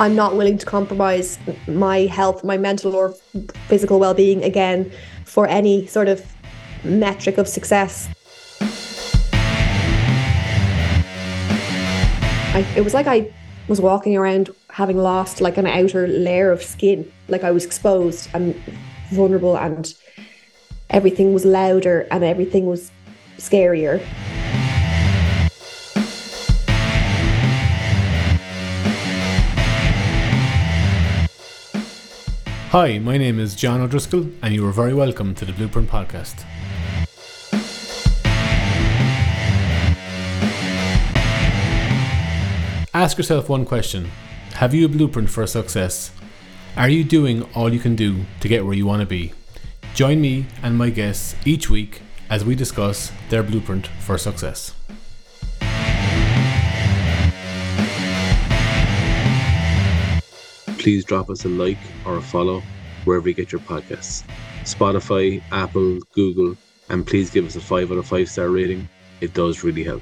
I'm 0.00 0.14
not 0.14 0.36
willing 0.36 0.58
to 0.58 0.64
compromise 0.64 1.40
my 1.66 2.02
health, 2.02 2.44
my 2.44 2.56
mental 2.56 2.94
or 2.94 3.14
physical 3.66 3.98
well 3.98 4.14
being 4.14 4.44
again 4.44 4.92
for 5.24 5.48
any 5.48 5.88
sort 5.88 6.06
of 6.06 6.24
metric 6.84 7.36
of 7.36 7.48
success. 7.48 8.08
I, 12.54 12.64
it 12.76 12.84
was 12.84 12.94
like 12.94 13.08
I 13.08 13.34
was 13.66 13.80
walking 13.80 14.16
around 14.16 14.50
having 14.70 14.98
lost 14.98 15.40
like 15.40 15.56
an 15.56 15.66
outer 15.66 16.06
layer 16.06 16.52
of 16.52 16.62
skin, 16.62 17.10
like 17.26 17.42
I 17.42 17.50
was 17.50 17.64
exposed 17.64 18.28
and 18.34 18.54
vulnerable, 19.10 19.58
and 19.58 19.92
everything 20.90 21.34
was 21.34 21.44
louder 21.44 22.06
and 22.12 22.22
everything 22.22 22.66
was 22.66 22.92
scarier. 23.38 24.00
Hi, 32.72 32.98
my 32.98 33.16
name 33.16 33.40
is 33.40 33.54
John 33.56 33.80
O'Driscoll, 33.80 34.28
and 34.42 34.52
you 34.52 34.66
are 34.66 34.72
very 34.72 34.92
welcome 34.92 35.34
to 35.36 35.46
the 35.46 35.54
Blueprint 35.54 35.88
Podcast. 35.88 36.44
Ask 42.92 43.16
yourself 43.16 43.48
one 43.48 43.64
question 43.64 44.10
Have 44.56 44.74
you 44.74 44.84
a 44.84 44.88
blueprint 44.90 45.30
for 45.30 45.46
success? 45.46 46.10
Are 46.76 46.90
you 46.90 47.04
doing 47.04 47.44
all 47.54 47.72
you 47.72 47.80
can 47.80 47.96
do 47.96 48.26
to 48.40 48.48
get 48.48 48.66
where 48.66 48.74
you 48.74 48.84
want 48.84 49.00
to 49.00 49.06
be? 49.06 49.32
Join 49.94 50.20
me 50.20 50.44
and 50.62 50.76
my 50.76 50.90
guests 50.90 51.36
each 51.46 51.70
week 51.70 52.02
as 52.28 52.44
we 52.44 52.54
discuss 52.54 53.12
their 53.30 53.42
blueprint 53.42 53.86
for 53.86 54.18
success. 54.18 54.74
Please 60.88 61.04
drop 61.04 61.28
us 61.28 61.44
a 61.44 61.48
like 61.50 61.76
or 62.06 62.16
a 62.16 62.22
follow 62.22 62.62
wherever 63.04 63.28
you 63.28 63.34
get 63.34 63.52
your 63.52 63.60
podcasts 63.60 64.24
Spotify, 64.64 65.42
Apple, 65.52 65.98
Google, 66.14 66.56
and 66.88 67.06
please 67.06 67.28
give 67.28 67.44
us 67.44 67.56
a 67.56 67.60
5 67.60 67.92
out 67.92 67.98
of 67.98 68.06
5 68.06 68.26
star 68.26 68.48
rating. 68.48 68.88
It 69.20 69.34
does 69.34 69.62
really 69.62 69.84
help. 69.84 70.00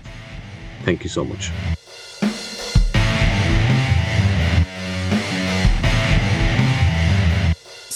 Thank 0.85 1.03
you 1.03 1.11
so 1.11 1.25
much. 1.25 1.51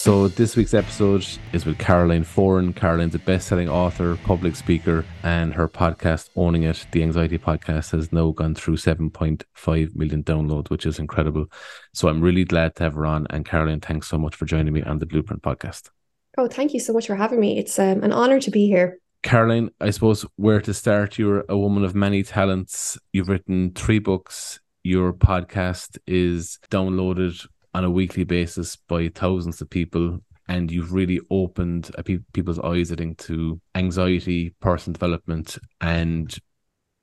So 0.01 0.29
this 0.29 0.55
week's 0.55 0.73
episode 0.73 1.27
is 1.53 1.63
with 1.63 1.77
Caroline 1.77 2.23
Foran. 2.23 2.75
Caroline's 2.75 3.13
a 3.13 3.19
best-selling 3.19 3.69
author, 3.69 4.17
public 4.23 4.55
speaker, 4.55 5.05
and 5.21 5.53
her 5.53 5.69
podcast, 5.69 6.31
Owning 6.35 6.63
It, 6.63 6.87
the 6.91 7.03
Anxiety 7.03 7.37
Podcast, 7.37 7.91
has 7.91 8.11
now 8.11 8.31
gone 8.31 8.55
through 8.55 8.77
7.5 8.77 9.95
million 9.95 10.23
downloads, 10.23 10.71
which 10.71 10.87
is 10.87 10.97
incredible. 10.97 11.45
So 11.93 12.07
I'm 12.07 12.19
really 12.19 12.45
glad 12.45 12.75
to 12.77 12.83
have 12.85 12.95
her 12.95 13.05
on. 13.05 13.27
And 13.29 13.45
Caroline, 13.45 13.79
thanks 13.79 14.07
so 14.07 14.17
much 14.17 14.35
for 14.35 14.45
joining 14.45 14.73
me 14.73 14.81
on 14.81 14.97
the 14.97 15.05
Blueprint 15.05 15.43
Podcast. 15.43 15.91
Oh, 16.35 16.47
thank 16.47 16.73
you 16.73 16.79
so 16.79 16.93
much 16.93 17.05
for 17.05 17.15
having 17.15 17.39
me. 17.39 17.59
It's 17.59 17.77
um, 17.77 18.01
an 18.01 18.11
honor 18.11 18.39
to 18.39 18.49
be 18.49 18.65
here. 18.65 18.97
Caroline, 19.21 19.69
I 19.79 19.91
suppose 19.91 20.25
where 20.35 20.61
to 20.61 20.73
start? 20.73 21.19
You're 21.19 21.45
a 21.47 21.59
woman 21.59 21.83
of 21.83 21.93
many 21.93 22.23
talents. 22.23 22.97
You've 23.13 23.29
written 23.29 23.73
three 23.75 23.99
books. 23.99 24.61
Your 24.81 25.13
podcast 25.13 25.99
is 26.07 26.57
downloaded 26.71 27.45
on 27.73 27.83
a 27.83 27.89
weekly 27.89 28.23
basis 28.23 28.75
by 28.75 29.07
thousands 29.09 29.61
of 29.61 29.69
people 29.69 30.19
and 30.47 30.69
you've 30.69 30.91
really 30.91 31.21
opened 31.29 31.91
uh, 31.97 32.01
pe- 32.01 32.19
people's 32.33 32.59
eyes 32.59 32.91
i 32.91 32.95
think 32.95 33.17
to 33.17 33.59
anxiety 33.75 34.53
personal 34.59 34.93
development 34.93 35.57
and 35.79 36.37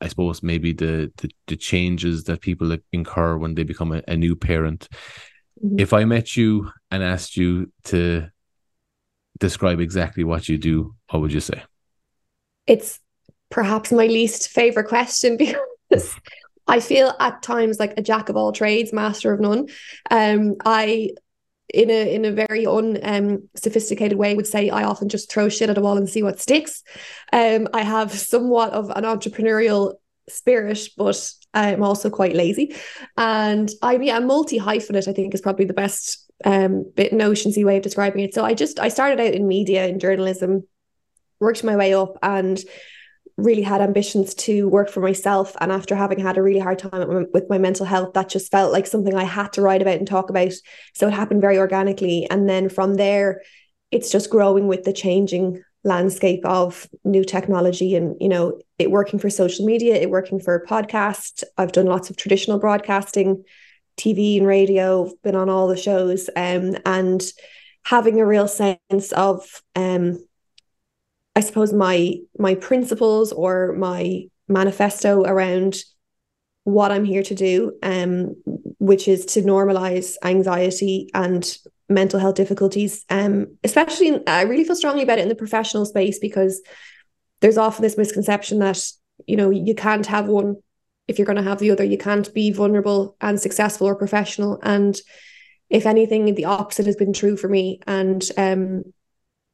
i 0.00 0.08
suppose 0.08 0.42
maybe 0.42 0.72
the 0.72 1.10
the, 1.16 1.30
the 1.47 1.56
changes 1.56 2.25
that 2.25 2.41
people 2.41 2.77
incur 2.92 3.36
when 3.36 3.55
they 3.55 3.64
become 3.64 3.92
a, 3.92 4.02
a 4.08 4.16
new 4.16 4.36
parent 4.36 4.88
mm-hmm. 5.64 5.78
if 5.78 5.92
i 5.92 6.05
met 6.05 6.36
you 6.36 6.70
and 6.91 7.03
asked 7.03 7.36
you 7.36 7.72
to 7.84 8.26
describe 9.38 9.81
exactly 9.81 10.25
what 10.25 10.48
you 10.48 10.59
do 10.59 10.94
what 11.10 11.20
would 11.20 11.32
you 11.32 11.41
say 11.41 11.62
it's 12.66 13.00
perhaps 13.50 13.91
my 13.91 14.06
least 14.06 14.48
favorite 14.48 14.88
question 14.88 15.37
because 15.88 16.14
I 16.69 16.81
feel 16.81 17.15
at 17.19 17.43
times 17.43 17.79
like 17.81 17.95
a 17.97 18.03
jack 18.03 18.29
of 18.29 18.37
all 18.37 18.53
trades, 18.53 18.93
master 18.93 19.33
of 19.33 19.41
none. 19.41 19.69
Um, 20.11 20.56
I 20.65 21.11
in 21.73 21.91
a 21.91 22.15
in 22.15 22.25
a 22.25 22.33
very 22.33 22.67
un 22.67 22.99
um, 23.03 23.49
way 24.17 24.34
would 24.34 24.47
say 24.47 24.71
I 24.71 24.84
often 24.84 25.09
just 25.09 25.31
throw 25.31 25.49
shit 25.49 25.71
at 25.71 25.79
a 25.79 25.81
wall 25.81 25.97
and 25.97 26.09
see 26.09 26.23
what 26.23 26.41
sticks. 26.41 26.83
Um, 27.33 27.69
I 27.75 27.83
have 27.83 28.12
somewhat 28.12 28.73
of 28.73 28.91
an 28.91 29.05
entrepreneurial 29.05 29.95
spirit, 30.29 30.89
but 30.97 31.31
I'm 31.55 31.83
also 31.83 32.11
quite 32.11 32.34
lazy. 32.34 32.75
And 33.17 33.71
I 33.83 33.97
yeah, 33.97 34.19
multi 34.21 34.59
hyphenate 34.59 35.09
I 35.09 35.12
think 35.12 35.35
is 35.35 35.41
probably 35.41 35.67
the 35.67 35.75
best 35.75 36.31
um 36.45 36.91
bit 36.95 37.12
notionsy 37.12 37.65
way 37.65 37.79
of 37.79 37.83
describing 37.83 38.23
it. 38.23 38.35
So 38.35 38.45
I 38.45 38.55
just 38.55 38.79
I 38.79 38.89
started 38.89 39.21
out 39.21 39.35
in 39.35 39.49
media 39.49 39.87
in 39.87 39.99
journalism, 39.99 40.67
worked 41.41 41.65
my 41.65 41.77
way 41.77 41.95
up 41.95 42.19
and 42.23 42.62
really 43.37 43.62
had 43.62 43.81
ambitions 43.81 44.34
to 44.34 44.69
work 44.69 44.91
for 44.91 45.00
myself. 45.00 45.56
And 45.61 45.71
after 45.71 45.94
having 45.94 46.19
had 46.19 46.39
a 46.39 46.43
really 46.43 46.59
hard 46.61 46.78
time 46.78 47.27
with 47.33 47.49
my 47.49 47.59
mental 47.59 47.87
health, 47.87 48.15
that 48.15 48.28
just 48.28 48.50
felt 48.50 48.72
like 48.72 48.87
something 48.87 49.15
I 49.15 49.25
had 49.25 49.53
to 49.55 49.62
write 49.62 49.83
about 49.83 49.99
and 49.99 50.06
talk 50.06 50.31
about. 50.31 50.53
So 50.94 51.09
it 51.09 51.15
happened 51.15 51.41
very 51.41 51.59
organically. 51.59 52.27
And 52.31 52.49
then 52.49 52.69
from 52.69 52.94
there, 52.94 53.43
it's 53.91 54.11
just 54.11 54.31
growing 54.31 54.67
with 54.67 54.84
the 54.84 54.93
changing 54.93 55.62
landscape 55.84 56.44
of 56.44 56.88
new 57.05 57.25
technology 57.25 57.94
and 57.94 58.17
you 58.21 58.28
know 58.28 58.61
it 58.78 58.91
working 58.91 59.19
for 59.19 59.31
social 59.31 59.65
media 59.65 59.94
it 59.94 60.11
working 60.11 60.41
for 60.41 60.56
a 60.56 60.67
podcast 60.67 61.44
i've 61.56 61.71
done 61.71 61.87
lots 61.87 62.11
of 62.11 62.17
traditional 62.17 62.59
broadcasting 62.59 63.44
tv 63.97 64.38
and 64.38 64.47
radio 64.47 65.09
been 65.22 65.37
on 65.37 65.49
all 65.49 65.69
the 65.69 65.77
shows 65.77 66.28
um, 66.34 66.77
and 66.84 67.22
having 67.84 68.21
a 68.21 68.27
real 68.27 68.49
sense 68.49 69.12
of 69.12 69.62
um, 69.77 70.19
I 71.38 71.41
suppose 71.41 71.72
my 71.72 72.16
my 72.37 72.56
principles 72.56 73.31
or 73.31 73.72
my 73.75 74.25
manifesto 74.49 75.22
around 75.22 75.76
what 76.65 76.91
I'm 76.91 77.04
here 77.04 77.22
to 77.22 77.34
do, 77.37 77.78
um, 77.81 78.34
which 78.81 79.06
is 79.06 79.25
to 79.26 79.43
normalize 79.43 80.16
anxiety 80.25 81.10
and 81.15 81.56
mental 81.88 82.19
health 82.19 82.34
difficulties. 82.34 83.04
Um, 83.09 83.56
especially, 83.62 84.09
in, 84.09 84.25
I 84.26 84.43
really 84.43 84.65
feel 84.65 84.75
strongly 84.75 85.04
about 85.04 85.21
it 85.21 85.22
in 85.22 85.28
the 85.28 85.37
professional 85.37 85.87
space 85.87 86.19
because 86.19 86.60
there's 87.38 87.56
often 87.56 87.82
this 87.82 87.97
misconception 87.97 88.59
that 88.59 88.84
you 89.28 89.37
know 89.37 89.50
you 89.50 89.76
can't 89.76 90.06
have 90.06 90.26
one 90.26 90.56
if 91.06 91.20
you're 91.20 91.32
going 91.32 91.44
to 91.44 91.50
have 91.50 91.60
the 91.60 91.70
other. 91.70 91.84
You 91.84 91.99
can't 91.99 92.34
be 92.34 92.50
vulnerable 92.50 93.16
and 93.20 93.38
successful 93.38 93.87
or 93.87 93.94
professional. 93.94 94.59
And 94.65 95.00
if 95.70 95.87
anything, 95.87 96.34
the 96.34 96.47
opposite 96.47 96.87
has 96.87 96.97
been 96.97 97.12
true 97.12 97.37
for 97.37 97.49
me. 97.49 97.78
And 97.87 98.28
um, 98.37 98.82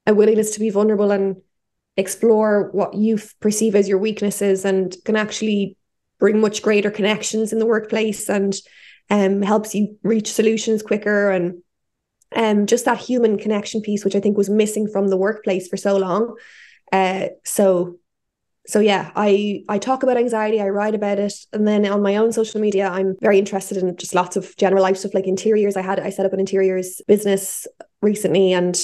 a 0.07 0.15
willingness 0.15 0.53
to 0.53 0.61
be 0.61 0.71
vulnerable 0.71 1.11
and 1.11 1.43
explore 1.97 2.71
what 2.73 2.95
you 2.95 3.19
perceive 3.41 3.75
as 3.75 3.89
your 3.89 3.99
weaknesses 3.99 4.65
and 4.65 4.97
can 5.05 5.17
actually 5.17 5.77
bring 6.19 6.41
much 6.41 6.63
greater 6.63 6.91
connections 6.91 7.53
in 7.53 7.59
the 7.59 7.67
workplace 7.67 8.29
and 8.29 8.55
um, 9.11 9.43
helps 9.43 9.75
you 9.75 9.99
reach 10.03 10.33
solutions 10.33 10.83
quicker 10.83 11.31
and 11.31 11.63
um, 12.35 12.67
just 12.67 12.85
that 12.87 12.99
human 12.99 13.39
connection 13.39 13.81
piece, 13.81 14.05
which 14.05 14.17
I 14.17 14.21
think 14.21 14.37
was 14.37 14.51
missing 14.51 14.89
from 14.89 15.09
the 15.09 15.17
workplace 15.17 15.69
for 15.69 15.77
so 15.77 15.97
long. 15.97 16.35
Uh, 16.93 17.29
so, 17.45 17.99
so 18.67 18.81
yeah, 18.81 19.11
I 19.15 19.63
I 19.69 19.79
talk 19.79 20.03
about 20.03 20.17
anxiety, 20.17 20.61
I 20.61 20.71
write 20.71 20.95
about 20.95 21.19
it, 21.19 21.35
and 21.53 21.69
then 21.69 21.87
on 21.87 22.03
my 22.03 22.17
own 22.17 22.33
social 22.33 22.61
media, 22.61 22.89
I'm 22.89 23.15
very 23.21 23.39
interested 23.39 23.77
in 23.77 23.97
just 23.97 24.15
lots 24.15 24.37
of 24.37 24.57
general 24.57 24.83
life 24.83 24.97
stuff 24.97 25.15
like 25.15 25.27
interiors. 25.27 25.77
I 25.77 25.83
had 25.83 26.01
I 26.01 26.11
set 26.11 26.27
up 26.27 26.33
an 26.33 26.41
interiors 26.41 27.01
business 27.07 27.67
recently, 28.01 28.53
and 28.53 28.77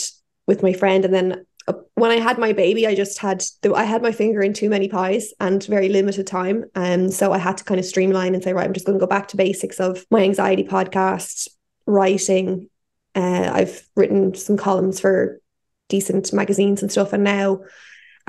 with 0.47 0.63
my 0.63 0.73
friend, 0.73 1.05
and 1.05 1.15
then 1.15 1.47
when 1.95 2.11
I 2.11 2.17
had 2.17 2.39
my 2.39 2.53
baby, 2.53 2.87
I 2.87 2.95
just 2.95 3.19
had 3.19 3.45
the, 3.63 3.75
I 3.75 3.85
had 3.85 4.03
my 4.03 4.13
finger 4.13 4.43
in 4.43 4.53
too 4.53 4.69
many 4.69 4.89
pies 4.89 5.33
and 5.41 5.63
very 5.65 5.89
limited 5.89 6.27
time. 6.27 6.65
And 6.75 7.07
um, 7.07 7.11
so 7.11 7.33
I 7.33 7.39
had 7.39 7.59
to 7.59 7.65
kind 7.65 7.79
of 7.79 7.87
streamline 7.87 8.35
and 8.35 8.43
say, 8.43 8.53
right, 8.53 8.65
I'm 8.65 8.73
just 8.73 8.87
going 8.87 8.99
to 8.99 9.05
go 9.05 9.09
back 9.09 9.29
to 9.29 9.37
basics 9.37 9.79
of 9.79 10.05
my 10.11 10.23
anxiety 10.23 10.65
podcast, 10.65 11.49
writing. 11.87 12.69
Uh, 13.15 13.51
I've 13.53 13.87
written 13.97 14.35
some 14.35 14.57
columns 14.57 15.01
for 15.01 15.41
decent 15.89 16.33
magazines 16.33 16.83
and 16.83 16.91
stuff. 16.91 17.13
And 17.13 17.25
now 17.25 17.61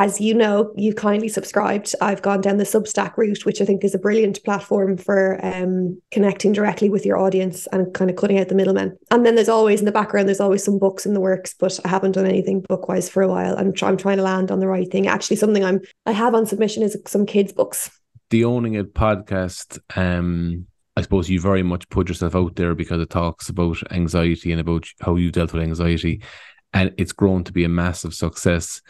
as 0.01 0.19
you 0.19 0.33
know, 0.33 0.73
you 0.75 0.95
kindly 0.95 1.29
subscribed. 1.29 1.93
I've 2.01 2.23
gone 2.23 2.41
down 2.41 2.57
the 2.57 2.63
Substack 2.63 3.17
route, 3.17 3.45
which 3.45 3.61
I 3.61 3.65
think 3.65 3.83
is 3.83 3.93
a 3.93 3.99
brilliant 3.99 4.43
platform 4.43 4.97
for 4.97 5.39
um, 5.45 6.01
connecting 6.09 6.53
directly 6.53 6.89
with 6.89 7.05
your 7.05 7.19
audience 7.19 7.67
and 7.67 7.93
kind 7.93 8.09
of 8.09 8.17
cutting 8.17 8.39
out 8.39 8.49
the 8.49 8.55
middlemen. 8.55 8.97
And 9.11 9.23
then 9.23 9.35
there's 9.35 9.47
always 9.47 9.79
in 9.79 9.85
the 9.85 9.91
background, 9.91 10.27
there's 10.27 10.39
always 10.39 10.63
some 10.63 10.79
books 10.79 11.05
in 11.05 11.13
the 11.13 11.19
works, 11.19 11.53
but 11.53 11.79
I 11.85 11.89
haven't 11.89 12.13
done 12.13 12.25
anything 12.25 12.63
bookwise 12.63 13.11
for 13.11 13.21
a 13.21 13.27
while. 13.27 13.55
I'm, 13.59 13.73
I'm 13.83 13.95
trying 13.95 14.17
to 14.17 14.23
land 14.23 14.49
on 14.49 14.59
the 14.59 14.67
right 14.67 14.89
thing. 14.89 15.05
Actually, 15.05 15.37
something 15.37 15.63
I'm 15.63 15.81
I 16.07 16.13
have 16.13 16.33
on 16.33 16.47
submission 16.47 16.81
is 16.81 16.97
some 17.05 17.27
kids' 17.27 17.53
books. 17.53 17.91
The 18.31 18.43
Owning 18.43 18.73
It 18.73 18.95
podcast. 18.95 19.77
Um, 19.95 20.65
I 20.97 21.01
suppose 21.01 21.29
you 21.29 21.39
very 21.39 21.61
much 21.61 21.87
put 21.89 22.09
yourself 22.09 22.35
out 22.35 22.55
there 22.55 22.73
because 22.73 23.01
it 23.01 23.11
talks 23.11 23.49
about 23.49 23.77
anxiety 23.91 24.51
and 24.51 24.61
about 24.61 24.87
how 24.99 25.15
you 25.15 25.31
dealt 25.31 25.53
with 25.53 25.61
anxiety 25.61 26.23
and 26.73 26.93
it's 26.97 27.11
grown 27.11 27.43
to 27.43 27.51
be 27.51 27.63
a 27.63 27.69
massive 27.69 28.13
success 28.13 28.81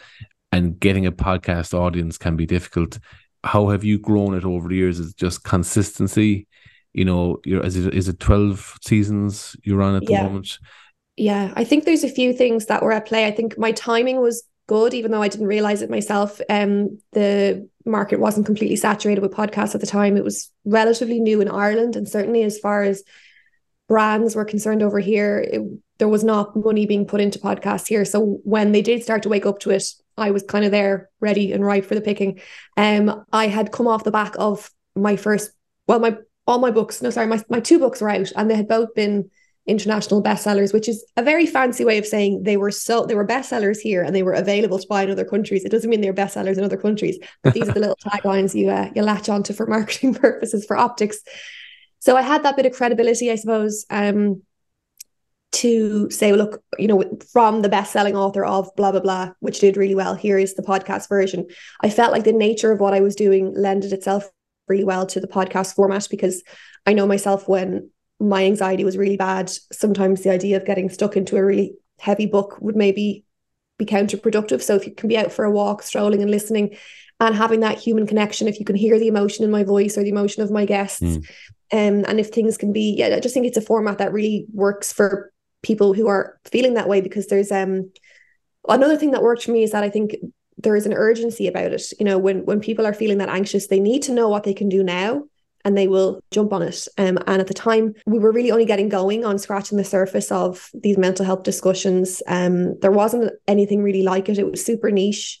and 0.52 0.78
getting 0.78 1.06
a 1.06 1.12
podcast 1.12 1.74
audience 1.74 2.18
can 2.18 2.36
be 2.36 2.46
difficult. 2.46 2.98
How 3.44 3.68
have 3.70 3.82
you 3.82 3.98
grown 3.98 4.34
it 4.34 4.44
over 4.44 4.68
the 4.68 4.76
years? 4.76 5.00
Is 5.00 5.10
it 5.10 5.16
just 5.16 5.44
consistency? 5.44 6.46
you 6.94 7.06
know, 7.06 7.38
you're 7.46 7.64
is 7.64 7.74
it 7.74 7.94
is 7.94 8.06
it 8.08 8.20
twelve 8.20 8.76
seasons 8.82 9.56
you're 9.62 9.80
on 9.80 9.94
at 9.94 10.04
the 10.04 10.12
Yeah. 10.12 10.24
moment? 10.24 10.58
Yeah, 11.16 11.50
I 11.56 11.64
think 11.64 11.84
there's 11.84 12.04
a 12.04 12.08
few 12.08 12.34
things 12.34 12.66
that 12.66 12.82
were 12.82 12.92
at 12.92 13.06
play. 13.06 13.24
I 13.26 13.30
think 13.30 13.56
my 13.56 13.72
timing 13.72 14.20
was 14.20 14.42
good, 14.66 14.92
even 14.92 15.10
though 15.10 15.22
I 15.22 15.28
didn't 15.28 15.46
realize 15.46 15.80
it 15.80 15.88
myself. 15.88 16.38
Um, 16.50 16.98
the 17.12 17.66
market 17.86 18.20
wasn't 18.20 18.44
completely 18.44 18.76
saturated 18.76 19.22
with 19.22 19.32
podcasts 19.32 19.74
at 19.74 19.80
the 19.80 19.86
time. 19.86 20.18
It 20.18 20.24
was 20.24 20.50
relatively 20.66 21.18
new 21.18 21.40
in 21.40 21.48
Ireland, 21.48 21.96
and 21.96 22.06
certainly 22.06 22.42
as 22.42 22.58
far 22.58 22.82
as 22.82 23.02
brands 23.88 24.36
were 24.36 24.44
concerned 24.44 24.82
over 24.82 24.98
here, 24.98 25.38
it, 25.38 25.62
there 26.02 26.08
was 26.08 26.24
not 26.24 26.56
money 26.56 26.84
being 26.84 27.06
put 27.06 27.20
into 27.20 27.38
podcasts 27.38 27.86
here. 27.86 28.04
So 28.04 28.40
when 28.42 28.72
they 28.72 28.82
did 28.82 29.04
start 29.04 29.22
to 29.22 29.28
wake 29.28 29.46
up 29.46 29.60
to 29.60 29.70
it, 29.70 29.84
I 30.16 30.32
was 30.32 30.42
kind 30.42 30.64
of 30.64 30.72
there, 30.72 31.08
ready 31.20 31.52
and 31.52 31.64
ripe 31.64 31.84
for 31.84 31.94
the 31.94 32.00
picking. 32.00 32.40
Um, 32.76 33.24
I 33.32 33.46
had 33.46 33.70
come 33.70 33.86
off 33.86 34.02
the 34.02 34.10
back 34.10 34.34
of 34.36 34.68
my 34.96 35.14
first, 35.14 35.52
well, 35.86 36.00
my 36.00 36.16
all 36.44 36.58
my 36.58 36.72
books, 36.72 37.02
no, 37.02 37.10
sorry, 37.10 37.28
my 37.28 37.40
my 37.48 37.60
two 37.60 37.78
books 37.78 38.00
were 38.00 38.10
out, 38.10 38.32
and 38.34 38.50
they 38.50 38.56
had 38.56 38.66
both 38.66 38.92
been 38.96 39.30
international 39.64 40.20
bestsellers, 40.20 40.72
which 40.72 40.88
is 40.88 41.04
a 41.16 41.22
very 41.22 41.46
fancy 41.46 41.84
way 41.84 41.98
of 41.98 42.04
saying 42.04 42.42
they 42.42 42.56
were 42.56 42.72
so 42.72 43.06
they 43.06 43.14
were 43.14 43.24
bestsellers 43.24 43.78
here 43.78 44.02
and 44.02 44.12
they 44.12 44.24
were 44.24 44.32
available 44.32 44.80
to 44.80 44.88
buy 44.88 45.04
in 45.04 45.10
other 45.12 45.24
countries. 45.24 45.64
It 45.64 45.70
doesn't 45.70 45.88
mean 45.88 46.00
they're 46.00 46.12
bestsellers 46.12 46.58
in 46.58 46.64
other 46.64 46.76
countries, 46.76 47.16
but 47.44 47.54
these 47.54 47.68
are 47.68 47.74
the 47.74 47.78
little 47.78 47.98
taglines 48.04 48.56
you 48.56 48.70
uh, 48.70 48.90
you 48.96 49.04
latch 49.04 49.28
onto 49.28 49.52
for 49.52 49.68
marketing 49.68 50.14
purposes 50.26 50.66
for 50.66 50.76
optics. 50.76 51.20
So 52.00 52.16
I 52.16 52.22
had 52.22 52.42
that 52.42 52.56
bit 52.56 52.66
of 52.66 52.72
credibility, 52.72 53.30
I 53.30 53.36
suppose, 53.36 53.86
um, 53.88 54.42
to 55.52 56.10
say, 56.10 56.32
look, 56.32 56.62
you 56.78 56.88
know, 56.88 57.04
from 57.32 57.62
the 57.62 57.68
best-selling 57.68 58.16
author 58.16 58.44
of 58.44 58.74
blah 58.76 58.90
blah 58.90 59.00
blah, 59.00 59.32
which 59.40 59.60
did 59.60 59.76
really 59.76 59.94
well. 59.94 60.14
Here 60.14 60.38
is 60.38 60.54
the 60.54 60.62
podcast 60.62 61.08
version. 61.08 61.46
I 61.82 61.90
felt 61.90 62.12
like 62.12 62.24
the 62.24 62.32
nature 62.32 62.72
of 62.72 62.80
what 62.80 62.94
I 62.94 63.00
was 63.00 63.14
doing 63.14 63.54
lended 63.54 63.92
itself 63.92 64.30
really 64.68 64.84
well 64.84 65.06
to 65.06 65.20
the 65.20 65.28
podcast 65.28 65.74
format 65.74 66.08
because 66.10 66.42
I 66.86 66.94
know 66.94 67.06
myself 67.06 67.48
when 67.48 67.90
my 68.18 68.44
anxiety 68.44 68.84
was 68.84 68.96
really 68.96 69.16
bad. 69.16 69.50
Sometimes 69.72 70.22
the 70.22 70.30
idea 70.30 70.56
of 70.56 70.64
getting 70.64 70.88
stuck 70.88 71.16
into 71.16 71.36
a 71.36 71.44
really 71.44 71.74
heavy 72.00 72.26
book 72.26 72.58
would 72.60 72.76
maybe 72.76 73.24
be 73.78 73.84
counterproductive. 73.84 74.62
So 74.62 74.76
if 74.76 74.86
you 74.86 74.94
can 74.94 75.08
be 75.08 75.18
out 75.18 75.32
for 75.32 75.44
a 75.44 75.50
walk, 75.50 75.82
strolling 75.82 76.22
and 76.22 76.30
listening 76.30 76.76
and 77.20 77.34
having 77.34 77.60
that 77.60 77.78
human 77.78 78.06
connection, 78.06 78.48
if 78.48 78.58
you 78.58 78.64
can 78.64 78.76
hear 78.76 78.98
the 78.98 79.08
emotion 79.08 79.44
in 79.44 79.50
my 79.50 79.64
voice 79.64 79.98
or 79.98 80.02
the 80.02 80.08
emotion 80.10 80.42
of 80.42 80.50
my 80.50 80.64
guests, 80.64 81.02
Mm. 81.02 81.24
um, 81.72 82.04
and 82.08 82.20
if 82.20 82.30
things 82.30 82.56
can 82.56 82.72
be, 82.72 82.94
yeah, 82.96 83.14
I 83.14 83.20
just 83.20 83.34
think 83.34 83.46
it's 83.46 83.56
a 83.56 83.62
format 83.62 83.98
that 83.98 84.12
really 84.12 84.46
works 84.52 84.92
for 84.92 85.32
people 85.62 85.94
who 85.94 86.08
are 86.08 86.38
feeling 86.44 86.74
that 86.74 86.88
way 86.88 87.00
because 87.00 87.26
there's 87.28 87.52
um 87.52 87.90
another 88.68 88.96
thing 88.96 89.12
that 89.12 89.22
worked 89.22 89.44
for 89.44 89.52
me 89.52 89.62
is 89.62 89.72
that 89.72 89.84
I 89.84 89.90
think 89.90 90.16
there 90.58 90.76
is 90.76 90.86
an 90.86 90.92
urgency 90.92 91.46
about 91.48 91.72
it. 91.72 91.82
You 91.98 92.04
know, 92.04 92.18
when 92.18 92.44
when 92.44 92.60
people 92.60 92.86
are 92.86 92.94
feeling 92.94 93.18
that 93.18 93.28
anxious, 93.28 93.66
they 93.66 93.80
need 93.80 94.02
to 94.02 94.12
know 94.12 94.28
what 94.28 94.44
they 94.44 94.54
can 94.54 94.68
do 94.68 94.82
now 94.82 95.24
and 95.64 95.76
they 95.76 95.88
will 95.88 96.20
jump 96.30 96.52
on 96.52 96.62
it. 96.62 96.88
Um, 96.98 97.18
and 97.26 97.40
at 97.40 97.46
the 97.46 97.54
time, 97.54 97.94
we 98.06 98.18
were 98.18 98.32
really 98.32 98.50
only 98.50 98.64
getting 98.64 98.88
going 98.88 99.24
on 99.24 99.38
scratching 99.38 99.78
the 99.78 99.84
surface 99.84 100.32
of 100.32 100.70
these 100.74 100.98
mental 100.98 101.24
health 101.24 101.44
discussions. 101.44 102.22
Um, 102.26 102.78
there 102.80 102.90
wasn't 102.90 103.32
anything 103.46 103.82
really 103.82 104.02
like 104.02 104.28
it. 104.28 104.38
It 104.38 104.50
was 104.50 104.64
super 104.64 104.90
niche. 104.90 105.40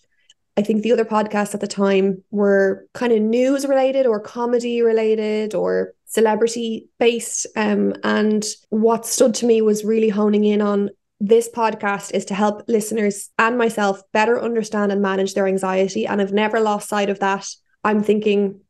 I 0.56 0.62
think 0.62 0.82
the 0.82 0.92
other 0.92 1.04
podcasts 1.04 1.54
at 1.54 1.60
the 1.60 1.66
time 1.66 2.22
were 2.30 2.86
kind 2.92 3.12
of 3.12 3.22
news 3.22 3.66
related 3.66 4.06
or 4.06 4.20
comedy 4.20 4.82
related 4.82 5.54
or 5.54 5.94
celebrity 6.12 6.88
based. 6.98 7.46
Um, 7.56 7.94
and 8.04 8.44
what 8.68 9.06
stood 9.06 9.34
to 9.36 9.46
me 9.46 9.62
was 9.62 9.84
really 9.84 10.10
honing 10.10 10.44
in 10.44 10.60
on 10.60 10.90
this 11.20 11.48
podcast 11.48 12.12
is 12.12 12.26
to 12.26 12.34
help 12.34 12.64
listeners 12.68 13.30
and 13.38 13.56
myself 13.56 14.02
better 14.12 14.40
understand 14.40 14.92
and 14.92 15.00
manage 15.00 15.34
their 15.34 15.46
anxiety. 15.46 16.06
And 16.06 16.20
I've 16.20 16.32
never 16.32 16.60
lost 16.60 16.88
sight 16.88 17.08
of 17.08 17.20
that. 17.20 17.48
I'm 17.82 18.02
thinking, 18.02 18.60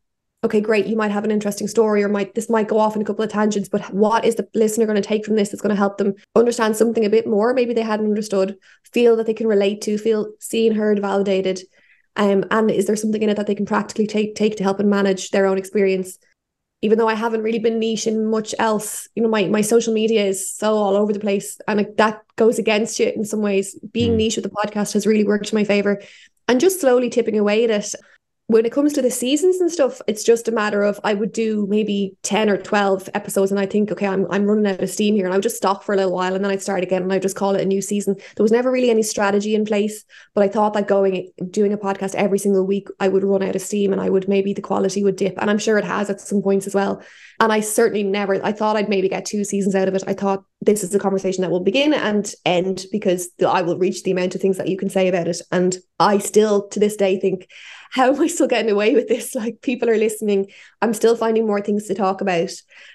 okay, 0.44 0.60
great, 0.60 0.86
you 0.86 0.96
might 0.96 1.10
have 1.10 1.24
an 1.24 1.30
interesting 1.32 1.66
story 1.66 2.04
or 2.04 2.08
might 2.08 2.34
this 2.34 2.48
might 2.50 2.68
go 2.68 2.78
off 2.78 2.94
in 2.94 3.02
a 3.02 3.04
couple 3.04 3.24
of 3.24 3.30
tangents, 3.30 3.68
but 3.68 3.92
what 3.92 4.24
is 4.24 4.36
the 4.36 4.46
listener 4.54 4.86
going 4.86 5.00
to 5.00 5.08
take 5.08 5.24
from 5.24 5.34
this 5.34 5.48
that's 5.48 5.62
going 5.62 5.70
to 5.70 5.76
help 5.76 5.98
them 5.98 6.14
understand 6.36 6.76
something 6.76 7.04
a 7.04 7.10
bit 7.10 7.26
more? 7.26 7.54
Maybe 7.54 7.74
they 7.74 7.82
hadn't 7.82 8.06
understood, 8.06 8.56
feel 8.92 9.16
that 9.16 9.26
they 9.26 9.34
can 9.34 9.48
relate 9.48 9.80
to, 9.82 9.98
feel 9.98 10.32
seen, 10.38 10.74
heard, 10.74 11.00
validated. 11.00 11.60
Um, 12.14 12.44
and 12.50 12.70
is 12.70 12.86
there 12.86 12.96
something 12.96 13.22
in 13.22 13.30
it 13.30 13.36
that 13.36 13.46
they 13.46 13.54
can 13.54 13.66
practically 13.66 14.06
take 14.06 14.36
take 14.36 14.56
to 14.56 14.62
help 14.62 14.78
and 14.78 14.90
manage 14.90 15.30
their 15.30 15.46
own 15.46 15.58
experience? 15.58 16.18
Even 16.82 16.99
though 16.99 17.08
I 17.08 17.14
haven't 17.14 17.43
really 17.43 17.61
been 17.61 17.79
niche 17.79 18.06
in 18.06 18.26
much 18.26 18.55
else, 18.58 19.08
you 19.14 19.23
know, 19.23 19.29
my 19.29 19.46
my 19.46 19.61
social 19.62 19.94
media 19.94 20.25
is 20.26 20.50
so 20.50 20.75
all 20.75 20.96
over 20.96 21.12
the 21.12 21.20
place, 21.20 21.58
and 21.69 21.81
it, 21.81 21.96
that 21.96 22.20
goes 22.37 22.58
against 22.58 22.99
you 22.99 23.12
in 23.14 23.25
some 23.25 23.40
ways. 23.40 23.79
Being 23.93 24.12
Mm. 24.12 24.17
niche 24.17 24.37
with 24.37 24.44
the 24.44 24.50
podcast 24.50 24.93
has 24.94 25.06
really 25.06 25.25
worked 25.25 25.46
to 25.49 25.55
my 25.55 25.64
favor, 25.64 26.02
and 26.49 26.61
just 26.61 26.81
slowly 26.81 27.08
tipping 27.08 27.38
away 27.38 27.64
at 27.64 27.70
it 27.70 27.94
when 28.52 28.66
it 28.66 28.72
comes 28.72 28.93
to 28.93 29.02
the 29.02 29.10
seasons 29.10 29.60
and 29.60 29.70
stuff, 29.70 30.00
it's 30.06 30.25
just 30.25 30.49
a 30.49 30.52
matter 30.52 30.82
of 30.82 31.00
I 31.04 31.14
would 31.14 31.32
do 31.32 31.66
maybe 31.69 32.16
10 32.22 32.50
or 32.50 32.56
12 32.56 33.08
episodes 33.14 33.50
and 33.50 33.60
I 33.60 33.66
think, 33.66 33.90
okay, 33.93 34.06
I'm 34.06 34.26
I'm 34.31 34.44
running 34.44 34.66
out 34.66 34.82
of 34.82 34.90
steam 34.90 35.14
here. 35.14 35.25
And 35.25 35.32
I 35.32 35.37
would 35.37 35.43
just 35.43 35.56
stop 35.56 35.84
for 35.84 35.93
a 35.93 35.96
little 35.96 36.12
while 36.12 36.34
and 36.34 36.44
then 36.44 36.50
I'd 36.50 36.62
start 36.62 36.82
again 36.82 37.02
and 37.02 37.12
I'd 37.12 37.22
just 37.22 37.37
call 37.37 37.54
it 37.54 37.60
a 37.60 37.66
new 37.66 37.81
season. 37.81 38.16
There 38.37 38.43
was 38.43 38.52
never 38.52 38.70
really 38.70 38.90
any 38.90 39.02
strategy 39.02 39.54
in 39.54 39.64
place, 39.64 40.04
but 40.34 40.44
I 40.44 40.49
thought 40.49 40.75
that 40.75 40.88
going 40.88 41.31
doing 41.50 41.72
a 41.72 41.78
podcast 41.78 42.14
every 42.14 42.38
single 42.38 42.66
week, 42.66 42.88
I 43.00 43.08
would 43.08 43.25
run 43.25 43.43
out 43.43 43.56
of 43.56 43.62
steam 43.62 43.93
and 43.93 44.00
I 44.00 44.10
would 44.10 44.28
maybe 44.28 44.52
the 44.52 44.62
quality 44.62 45.02
would 45.05 45.16
dip. 45.16 45.38
And 45.38 45.50
I'm 45.50 45.58
sure 45.58 45.78
it 45.78 45.84
has 45.84 46.10
at 46.10 46.20
some 46.20 46.43
points 46.43 46.66
as 46.66 46.75
well. 46.75 47.02
And 47.40 47.52
I 47.52 47.60
certainly 47.60 48.05
never, 48.05 48.44
I 48.44 48.52
thought 48.52 48.76
I'd 48.76 48.88
maybe 48.88 49.08
get 49.08 49.25
two 49.25 49.44
seasons 49.44 49.75
out 49.75 49.88
of 49.88 49.94
it. 49.94 50.05
I 50.06 50.14
thought 50.14 50.44
this 50.60 50.84
is 50.84 50.94
a 50.94 50.98
conversation 50.98 51.43
that 51.43 51.50
will 51.50 51.60
begin 51.60 51.93
and 51.93 52.32
end 52.44 52.84
because 52.93 53.31
I 53.46 53.62
will 53.62 53.78
reach 53.78 54.02
the 54.02 54.12
amount 54.12 54.34
of 54.34 54.40
things 54.40 54.58
that 54.58 54.69
you 54.69 54.76
can 54.76 54.90
say 54.90 55.08
about 55.08 55.26
it. 55.26 55.40
And 55.50 55.76
I 55.98 56.19
still 56.19 56.69
to 56.69 56.78
this 56.78 56.96
day 56.96 57.19
think, 57.19 57.48
how 57.92 58.14
am 58.14 58.20
I 58.22 58.26
still 58.26 58.46
getting 58.46 58.70
away 58.70 58.94
with 58.94 59.06
this? 59.08 59.34
Like 59.42 59.60
people 59.60 59.90
are 59.90 59.98
listening. 59.98 60.50
I'm 60.80 60.94
still 60.94 61.14
finding 61.14 61.46
more 61.46 61.60
things 61.60 61.86
to 61.88 61.94
talk 61.94 62.20
about. 62.22 62.50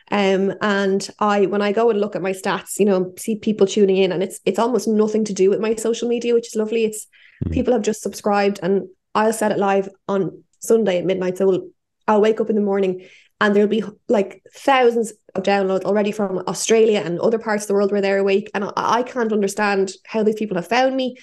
Um, 0.10 0.54
and 0.62 1.08
I 1.20 1.46
when 1.46 1.62
I 1.62 1.72
go 1.72 1.90
and 1.92 2.00
look 2.02 2.16
at 2.16 2.22
my 2.22 2.32
stats, 2.32 2.80
you 2.80 2.86
know, 2.86 3.14
see 3.18 3.36
people 3.38 3.68
tuning 3.68 3.98
in 3.98 4.12
and 4.12 4.24
it's 4.24 4.40
it's 4.46 4.60
almost 4.60 4.88
nothing 4.88 5.24
to 5.26 5.34
do 5.34 5.50
with 5.52 5.60
my 5.60 5.76
social 5.76 6.08
media, 6.08 6.34
which 6.34 6.48
is 6.48 6.56
lovely. 6.56 6.86
It's 6.86 7.06
Mhm. 7.46 7.52
people 7.54 7.74
have 7.74 7.84
just 7.84 8.02
subscribed 8.02 8.60
and 8.64 8.88
I'll 9.14 9.34
set 9.34 9.52
it 9.52 9.60
live 9.60 9.88
on 10.08 10.44
Sunday 10.60 10.98
at 10.98 11.06
midnight. 11.06 11.38
So 11.38 11.46
we'll, 11.48 11.68
I'll 12.08 12.22
wake 12.22 12.42
up 12.42 12.50
in 12.50 12.56
the 12.56 12.62
morning 12.72 13.06
and 13.40 13.56
there'll 13.56 13.70
be 13.70 13.84
like 14.10 14.42
thousands 14.52 15.14
of 15.36 15.44
downloads 15.44 15.84
already 15.84 16.12
from 16.12 16.44
Australia 16.48 17.04
and 17.06 17.20
other 17.20 17.38
parts 17.38 17.64
of 17.66 17.68
the 17.68 17.76
world 17.76 17.92
where 17.92 18.02
they're 18.02 18.18
awake. 18.18 18.50
And 18.56 18.64
I, 18.64 18.72
I 18.76 19.04
can't 19.04 19.32
understand 19.32 19.92
how 20.08 20.24
these 20.24 20.36
people 20.42 20.58
have 20.58 20.68
found 20.68 20.96
me. 20.96 21.18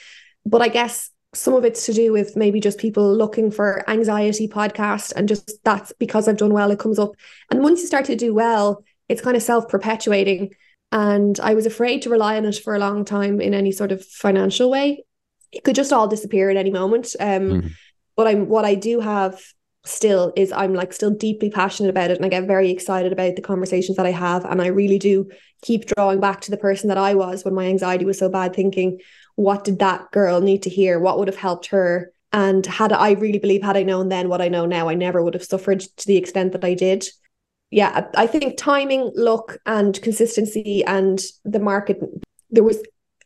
But 0.47 0.63
I 0.63 0.69
guess 0.69 1.11
some 1.35 1.55
of 1.55 1.65
it's 1.65 1.85
to 1.87 1.93
do 1.93 2.13
with 2.13 2.37
maybe 2.37 2.61
just 2.61 2.79
people 2.79 3.15
looking 3.15 3.51
for 3.51 3.89
anxiety 3.91 4.49
podcast 4.49 5.13
and 5.17 5.29
just 5.29 5.63
that's 5.65 5.93
because 5.99 6.29
I've 6.29 6.37
done 6.37 6.53
well, 6.53 6.71
it 6.71 6.79
comes 6.79 6.99
up. 6.99 7.13
And 7.51 7.63
once 7.63 7.81
you 7.81 7.87
start 7.87 8.05
to 8.07 8.17
do 8.17 8.33
well, 8.35 8.85
it's 9.09 9.21
kind 9.21 9.37
of 9.37 9.43
self-perpetuating. 9.43 10.55
And 10.93 11.39
I 11.41 11.55
was 11.55 11.67
afraid 11.67 12.03
to 12.03 12.11
rely 12.11 12.37
on 12.37 12.45
it 12.45 12.57
for 12.57 12.75
a 12.75 12.79
long 12.79 13.05
time 13.05 13.41
in 13.41 13.53
any 13.55 13.73
sort 13.73 13.93
of 13.93 14.05
financial 14.05 14.71
way. 14.71 15.05
It 15.53 15.65
could 15.65 15.75
just 15.75 15.93
all 15.93 16.09
disappear 16.09 16.51
at 16.51 16.57
any 16.57 16.71
moment. 16.71 17.15
Um, 17.19 17.51
Mhm. 17.51 17.71
but 18.17 18.27
I'm 18.29 18.49
what 18.49 18.65
I 18.65 18.75
do 18.77 19.01
have 19.01 19.41
still 19.87 20.33
is 20.35 20.51
I'm 20.51 20.73
like 20.73 20.93
still 20.95 21.11
deeply 21.11 21.51
passionate 21.51 21.91
about 21.91 22.11
it 22.11 22.17
and 22.17 22.25
I 22.25 22.31
get 22.31 22.47
very 22.47 22.71
excited 22.71 23.13
about 23.13 23.37
the 23.37 23.43
conversations 23.43 23.99
that 23.99 24.07
I 24.07 24.13
have 24.13 24.47
and 24.47 24.63
I 24.63 24.69
really 24.69 24.99
do 24.99 25.29
keep 25.61 25.85
drawing 25.85 26.21
back 26.21 26.41
to 26.43 26.51
the 26.51 26.57
person 26.57 26.89
that 26.89 26.97
I 26.97 27.15
was 27.15 27.45
when 27.45 27.55
my 27.55 27.67
anxiety 27.67 28.07
was 28.07 28.19
so 28.19 28.31
bad 28.31 28.55
thinking 28.55 29.01
what 29.37 29.65
did 29.65 29.81
that 29.81 30.11
girl 30.11 30.41
need 30.41 30.63
to 30.63 30.71
hear? 30.71 30.99
What 30.99 31.19
would 31.19 31.29
have 31.29 31.37
helped 31.37 31.67
her? 31.67 32.13
And 32.33 32.65
had 32.67 32.93
I 32.93 33.13
really 33.13 33.39
believe 33.39 33.63
had 33.63 33.77
I 33.77 33.83
known 33.83 34.09
then 34.09 34.29
what 34.29 34.41
I 34.41 34.49
know 34.49 34.67
now 34.67 34.89
I 34.89 34.95
never 34.95 35.23
would 35.23 35.35
have 35.35 35.45
suffered 35.45 35.81
to 35.81 36.07
the 36.07 36.17
extent 36.17 36.53
that 36.53 36.65
I 36.65 36.75
did. 36.75 37.07
Yeah 37.71 38.09
I 38.17 38.27
think 38.27 38.57
timing 38.57 39.13
luck 39.15 39.59
and 39.67 40.01
consistency 40.03 40.85
and 40.85 41.21
the 41.45 41.61
market 41.61 42.01
there 42.51 42.65
was 42.65 42.83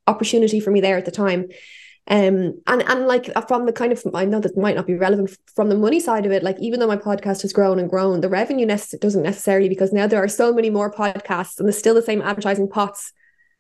opportunity 0.06 0.60
for 0.60 0.70
me 0.70 0.80
there 0.80 0.98
at 0.98 1.04
the 1.04 1.10
time. 1.10 1.48
Um 2.06 2.60
and 2.66 2.82
and 2.86 3.06
like 3.06 3.30
from 3.48 3.66
the 3.66 3.72
kind 3.72 3.92
of 3.92 4.02
I 4.14 4.26
know 4.26 4.40
that 4.40 4.56
might 4.56 4.76
not 4.76 4.86
be 4.86 4.94
relevant 4.94 5.36
from 5.54 5.70
the 5.70 5.76
money 5.76 6.00
side 6.00 6.26
of 6.26 6.32
it 6.32 6.42
like 6.42 6.58
even 6.60 6.80
though 6.80 6.86
my 6.86 6.96
podcast 6.96 7.42
has 7.42 7.52
grown 7.52 7.78
and 7.78 7.88
grown 7.88 8.20
the 8.20 8.28
revenue 8.28 8.66
doesn't 8.66 9.22
necessarily 9.22 9.70
because 9.70 9.92
now 9.92 10.06
there 10.06 10.22
are 10.22 10.28
so 10.28 10.52
many 10.52 10.68
more 10.68 10.92
podcasts 10.92 11.58
and 11.58 11.66
there's 11.66 11.78
still 11.78 11.94
the 11.94 12.02
same 12.02 12.22
advertising 12.22 12.68
pots 12.68 13.12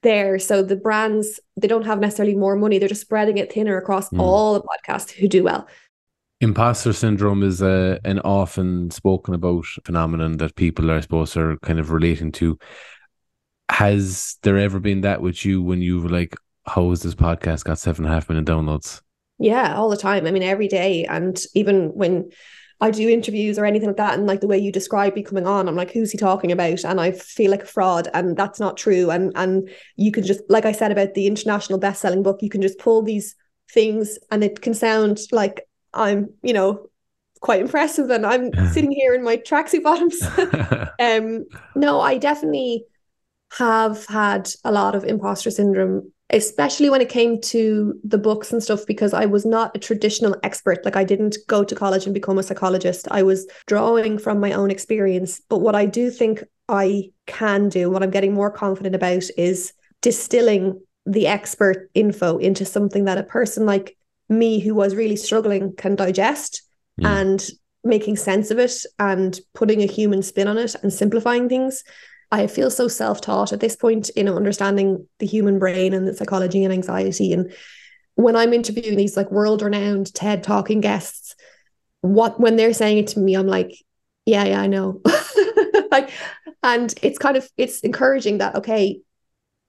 there 0.02 0.38
so 0.38 0.62
the 0.62 0.76
brands 0.76 1.40
they 1.60 1.66
don't 1.68 1.86
have 1.86 1.98
necessarily 1.98 2.34
more 2.36 2.56
money 2.56 2.78
they're 2.78 2.88
just 2.88 3.00
spreading 3.00 3.38
it 3.38 3.52
thinner 3.52 3.76
across 3.76 4.08
Mm. 4.10 4.20
all 4.20 4.54
the 4.54 4.62
podcasts 4.62 5.10
who 5.10 5.28
do 5.28 5.42
well 5.42 5.66
Imposter 6.40 6.92
syndrome 6.92 7.42
is 7.42 7.60
a, 7.62 7.98
an 8.04 8.20
often 8.20 8.92
spoken 8.92 9.34
about 9.34 9.64
phenomenon 9.84 10.36
that 10.36 10.54
people, 10.54 10.88
are, 10.88 10.98
I 10.98 11.00
suppose, 11.00 11.36
are 11.36 11.56
kind 11.56 11.80
of 11.80 11.90
relating 11.90 12.30
to. 12.30 12.56
Has 13.70 14.36
there 14.44 14.56
ever 14.56 14.78
been 14.78 15.00
that 15.00 15.20
with 15.20 15.44
you 15.44 15.62
when 15.62 15.82
you 15.82 16.00
were 16.00 16.08
like, 16.08 16.36
how 16.64 16.90
has 16.90 17.02
this 17.02 17.16
podcast 17.16 17.64
got 17.64 17.80
seven 17.80 18.04
and 18.04 18.12
a 18.12 18.14
half 18.14 18.28
million 18.28 18.44
downloads? 18.44 19.02
Yeah, 19.38 19.74
all 19.74 19.88
the 19.90 19.96
time. 19.96 20.26
I 20.26 20.30
mean, 20.30 20.44
every 20.44 20.68
day. 20.68 21.04
And 21.06 21.36
even 21.54 21.88
when 21.88 22.30
I 22.80 22.90
do 22.90 23.08
interviews 23.08 23.58
or 23.58 23.64
anything 23.64 23.88
like 23.88 23.96
that, 23.96 24.14
and 24.14 24.26
like 24.26 24.40
the 24.40 24.46
way 24.46 24.58
you 24.58 24.70
describe 24.70 25.14
me 25.14 25.22
coming 25.22 25.46
on, 25.46 25.68
I'm 25.68 25.74
like, 25.74 25.90
who's 25.90 26.12
he 26.12 26.18
talking 26.18 26.52
about? 26.52 26.84
And 26.84 27.00
I 27.00 27.12
feel 27.12 27.50
like 27.50 27.62
a 27.62 27.66
fraud, 27.66 28.08
and 28.14 28.36
that's 28.36 28.60
not 28.60 28.76
true. 28.76 29.10
And 29.10 29.32
and 29.34 29.68
you 29.96 30.12
can 30.12 30.24
just, 30.24 30.40
like 30.48 30.64
I 30.64 30.72
said 30.72 30.92
about 30.92 31.14
the 31.14 31.26
international 31.26 31.78
best-selling 31.78 32.22
book, 32.22 32.38
you 32.40 32.50
can 32.50 32.62
just 32.62 32.78
pull 32.78 33.02
these 33.02 33.34
things, 33.70 34.18
and 34.30 34.44
it 34.44 34.60
can 34.60 34.74
sound 34.74 35.20
like 35.32 35.68
I'm, 35.92 36.30
you 36.42 36.52
know, 36.52 36.88
quite 37.40 37.60
impressive 37.60 38.10
and 38.10 38.26
I'm 38.26 38.52
sitting 38.72 38.90
here 38.90 39.14
in 39.14 39.22
my 39.22 39.36
tracksuit 39.36 39.82
bottoms. 39.82 40.20
um 41.00 41.46
no, 41.74 42.00
I 42.00 42.18
definitely 42.18 42.84
have 43.52 44.04
had 44.06 44.50
a 44.64 44.72
lot 44.72 44.94
of 44.94 45.04
imposter 45.04 45.50
syndrome 45.50 46.12
especially 46.30 46.90
when 46.90 47.00
it 47.00 47.08
came 47.08 47.40
to 47.40 47.98
the 48.04 48.18
books 48.18 48.52
and 48.52 48.62
stuff 48.62 48.86
because 48.86 49.14
I 49.14 49.24
was 49.26 49.46
not 49.46 49.74
a 49.74 49.78
traditional 49.78 50.36
expert 50.42 50.84
like 50.84 50.96
I 50.96 51.04
didn't 51.04 51.38
go 51.46 51.64
to 51.64 51.74
college 51.74 52.04
and 52.04 52.14
become 52.14 52.38
a 52.38 52.42
psychologist 52.42 53.08
I 53.10 53.22
was 53.22 53.46
drawing 53.66 54.18
from 54.18 54.40
my 54.40 54.52
own 54.52 54.70
experience 54.70 55.40
but 55.48 55.58
what 55.58 55.74
I 55.74 55.86
do 55.86 56.10
think 56.10 56.44
I 56.68 57.10
can 57.26 57.68
do 57.68 57.90
what 57.90 58.02
I'm 58.02 58.10
getting 58.10 58.34
more 58.34 58.50
confident 58.50 58.94
about 58.94 59.24
is 59.36 59.72
distilling 60.02 60.80
the 61.06 61.26
expert 61.26 61.90
info 61.94 62.36
into 62.36 62.64
something 62.64 63.04
that 63.04 63.18
a 63.18 63.22
person 63.22 63.64
like 63.64 63.96
me 64.28 64.60
who 64.60 64.74
was 64.74 64.94
really 64.94 65.16
struggling 65.16 65.74
can 65.74 65.96
digest 65.96 66.62
yeah. 66.98 67.18
and 67.18 67.48
making 67.84 68.16
sense 68.16 68.50
of 68.50 68.58
it 68.58 68.74
and 68.98 69.40
putting 69.54 69.82
a 69.82 69.86
human 69.86 70.22
spin 70.22 70.48
on 70.48 70.58
it 70.58 70.74
and 70.82 70.92
simplifying 70.92 71.48
things. 71.48 71.82
I 72.30 72.46
feel 72.46 72.70
so 72.70 72.88
self-taught 72.88 73.52
at 73.52 73.60
this 73.60 73.76
point 73.76 74.10
in 74.10 74.28
understanding 74.28 75.06
the 75.18 75.26
human 75.26 75.58
brain 75.58 75.94
and 75.94 76.06
the 76.06 76.14
psychology 76.14 76.64
and 76.64 76.72
anxiety. 76.72 77.32
And 77.32 77.52
when 78.16 78.36
I'm 78.36 78.52
interviewing 78.52 78.96
these 78.96 79.16
like 79.16 79.30
world-renowned 79.30 80.14
TED 80.14 80.42
talking 80.42 80.80
guests, 80.80 81.34
what 82.02 82.38
when 82.38 82.56
they're 82.56 82.74
saying 82.74 82.98
it 82.98 83.06
to 83.08 83.20
me, 83.20 83.34
I'm 83.34 83.46
like, 83.46 83.72
yeah, 84.26 84.44
yeah, 84.44 84.60
I 84.60 84.66
know. 84.66 85.00
like, 85.90 86.10
and 86.62 86.92
it's 87.02 87.18
kind 87.18 87.36
of 87.36 87.48
it's 87.56 87.80
encouraging 87.80 88.38
that 88.38 88.56
okay, 88.56 89.00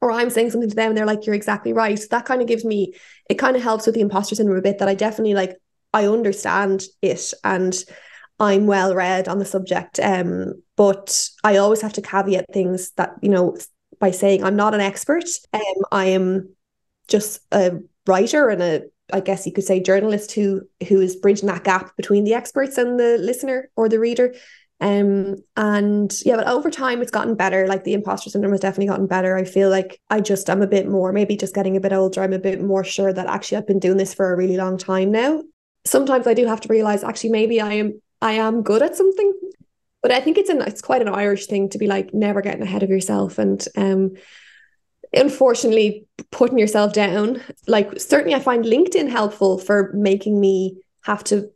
or 0.01 0.11
I'm 0.11 0.29
saying 0.29 0.51
something 0.51 0.69
to 0.69 0.75
them 0.75 0.89
and 0.89 0.97
they're 0.97 1.05
like, 1.05 1.25
you're 1.25 1.35
exactly 1.35 1.73
right. 1.73 1.97
So 1.97 2.07
That 2.11 2.25
kind 2.25 2.41
of 2.41 2.47
gives 2.47 2.63
me, 2.63 2.93
it 3.29 3.35
kind 3.35 3.55
of 3.55 3.61
helps 3.61 3.85
with 3.85 3.95
the 3.95 4.01
imposter 4.01 4.35
syndrome 4.35 4.57
a 4.57 4.61
bit 4.61 4.79
that 4.79 4.87
I 4.87 4.95
definitely 4.95 5.33
like, 5.33 5.57
I 5.93 6.05
understand 6.05 6.83
it 7.01 7.33
and 7.43 7.75
I'm 8.39 8.67
well 8.67 8.95
read 8.95 9.27
on 9.27 9.39
the 9.39 9.45
subject. 9.45 9.99
Um, 9.99 10.61
but 10.79 11.29
I 11.43 11.57
always 11.57 11.81
have 11.81 11.91
to 11.91 12.01
caveat 12.01 12.45
things 12.53 12.91
that, 12.91 13.11
you 13.21 13.27
know, 13.27 13.57
by 13.99 14.11
saying 14.11 14.45
I'm 14.45 14.55
not 14.55 14.73
an 14.73 14.79
expert. 14.79 15.25
Um, 15.51 15.61
I 15.91 16.05
am 16.05 16.55
just 17.09 17.41
a 17.51 17.79
writer 18.07 18.47
and 18.47 18.63
a 18.63 18.83
I 19.11 19.19
guess 19.19 19.45
you 19.45 19.51
could 19.51 19.65
say 19.65 19.81
journalist 19.81 20.31
who 20.31 20.61
who 20.87 21.01
is 21.01 21.17
bridging 21.17 21.47
that 21.47 21.65
gap 21.65 21.97
between 21.97 22.23
the 22.23 22.33
experts 22.33 22.77
and 22.77 22.97
the 22.97 23.17
listener 23.17 23.69
or 23.75 23.89
the 23.89 23.99
reader. 23.99 24.33
Um, 24.79 25.35
and 25.57 26.13
yeah, 26.25 26.37
but 26.37 26.47
over 26.47 26.71
time 26.71 27.01
it's 27.01 27.11
gotten 27.11 27.35
better. 27.35 27.67
Like 27.67 27.83
the 27.83 27.93
imposter 27.93 28.29
syndrome 28.29 28.53
has 28.53 28.61
definitely 28.61 28.87
gotten 28.87 29.07
better. 29.07 29.35
I 29.35 29.43
feel 29.43 29.69
like 29.69 29.99
I 30.09 30.21
just 30.21 30.49
I'm 30.49 30.61
a 30.61 30.67
bit 30.67 30.87
more, 30.87 31.11
maybe 31.11 31.35
just 31.35 31.55
getting 31.55 31.75
a 31.75 31.81
bit 31.81 31.91
older, 31.91 32.23
I'm 32.23 32.31
a 32.31 32.39
bit 32.39 32.61
more 32.61 32.85
sure 32.85 33.11
that 33.11 33.27
actually 33.27 33.57
I've 33.57 33.67
been 33.67 33.79
doing 33.79 33.97
this 33.97 34.13
for 34.13 34.31
a 34.31 34.37
really 34.37 34.55
long 34.55 34.77
time 34.77 35.11
now. 35.11 35.43
Sometimes 35.83 36.25
I 36.25 36.33
do 36.33 36.45
have 36.45 36.61
to 36.61 36.69
realize 36.69 37.03
actually 37.03 37.31
maybe 37.31 37.59
I 37.59 37.73
am 37.73 38.01
I 38.21 38.33
am 38.33 38.63
good 38.63 38.81
at 38.81 38.95
something. 38.95 39.33
But 40.01 40.11
I 40.11 40.21
think 40.21 40.37
it's 40.37 40.49
an 40.49 40.61
it's 40.61 40.81
quite 40.81 41.01
an 41.01 41.09
Irish 41.09 41.47
thing 41.47 41.69
to 41.69 41.77
be 41.77 41.87
like 41.87 42.13
never 42.13 42.41
getting 42.41 42.61
ahead 42.61 42.83
of 42.83 42.89
yourself 42.89 43.37
and 43.37 43.65
um 43.75 44.11
unfortunately 45.13 46.05
putting 46.31 46.59
yourself 46.59 46.93
down. 46.93 47.41
Like 47.67 47.99
certainly 47.99 48.35
I 48.35 48.39
find 48.39 48.63
LinkedIn 48.63 49.09
helpful 49.09 49.57
for 49.57 49.91
making 49.93 50.39
me 50.39 50.77
have 51.03 51.23
to 51.25 51.49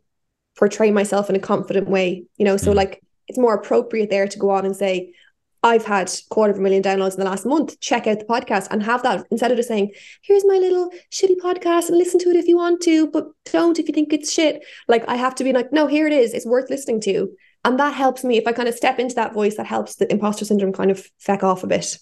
portray 0.56 0.90
myself 0.90 1.28
in 1.30 1.36
a 1.36 1.40
confident 1.40 1.88
way. 1.88 2.24
You 2.36 2.44
know, 2.44 2.56
so 2.56 2.72
mm. 2.72 2.76
like 2.76 3.02
it's 3.28 3.38
more 3.38 3.54
appropriate 3.54 4.10
there 4.10 4.28
to 4.28 4.38
go 4.38 4.50
on 4.50 4.66
and 4.66 4.76
say, 4.76 5.12
I've 5.62 5.86
had 5.86 6.12
quarter 6.28 6.52
of 6.52 6.58
a 6.58 6.62
million 6.62 6.82
downloads 6.82 7.14
in 7.14 7.20
the 7.20 7.24
last 7.24 7.46
month. 7.46 7.80
Check 7.80 8.06
out 8.06 8.18
the 8.18 8.26
podcast 8.26 8.68
and 8.70 8.82
have 8.82 9.02
that 9.02 9.26
instead 9.30 9.50
of 9.50 9.56
just 9.56 9.68
saying, 9.68 9.92
here's 10.22 10.44
my 10.44 10.58
little 10.58 10.90
shitty 11.10 11.38
podcast 11.42 11.88
and 11.88 11.96
listen 11.96 12.20
to 12.20 12.28
it 12.28 12.36
if 12.36 12.46
you 12.46 12.58
want 12.58 12.82
to, 12.82 13.06
but 13.06 13.28
don't 13.50 13.78
if 13.78 13.88
you 13.88 13.94
think 13.94 14.12
it's 14.12 14.30
shit. 14.30 14.62
Like 14.88 15.04
I 15.08 15.16
have 15.16 15.34
to 15.36 15.44
be 15.44 15.54
like, 15.54 15.72
no, 15.72 15.86
here 15.86 16.06
it 16.06 16.12
is. 16.12 16.34
It's 16.34 16.44
worth 16.44 16.68
listening 16.68 17.00
to. 17.02 17.34
And 17.64 17.78
that 17.78 17.94
helps 17.94 18.24
me 18.24 18.36
if 18.36 18.46
I 18.46 18.52
kind 18.52 18.68
of 18.68 18.74
step 18.74 18.98
into 18.98 19.14
that 19.14 19.32
voice, 19.32 19.56
that 19.56 19.66
helps 19.66 19.96
the 19.96 20.10
imposter 20.12 20.44
syndrome 20.44 20.72
kind 20.72 20.90
of 20.90 21.06
feck 21.18 21.42
off 21.42 21.64
a 21.64 21.66
bit. 21.66 21.98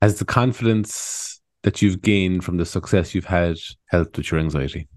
Has 0.00 0.18
the 0.18 0.24
confidence 0.24 1.40
that 1.62 1.80
you've 1.80 2.02
gained 2.02 2.44
from 2.44 2.56
the 2.56 2.66
success 2.66 3.14
you've 3.14 3.24
had 3.24 3.56
helped 3.86 4.16
with 4.16 4.30
your 4.30 4.40
anxiety? 4.40 4.88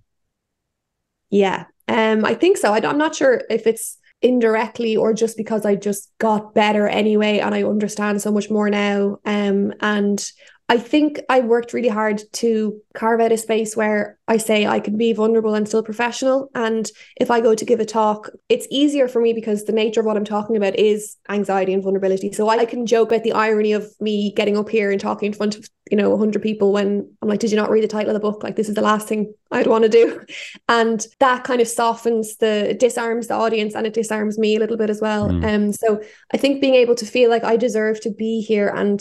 Yeah, 1.30 1.66
um, 1.88 2.26
I 2.26 2.34
think 2.34 2.58
so. 2.58 2.74
I, 2.74 2.78
I'm 2.78 2.98
not 2.98 3.16
sure 3.16 3.44
if 3.50 3.68
it's 3.68 3.98
indirectly 4.22 4.96
or 4.96 5.14
just 5.14 5.38
because 5.38 5.66
I 5.66 5.76
just 5.76 6.12
got 6.18 6.56
better 6.56 6.88
anyway 6.88 7.40
and 7.40 7.54
I 7.54 7.64
understand 7.64 8.22
so 8.22 8.32
much 8.32 8.50
more 8.50 8.70
now. 8.70 9.18
Um, 9.26 9.74
and 9.82 10.32
I 10.68 10.80
think 10.80 11.20
I 11.30 11.42
worked 11.42 11.74
really 11.74 11.90
hard 11.90 12.24
to 12.34 12.82
carve 12.96 13.22
out 13.22 13.32
a 13.32 13.38
space 13.38 13.78
where 13.78 14.18
I 14.28 14.38
say 14.38 14.66
I 14.66 14.80
can 14.80 14.98
be 14.98 15.14
vulnerable 15.14 15.54
and 15.54 15.68
still 15.68 15.84
professional. 15.84 16.50
And 16.56 16.90
if 17.18 17.30
I 17.30 17.40
go 17.40 17.54
to 17.54 17.66
give 17.66 17.80
a 17.80 17.86
talk, 17.86 18.32
it's 18.50 18.66
easier 18.72 19.08
for 19.08 19.22
me 19.22 19.34
because 19.34 19.66
the 19.66 19.72
nature 19.72 20.00
of 20.00 20.08
what 20.08 20.18
I'm 20.18 20.26
talking 20.26 20.58
about 20.58 20.80
is 20.80 21.18
anxiety 21.30 21.72
and 21.72 21.84
vulnerability. 21.84 22.32
So 22.32 22.50
I 22.50 22.66
can 22.66 22.88
joke 22.88 23.12
at 23.12 23.24
the 23.24 23.34
irony 23.34 23.74
of 23.74 23.94
me 24.00 24.34
getting 24.34 24.58
up 24.58 24.68
here 24.68 24.90
and 24.90 25.00
talking 25.00 25.28
in 25.28 25.34
front 25.34 25.56
of, 25.56 25.70
you 25.92 25.98
know, 25.98 26.10
100 26.10 26.42
people 26.42 26.74
when 26.74 27.12
I'm 27.22 27.30
like, 27.30 27.42
did 27.42 27.52
you 27.52 27.58
not 27.58 27.70
read 27.70 27.84
the 27.84 27.88
title 27.88 28.10
of 28.10 28.16
the 28.16 28.28
book? 28.28 28.42
Like, 28.42 28.56
this 28.56 28.68
is 28.68 28.74
the 28.74 28.82
last 28.82 29.08
thing 29.08 29.36
I'd 29.52 29.68
want 29.68 29.84
to 29.84 29.90
do. 29.90 30.26
And 30.68 31.06
that 31.20 31.44
kind 31.44 31.62
of 31.62 31.68
softens 31.68 32.38
the, 32.38 32.76
disarms 32.80 33.28
the 33.28 33.36
audience 33.36 33.76
and 33.76 33.86
it 33.86 33.94
disarms 33.94 34.40
me 34.40 34.56
a 34.56 34.60
little 34.60 34.78
bit 34.78 34.90
as 34.90 35.00
well. 35.00 35.26
And 35.26 35.44
mm. 35.44 35.56
um, 35.56 35.74
so 35.74 36.02
I 36.34 36.38
think 36.38 36.60
being 36.60 36.74
able 36.74 36.96
to 36.96 37.06
feel 37.06 37.30
like 37.30 37.44
I 37.44 37.56
deserve 37.56 38.02
to 38.02 38.10
be 38.10 38.42
here 38.42 38.68
and 38.68 39.00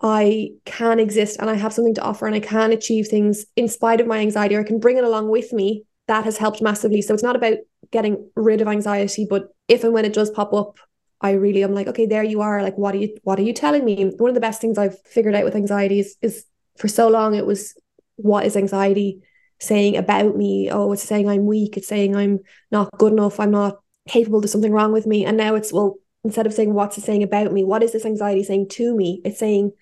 I 0.00 0.50
can 0.64 1.00
exist 1.00 1.38
and 1.40 1.48
I 1.48 1.54
have 1.54 1.72
something 1.72 1.94
to 1.94 2.02
offer 2.02 2.26
and 2.26 2.34
I 2.34 2.40
can 2.40 2.72
achieve 2.72 3.08
things 3.08 3.46
in 3.56 3.68
spite 3.68 4.00
of 4.00 4.06
my 4.06 4.18
anxiety 4.18 4.56
or 4.56 4.60
I 4.60 4.64
can 4.64 4.78
bring 4.78 4.98
it 4.98 5.04
along 5.04 5.30
with 5.30 5.52
me. 5.52 5.84
That 6.06 6.24
has 6.24 6.36
helped 6.36 6.62
massively. 6.62 7.02
So 7.02 7.14
it's 7.14 7.22
not 7.22 7.36
about 7.36 7.58
getting 7.90 8.30
rid 8.36 8.60
of 8.60 8.68
anxiety, 8.68 9.26
but 9.28 9.48
if 9.68 9.84
and 9.84 9.92
when 9.92 10.04
it 10.04 10.12
does 10.12 10.30
pop 10.30 10.52
up, 10.52 10.78
I 11.20 11.32
really 11.32 11.64
am 11.64 11.74
like, 11.74 11.88
okay, 11.88 12.06
there 12.06 12.22
you 12.22 12.42
are. 12.42 12.62
Like, 12.62 12.76
what 12.76 12.94
are 12.94 12.98
you 12.98 13.16
what 13.22 13.38
are 13.38 13.42
you 13.42 13.52
telling 13.52 13.84
me? 13.84 14.12
One 14.18 14.28
of 14.28 14.34
the 14.34 14.40
best 14.40 14.60
things 14.60 14.78
I've 14.78 15.00
figured 15.02 15.34
out 15.34 15.44
with 15.44 15.56
anxiety 15.56 15.98
is, 15.98 16.16
is 16.20 16.44
for 16.78 16.88
so 16.88 17.08
long 17.08 17.34
it 17.34 17.46
was 17.46 17.74
what 18.16 18.44
is 18.44 18.56
anxiety 18.56 19.22
saying 19.58 19.96
about 19.96 20.36
me? 20.36 20.70
Oh, 20.70 20.92
it's 20.92 21.02
saying 21.02 21.28
I'm 21.28 21.46
weak, 21.46 21.76
it's 21.76 21.88
saying 21.88 22.14
I'm 22.14 22.40
not 22.70 22.90
good 22.98 23.12
enough, 23.12 23.40
I'm 23.40 23.50
not 23.50 23.78
capable, 24.08 24.40
there's 24.40 24.52
something 24.52 24.72
wrong 24.72 24.92
with 24.92 25.06
me. 25.06 25.24
And 25.24 25.36
now 25.36 25.54
it's 25.54 25.72
well, 25.72 25.96
instead 26.22 26.46
of 26.46 26.52
saying 26.52 26.74
what's 26.74 26.98
it 26.98 27.04
saying 27.04 27.22
about 27.22 27.52
me, 27.52 27.64
what 27.64 27.82
is 27.82 27.92
this 27.92 28.04
anxiety 28.04 28.44
saying 28.44 28.68
to 28.72 28.94
me? 28.94 29.22
It's 29.24 29.38
saying 29.38 29.72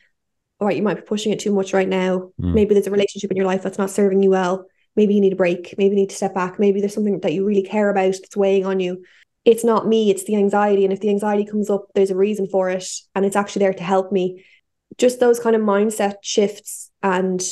all 0.65 0.69
right, 0.69 0.77
you 0.79 0.83
might 0.83 0.95
be 0.95 1.03
pushing 1.03 1.31
it 1.31 1.39
too 1.39 1.53
much 1.53 1.75
right 1.75 1.89
now. 1.89 2.31
Mm. 2.41 2.55
Maybe 2.55 2.73
there's 2.73 2.87
a 2.87 2.91
relationship 2.91 3.31
in 3.31 3.37
your 3.37 3.45
life 3.45 3.63
that's 3.63 3.77
not 3.77 3.91
serving 3.91 4.23
you 4.23 4.31
well. 4.31 4.65
Maybe 4.97 5.15
you 5.15 5.21
need 5.21 5.35
a 5.35 5.37
break. 5.37 5.75
Maybe 5.77 5.95
you 5.95 6.01
need 6.01 6.09
to 6.09 6.17
step 6.17 6.33
back. 6.33 6.59
Maybe 6.59 6.81
there's 6.81 6.95
something 6.95 7.21
that 7.21 7.35
you 7.35 7.45
really 7.45 7.63
care 7.63 7.91
about 7.91 8.15
that's 8.15 8.35
weighing 8.35 8.65
on 8.65 8.81
you. 8.81 9.05
It's 9.45 9.63
not 9.63 9.87
me, 9.87 10.11
it's 10.11 10.25
the 10.25 10.37
anxiety. 10.37 10.85
And 10.85 10.93
if 10.93 11.01
the 11.01 11.11
anxiety 11.11 11.45
comes 11.45 11.69
up, 11.69 11.89
there's 11.95 12.11
a 12.11 12.17
reason 12.17 12.47
for 12.47 12.71
it. 12.71 12.89
And 13.15 13.27
it's 13.27 13.37
actually 13.37 13.61
there 13.61 13.75
to 13.75 13.83
help 13.83 14.11
me. 14.11 14.43
Just 14.97 15.21
those 15.21 15.39
kind 15.39 15.55
of 15.55 15.61
mindset 15.61 16.15
shifts 16.23 16.91
and 17.03 17.43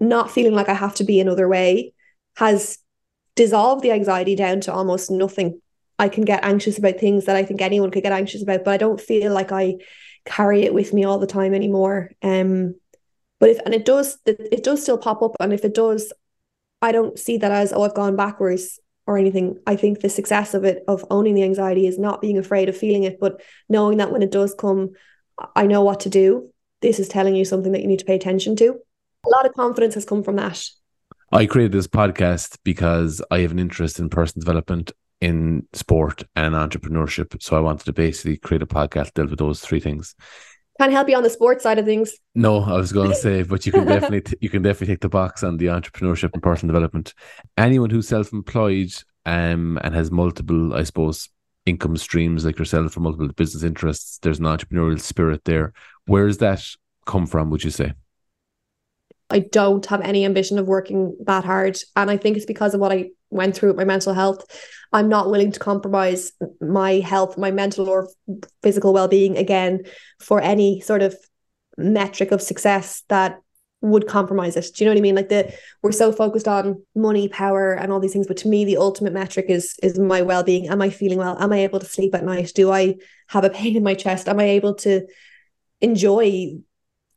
not 0.00 0.30
feeling 0.30 0.54
like 0.54 0.70
I 0.70 0.74
have 0.74 0.94
to 0.94 1.04
be 1.04 1.20
another 1.20 1.46
way 1.46 1.92
has 2.36 2.78
dissolved 3.36 3.82
the 3.82 3.92
anxiety 3.92 4.34
down 4.34 4.62
to 4.62 4.72
almost 4.72 5.10
nothing. 5.10 5.60
I 5.98 6.08
can 6.08 6.24
get 6.24 6.42
anxious 6.42 6.78
about 6.78 6.98
things 6.98 7.26
that 7.26 7.36
I 7.36 7.44
think 7.44 7.60
anyone 7.60 7.90
could 7.90 8.02
get 8.02 8.12
anxious 8.12 8.42
about, 8.42 8.64
but 8.64 8.72
I 8.72 8.78
don't 8.78 9.00
feel 9.00 9.32
like 9.32 9.52
I 9.52 9.76
carry 10.24 10.62
it 10.62 10.74
with 10.74 10.92
me 10.92 11.04
all 11.04 11.18
the 11.18 11.26
time 11.26 11.54
anymore. 11.54 12.10
Um, 12.22 12.74
but 13.40 13.50
if 13.50 13.58
and 13.64 13.74
it 13.74 13.84
does, 13.84 14.18
it 14.24 14.62
does 14.62 14.82
still 14.82 14.98
pop 14.98 15.22
up, 15.22 15.32
and 15.40 15.52
if 15.52 15.64
it 15.64 15.74
does, 15.74 16.12
I 16.80 16.92
don't 16.92 17.18
see 17.18 17.38
that 17.38 17.50
as 17.50 17.72
oh 17.72 17.82
I've 17.82 17.94
gone 17.94 18.16
backwards 18.16 18.78
or 19.06 19.18
anything. 19.18 19.58
I 19.66 19.76
think 19.76 20.00
the 20.00 20.08
success 20.08 20.54
of 20.54 20.64
it, 20.64 20.84
of 20.86 21.04
owning 21.10 21.34
the 21.34 21.42
anxiety, 21.42 21.86
is 21.86 21.98
not 21.98 22.20
being 22.20 22.38
afraid 22.38 22.68
of 22.68 22.76
feeling 22.76 23.04
it, 23.04 23.18
but 23.20 23.42
knowing 23.68 23.98
that 23.98 24.12
when 24.12 24.22
it 24.22 24.30
does 24.30 24.54
come, 24.54 24.90
I 25.56 25.66
know 25.66 25.82
what 25.82 26.00
to 26.00 26.08
do. 26.08 26.50
This 26.82 26.98
is 26.98 27.08
telling 27.08 27.34
you 27.34 27.44
something 27.44 27.72
that 27.72 27.82
you 27.82 27.88
need 27.88 28.00
to 28.00 28.04
pay 28.04 28.14
attention 28.14 28.56
to. 28.56 28.76
A 29.24 29.28
lot 29.28 29.46
of 29.46 29.54
confidence 29.54 29.94
has 29.94 30.04
come 30.04 30.22
from 30.22 30.36
that. 30.36 30.64
I 31.30 31.46
created 31.46 31.72
this 31.72 31.86
podcast 31.86 32.58
because 32.62 33.22
I 33.30 33.38
have 33.38 33.52
an 33.52 33.58
interest 33.58 33.98
in 33.98 34.10
personal 34.10 34.44
development 34.44 34.92
in 35.22 35.64
sport 35.72 36.24
and 36.34 36.52
entrepreneurship. 36.54 37.40
So 37.40 37.56
I 37.56 37.60
wanted 37.60 37.84
to 37.84 37.92
basically 37.92 38.36
create 38.38 38.60
a 38.60 38.66
podcast 38.66 39.04
that 39.04 39.14
dealt 39.14 39.30
with 39.30 39.38
those 39.38 39.60
three 39.60 39.78
things. 39.78 40.16
Can't 40.80 40.90
help 40.90 41.08
you 41.08 41.16
on 41.16 41.22
the 41.22 41.30
sports 41.30 41.62
side 41.62 41.78
of 41.78 41.84
things. 41.84 42.14
No, 42.34 42.60
I 42.60 42.72
was 42.72 42.92
going 42.92 43.10
to 43.10 43.14
say, 43.14 43.44
but 43.44 43.64
you 43.64 43.70
can 43.70 43.86
definitely 43.86 44.22
t- 44.22 44.36
you 44.40 44.50
can 44.50 44.62
definitely 44.62 44.94
take 44.94 45.00
the 45.00 45.08
box 45.08 45.44
on 45.44 45.58
the 45.58 45.66
entrepreneurship 45.66 46.30
and 46.34 46.42
personal 46.42 46.74
development. 46.74 47.14
Anyone 47.56 47.90
who's 47.90 48.08
self-employed 48.08 48.92
um, 49.24 49.78
and 49.84 49.94
has 49.94 50.10
multiple, 50.10 50.74
I 50.74 50.82
suppose, 50.82 51.28
income 51.66 51.96
streams 51.96 52.44
like 52.44 52.58
yourself 52.58 52.96
or 52.96 53.00
multiple 53.00 53.28
business 53.28 53.62
interests, 53.62 54.18
there's 54.22 54.40
an 54.40 54.46
entrepreneurial 54.46 55.00
spirit 55.00 55.44
there. 55.44 55.72
Where 56.06 56.26
does 56.26 56.38
that 56.38 56.66
come 57.06 57.28
from? 57.28 57.48
Would 57.50 57.62
you 57.62 57.70
say? 57.70 57.92
I 59.32 59.40
don't 59.40 59.84
have 59.86 60.00
any 60.02 60.24
ambition 60.24 60.58
of 60.58 60.66
working 60.66 61.16
that 61.24 61.44
hard. 61.44 61.78
And 61.96 62.10
I 62.10 62.16
think 62.16 62.36
it's 62.36 62.46
because 62.46 62.74
of 62.74 62.80
what 62.80 62.92
I 62.92 63.10
went 63.30 63.56
through 63.56 63.70
with 63.70 63.78
my 63.78 63.84
mental 63.84 64.12
health. 64.12 64.44
I'm 64.92 65.08
not 65.08 65.30
willing 65.30 65.52
to 65.52 65.58
compromise 65.58 66.32
my 66.60 66.94
health, 66.98 67.38
my 67.38 67.50
mental 67.50 67.88
or 67.88 68.08
physical 68.62 68.92
well 68.92 69.08
being 69.08 69.36
again 69.38 69.84
for 70.20 70.40
any 70.40 70.80
sort 70.80 71.02
of 71.02 71.16
metric 71.78 72.30
of 72.30 72.42
success 72.42 73.02
that 73.08 73.40
would 73.80 74.06
compromise 74.06 74.56
it. 74.56 74.66
Do 74.74 74.84
you 74.84 74.88
know 74.88 74.94
what 74.94 74.98
I 74.98 75.02
mean? 75.02 75.14
Like 75.16 75.28
the 75.28 75.52
we're 75.82 75.92
so 75.92 76.12
focused 76.12 76.46
on 76.46 76.84
money, 76.94 77.28
power, 77.28 77.72
and 77.72 77.90
all 77.90 78.00
these 78.00 78.12
things, 78.12 78.28
but 78.28 78.36
to 78.38 78.48
me, 78.48 78.64
the 78.64 78.76
ultimate 78.76 79.12
metric 79.12 79.46
is 79.48 79.74
is 79.82 79.98
my 79.98 80.22
well 80.22 80.44
being. 80.44 80.68
Am 80.68 80.80
I 80.80 80.90
feeling 80.90 81.18
well? 81.18 81.36
Am 81.40 81.52
I 81.52 81.60
able 81.60 81.80
to 81.80 81.86
sleep 81.86 82.14
at 82.14 82.24
night? 82.24 82.52
Do 82.54 82.70
I 82.70 82.96
have 83.28 83.44
a 83.44 83.50
pain 83.50 83.76
in 83.76 83.82
my 83.82 83.94
chest? 83.94 84.28
Am 84.28 84.38
I 84.38 84.44
able 84.44 84.74
to 84.76 85.06
enjoy 85.80 86.52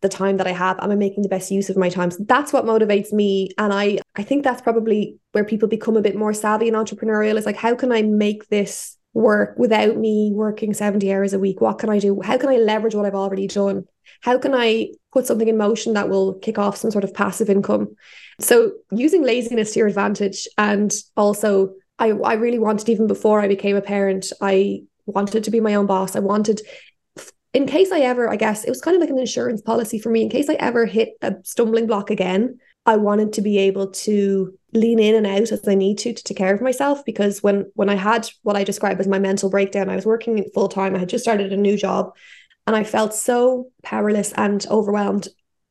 the 0.06 0.18
time 0.18 0.38
that 0.38 0.48
I 0.48 0.52
have? 0.52 0.80
Am 0.80 0.92
I 0.92 0.96
making 0.96 1.24
the 1.24 1.30
best 1.30 1.50
use 1.50 1.70
of 1.70 1.78
my 1.78 1.90
time? 1.90 2.12
So 2.12 2.24
that's 2.28 2.54
what 2.54 2.66
motivates 2.66 3.12
me. 3.12 3.50
And 3.58 3.74
I 3.74 3.98
I 4.16 4.24
think 4.24 4.44
that's 4.44 4.62
probably 4.62 5.18
where 5.32 5.44
people 5.44 5.68
become 5.68 5.98
a 5.98 6.02
bit 6.02 6.16
more 6.16 6.34
savvy 6.34 6.68
and 6.68 6.78
entrepreneurial 6.78 7.38
is 7.38 7.46
like, 7.46 7.58
how 7.58 7.76
can 7.76 7.92
I 7.92 8.04
make 8.04 8.48
this 8.50 8.98
work 9.14 9.58
without 9.58 9.98
me 9.98 10.32
working 10.34 10.74
70 10.74 11.12
hours 11.12 11.34
a 11.34 11.40
week? 11.40 11.60
What 11.60 11.80
can 11.80 11.90
I 11.90 12.00
do? 12.00 12.22
How 12.22 12.38
can 12.38 12.50
I 12.50 12.58
leverage 12.58 12.94
what 12.94 13.06
I've 13.06 13.16
already 13.16 13.48
done? 13.48 13.86
How 14.22 14.38
can 14.38 14.54
I 14.54 14.90
put 15.12 15.26
something 15.26 15.48
in 15.48 15.58
motion 15.58 15.94
that 15.94 16.10
will 16.10 16.36
kick 16.36 16.60
off 16.60 16.78
some 16.78 16.92
sort 16.92 17.04
of 17.04 17.14
passive 17.14 17.50
income? 17.50 17.96
So 18.40 18.74
using 18.92 19.24
laziness 19.24 19.74
to 19.74 19.80
your 19.80 19.88
advantage 19.88 20.48
and 20.58 20.94
also 21.18 21.74
I, 21.98 22.10
I 22.12 22.34
really 22.34 22.60
wanted 22.60 22.90
even 22.90 23.08
before 23.08 23.42
I 23.42 23.48
became 23.48 23.78
a 23.78 23.82
parent, 23.82 24.28
I 24.42 24.84
wanted 25.06 25.46
to 25.46 25.52
be 25.52 25.62
my 25.62 25.76
own 25.76 25.86
boss. 25.86 26.16
I 26.16 26.20
wanted 26.20 26.62
in 27.56 27.66
case 27.66 27.90
I 27.90 28.02
ever, 28.02 28.30
I 28.30 28.36
guess 28.36 28.66
it 28.66 28.70
was 28.70 28.82
kind 28.82 28.96
of 28.96 29.02
like 29.02 29.10
an 29.10 29.18
insurance 29.18 29.62
policy 29.62 29.98
for 29.98 30.10
me. 30.10 30.22
In 30.22 30.30
case 30.30 30.50
I 30.50 30.56
ever 30.56 30.86
hit 30.86 31.14
a 31.22 31.36
stumbling 31.44 31.88
block 31.88 32.10
again, 32.10 32.60
I 32.86 32.98
wanted 32.98 33.32
to 33.34 33.42
be 33.42 33.58
able 33.60 33.92
to 33.92 34.54
lean 34.74 35.00
in 35.00 35.16
and 35.16 35.26
out 35.26 35.54
as 35.54 35.66
I 35.66 35.74
need 35.74 35.98
to 36.00 36.14
to 36.14 36.24
take 36.24 36.36
care 36.36 36.54
of 36.54 36.62
myself. 36.62 37.06
Because 37.06 37.42
when 37.42 37.72
when 37.74 37.90
I 37.90 37.96
had 37.96 38.30
what 38.44 38.58
I 38.58 38.66
describe 38.66 39.00
as 39.00 39.08
my 39.08 39.20
mental 39.20 39.50
breakdown, 39.50 39.90
I 39.90 39.96
was 39.96 40.06
working 40.06 40.44
full 40.54 40.68
time. 40.68 40.96
I 40.96 41.00
had 41.00 41.08
just 41.08 41.24
started 41.24 41.54
a 41.54 41.58
new 41.58 41.78
job, 41.78 42.14
and 42.68 42.76
I 42.76 42.84
felt 42.84 43.14
so 43.14 43.72
powerless 43.84 44.34
and 44.34 44.66
overwhelmed. 44.70 45.30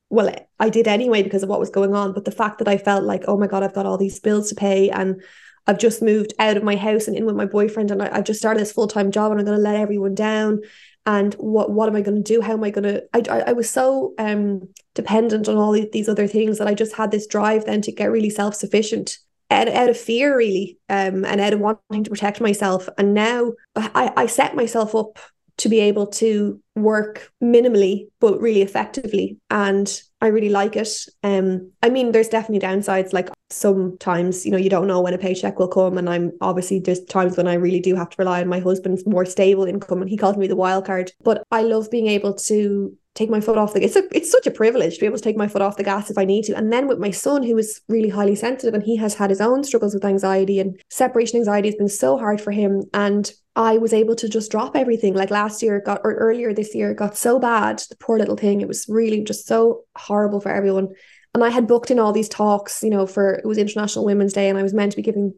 Well, 0.08 0.34
I 0.58 0.70
did 0.70 0.88
anyway 0.88 1.22
because 1.22 1.42
of 1.42 1.50
what 1.50 1.60
was 1.60 1.70
going 1.70 1.94
on. 1.94 2.14
But 2.14 2.24
the 2.24 2.30
fact 2.30 2.60
that 2.60 2.68
I 2.68 2.78
felt 2.78 3.04
like, 3.04 3.24
oh 3.28 3.36
my 3.36 3.46
god, 3.46 3.62
I've 3.62 3.74
got 3.74 3.84
all 3.84 3.98
these 3.98 4.20
bills 4.20 4.48
to 4.48 4.54
pay, 4.54 4.88
and 4.88 5.22
I've 5.66 5.78
just 5.78 6.00
moved 6.00 6.32
out 6.38 6.56
of 6.56 6.62
my 6.62 6.76
house 6.76 7.08
and 7.08 7.16
in 7.16 7.26
with 7.26 7.36
my 7.36 7.46
boyfriend, 7.46 7.90
and 7.90 8.02
I, 8.02 8.16
I 8.16 8.20
just 8.22 8.40
started 8.40 8.60
this 8.60 8.72
full 8.72 8.88
time 8.88 9.10
job, 9.10 9.32
and 9.32 9.38
I'm 9.38 9.46
going 9.46 9.58
to 9.58 9.62
let 9.62 9.76
everyone 9.76 10.14
down 10.14 10.60
and 11.06 11.34
what 11.34 11.70
what 11.70 11.88
am 11.88 11.96
I 11.96 12.00
going 12.00 12.22
to 12.22 12.32
do? 12.34 12.40
How 12.40 12.52
am 12.52 12.64
I 12.64 12.70
going 12.70 12.84
to? 12.84 13.04
I, 13.12 13.42
I, 13.48 13.52
was 13.52 13.68
so 13.68 14.14
um 14.18 14.68
dependent 14.94 15.48
on 15.48 15.56
all 15.56 15.72
these 15.72 16.08
other 16.08 16.26
things 16.26 16.58
that 16.58 16.66
I 16.66 16.74
just 16.74 16.94
had 16.94 17.10
this 17.10 17.26
drive 17.26 17.66
then 17.66 17.82
to 17.82 17.92
get 17.92 18.10
really 18.10 18.30
self 18.30 18.54
sufficient 18.54 19.18
out, 19.50 19.68
out 19.68 19.90
of 19.90 19.98
fear 19.98 20.36
really 20.36 20.78
um 20.88 21.24
and 21.24 21.40
out 21.40 21.52
of 21.52 21.60
wanting 21.60 22.04
to 22.04 22.10
protect 22.10 22.40
myself. 22.40 22.88
And 22.96 23.12
now 23.12 23.52
I 23.76 24.12
I 24.16 24.26
set 24.26 24.56
myself 24.56 24.94
up 24.94 25.18
to 25.58 25.68
be 25.68 25.80
able 25.80 26.06
to 26.06 26.60
work 26.74 27.30
minimally 27.42 28.08
but 28.20 28.40
really 28.40 28.62
effectively 28.62 29.38
and 29.50 30.02
I 30.24 30.28
really 30.28 30.48
like 30.48 30.74
it. 30.74 30.88
Um, 31.22 31.70
I 31.82 31.90
mean, 31.90 32.12
there's 32.12 32.30
definitely 32.30 32.66
downsides. 32.66 33.12
Like 33.12 33.28
sometimes, 33.50 34.46
you 34.46 34.50
know, 34.50 34.56
you 34.56 34.70
don't 34.70 34.86
know 34.86 35.02
when 35.02 35.12
a 35.12 35.18
paycheck 35.18 35.58
will 35.58 35.68
come, 35.68 35.98
and 35.98 36.08
I'm 36.08 36.32
obviously 36.40 36.80
there's 36.80 37.04
times 37.04 37.36
when 37.36 37.46
I 37.46 37.54
really 37.54 37.78
do 37.78 37.94
have 37.94 38.08
to 38.08 38.16
rely 38.18 38.40
on 38.40 38.48
my 38.48 38.58
husband's 38.58 39.06
more 39.06 39.26
stable 39.26 39.64
income, 39.64 40.00
and 40.00 40.08
he 40.08 40.16
calls 40.16 40.38
me 40.38 40.46
the 40.46 40.56
wild 40.56 40.86
card. 40.86 41.12
But 41.22 41.44
I 41.50 41.60
love 41.60 41.90
being 41.90 42.06
able 42.06 42.32
to 42.32 42.96
take 43.14 43.28
my 43.28 43.40
foot 43.40 43.58
off 43.58 43.74
the 43.74 43.80
gas. 43.80 43.94
it's 43.94 43.96
a, 43.96 44.16
it's 44.16 44.30
such 44.30 44.46
a 44.46 44.50
privilege 44.50 44.94
to 44.94 45.00
be 45.00 45.06
able 45.06 45.18
to 45.18 45.22
take 45.22 45.36
my 45.36 45.46
foot 45.46 45.60
off 45.60 45.76
the 45.76 45.84
gas 45.84 46.10
if 46.10 46.16
I 46.16 46.24
need 46.24 46.44
to. 46.46 46.56
And 46.56 46.72
then 46.72 46.88
with 46.88 46.98
my 46.98 47.10
son, 47.10 47.42
who 47.42 47.58
is 47.58 47.82
really 47.86 48.08
highly 48.08 48.34
sensitive, 48.34 48.72
and 48.72 48.82
he 48.82 48.96
has 48.96 49.14
had 49.14 49.28
his 49.28 49.42
own 49.42 49.62
struggles 49.62 49.92
with 49.92 50.06
anxiety 50.06 50.58
and 50.58 50.80
separation 50.88 51.38
anxiety 51.38 51.68
has 51.68 51.76
been 51.76 51.90
so 51.90 52.16
hard 52.16 52.40
for 52.40 52.50
him. 52.50 52.84
And 52.94 53.30
I 53.56 53.78
was 53.78 53.92
able 53.92 54.16
to 54.16 54.28
just 54.28 54.50
drop 54.50 54.74
everything. 54.74 55.14
Like 55.14 55.30
last 55.30 55.62
year, 55.62 55.76
it 55.76 55.84
got 55.84 56.00
or 56.02 56.14
earlier 56.14 56.52
this 56.52 56.74
year, 56.74 56.90
it 56.90 56.96
got 56.96 57.16
so 57.16 57.38
bad. 57.38 57.82
The 57.88 57.96
poor 57.96 58.18
little 58.18 58.36
thing. 58.36 58.60
It 58.60 58.68
was 58.68 58.86
really 58.88 59.22
just 59.22 59.46
so 59.46 59.84
horrible 59.96 60.40
for 60.40 60.50
everyone. 60.50 60.88
And 61.34 61.44
I 61.44 61.50
had 61.50 61.66
booked 61.66 61.90
in 61.90 61.98
all 61.98 62.12
these 62.12 62.28
talks, 62.28 62.82
you 62.82 62.90
know, 62.90 63.06
for 63.06 63.34
it 63.34 63.46
was 63.46 63.58
International 63.58 64.04
Women's 64.04 64.32
Day, 64.32 64.48
and 64.48 64.58
I 64.58 64.62
was 64.62 64.74
meant 64.74 64.92
to 64.92 64.96
be 64.96 65.02
giving 65.02 65.34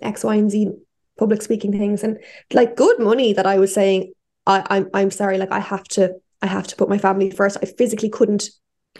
X, 0.00 0.24
Y, 0.24 0.34
and 0.34 0.50
Z 0.50 0.70
public 1.18 1.42
speaking 1.42 1.72
things, 1.72 2.02
and 2.02 2.18
like 2.52 2.76
good 2.76 2.98
money 2.98 3.32
that 3.34 3.46
I 3.46 3.58
was 3.58 3.72
saying, 3.72 4.12
I, 4.46 4.64
I'm 4.68 4.90
I'm 4.92 5.10
sorry, 5.10 5.38
like 5.38 5.52
I 5.52 5.60
have 5.60 5.84
to 5.88 6.14
I 6.42 6.46
have 6.46 6.66
to 6.68 6.76
put 6.76 6.88
my 6.88 6.98
family 6.98 7.30
first. 7.30 7.58
I 7.62 7.66
physically 7.66 8.10
couldn't 8.10 8.50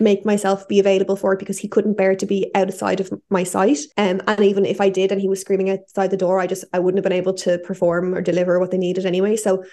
make 0.01 0.25
myself 0.25 0.67
be 0.67 0.81
available 0.81 1.17
for 1.17 1.33
it 1.33 1.39
because 1.39 1.59
he 1.59 1.69
couldn't 1.69 1.97
bear 1.97 2.17
to 2.17 2.27
be 2.27 2.51
outside 2.55 3.01
of 3.01 3.13
my 3.31 3.45
sight. 3.45 3.79
Um, 3.97 4.21
and 4.27 4.41
even 4.41 4.65
if 4.65 4.81
I 4.81 4.89
did 4.89 5.13
and 5.13 5.21
he 5.21 5.29
was 5.29 5.41
screaming 5.41 5.71
outside 5.71 6.11
the 6.11 6.17
door, 6.17 6.41
I 6.41 6.47
just 6.47 6.65
I 6.73 6.79
wouldn't 6.81 6.99
have 6.99 7.09
been 7.09 7.19
able 7.19 7.35
to 7.35 7.59
perform 7.59 8.15
or 8.15 8.21
deliver 8.21 8.59
what 8.59 8.71
they 8.71 8.79
needed 8.79 9.07
anyway. 9.07 9.37
So 9.37 9.65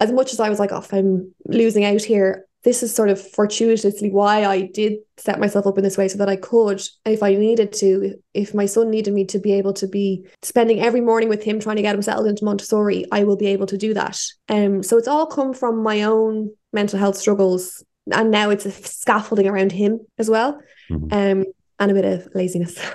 as 0.00 0.10
much 0.10 0.32
as 0.32 0.40
I 0.40 0.48
was 0.48 0.58
like, 0.58 0.72
oh, 0.72 0.84
I'm 0.92 1.34
losing 1.46 1.84
out 1.84 2.02
here, 2.02 2.46
this 2.62 2.82
is 2.82 2.94
sort 2.94 3.08
of 3.08 3.20
fortuitously 3.32 4.10
why 4.10 4.44
I 4.44 4.62
did 4.62 4.94
set 5.16 5.40
myself 5.40 5.66
up 5.66 5.78
in 5.78 5.84
this 5.84 5.96
way 5.96 6.08
so 6.08 6.18
that 6.18 6.28
I 6.28 6.36
could, 6.36 6.82
if 7.06 7.22
I 7.22 7.34
needed 7.34 7.72
to, 7.74 8.14
if 8.34 8.54
my 8.54 8.66
son 8.66 8.90
needed 8.90 9.14
me 9.14 9.24
to 9.26 9.38
be 9.38 9.52
able 9.52 9.72
to 9.74 9.86
be 9.86 10.26
spending 10.42 10.80
every 10.80 11.00
morning 11.00 11.28
with 11.28 11.42
him 11.42 11.58
trying 11.58 11.76
to 11.76 11.82
get 11.82 11.94
him 11.94 12.02
settled 12.02 12.26
into 12.26 12.44
Montessori, 12.44 13.06
I 13.12 13.24
will 13.24 13.36
be 13.36 13.46
able 13.46 13.66
to 13.66 13.78
do 13.78 13.94
that. 13.94 14.20
Um, 14.48 14.82
so 14.82 14.98
it's 14.98 15.08
all 15.08 15.26
come 15.26 15.54
from 15.54 15.82
my 15.82 16.02
own 16.02 16.50
mental 16.72 16.98
health 16.98 17.16
struggles 17.16 17.82
and 18.12 18.30
now 18.30 18.50
it's 18.50 18.66
a 18.66 18.70
scaffolding 18.70 19.46
around 19.46 19.72
him 19.72 20.00
as 20.18 20.28
well, 20.28 20.60
mm-hmm. 20.90 21.12
um, 21.12 21.44
and 21.78 21.90
a 21.90 21.94
bit 21.94 22.04
of 22.04 22.28
laziness. 22.34 22.78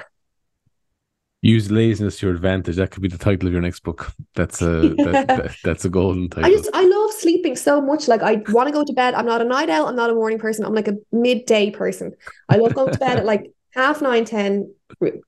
Use 1.41 1.69
laziness 1.69 2.17
to 2.19 2.25
your 2.25 2.35
advantage. 2.35 2.77
That 2.77 2.89
could 2.89 3.03
be 3.03 3.07
the 3.07 3.19
title 3.19 3.45
of 3.45 3.53
your 3.53 3.61
next 3.61 3.81
book. 3.81 4.11
That's 4.33 4.63
a 4.63 4.65
that, 4.97 5.27
that, 5.27 5.55
that's 5.63 5.85
a 5.85 5.89
golden 5.89 6.27
title. 6.27 6.49
I 6.49 6.51
just 6.51 6.69
I 6.73 6.83
love 6.83 7.11
sleeping 7.11 7.55
so 7.55 7.79
much. 7.79 8.07
Like 8.07 8.23
I 8.23 8.41
want 8.49 8.67
to 8.67 8.73
go 8.73 8.83
to 8.83 8.93
bed. 8.93 9.13
I'm 9.13 9.27
not 9.27 9.41
a 9.41 9.45
night 9.45 9.69
owl. 9.69 9.85
I'm 9.85 9.95
not 9.95 10.09
a 10.09 10.15
morning 10.15 10.39
person. 10.39 10.65
I'm 10.65 10.73
like 10.73 10.87
a 10.87 10.95
midday 11.11 11.69
person. 11.69 12.13
I 12.49 12.55
love 12.55 12.73
going 12.73 12.91
to 12.91 12.97
bed 12.97 13.19
at 13.19 13.25
like 13.25 13.51
half 13.75 14.01
nine, 14.01 14.25
ten. 14.25 14.73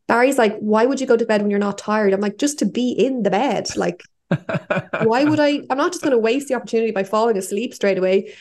Barry's 0.07 0.39
like, 0.39 0.57
why 0.57 0.87
would 0.87 0.99
you 0.99 1.05
go 1.05 1.17
to 1.17 1.25
bed 1.25 1.41
when 1.41 1.51
you're 1.51 1.59
not 1.59 1.77
tired? 1.77 2.13
I'm 2.13 2.21
like, 2.21 2.39
just 2.39 2.57
to 2.59 2.65
be 2.65 2.91
in 2.93 3.21
the 3.21 3.29
bed. 3.29 3.67
Like, 3.75 4.01
why 5.03 5.23
would 5.23 5.39
I? 5.39 5.61
I'm 5.69 5.77
not 5.77 5.91
just 5.91 6.01
going 6.01 6.13
to 6.13 6.17
waste 6.17 6.47
the 6.47 6.55
opportunity 6.55 6.91
by 6.91 7.03
falling 7.03 7.37
asleep 7.37 7.75
straight 7.75 7.99
away 7.99 8.33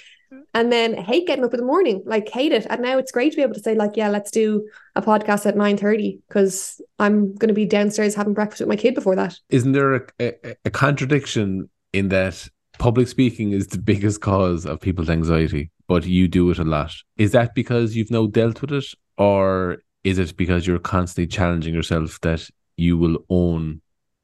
and 0.55 0.73
then 0.73 0.95
hate 0.95 1.27
getting 1.27 1.45
up 1.45 1.55
in 1.55 1.61
the 1.61 1.67
morning 1.67 2.03
like 2.07 2.29
hate 2.29 2.53
it. 2.53 2.67
And 2.69 2.83
now 2.83 2.99
it's 2.99 3.13
great 3.13 3.33
to 3.33 3.37
be 3.37 3.43
able 3.43 3.55
to 3.55 3.61
say 3.61 3.75
like 3.75 3.97
yeah 3.97 4.09
let's 4.09 4.31
do 4.31 4.69
a 4.95 5.03
podcast 5.03 5.47
at 5.47 5.57
9 5.57 5.77
30 5.77 6.19
because 6.29 6.81
i'm 6.99 7.35
going 7.35 7.49
to 7.49 7.55
be 7.55 7.67
downstairs 7.67 8.15
having 8.15 8.35
breakfast 8.35 8.61
with 8.61 8.69
my 8.69 8.77
kid 8.77 8.95
before 8.95 9.17
that. 9.17 9.39
Isn't 9.51 9.73
there 9.73 9.95
a, 9.95 10.03
a, 10.21 10.57
a 10.65 10.71
contradiction 10.71 11.69
in 11.93 12.09
that 12.09 12.49
public 12.79 13.09
speaking 13.09 13.53
is 13.53 13.69
the 13.69 13.79
biggest 13.79 14.21
cause 14.21 14.67
of 14.67 14.81
people's 14.81 15.11
anxiety 15.11 15.71
but 15.89 16.05
you 16.05 16.29
do 16.29 16.51
it 16.51 16.59
a 16.59 16.65
lot? 16.65 16.93
Is 17.17 17.33
that 17.33 17.55
because 17.55 17.95
you've 17.95 18.11
now 18.11 18.27
dealt 18.27 18.61
with 18.61 18.73
it 18.73 18.87
or 19.19 19.79
is 20.05 20.19
it 20.19 20.37
because 20.37 20.67
you're 20.67 20.79
constantly 20.79 21.27
challenging 21.27 21.75
yourself 21.75 22.21
that 22.23 22.49
you 22.77 22.99
will 22.99 23.25
own 23.29 23.81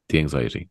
the 0.09 0.19
anxiety 0.19 0.69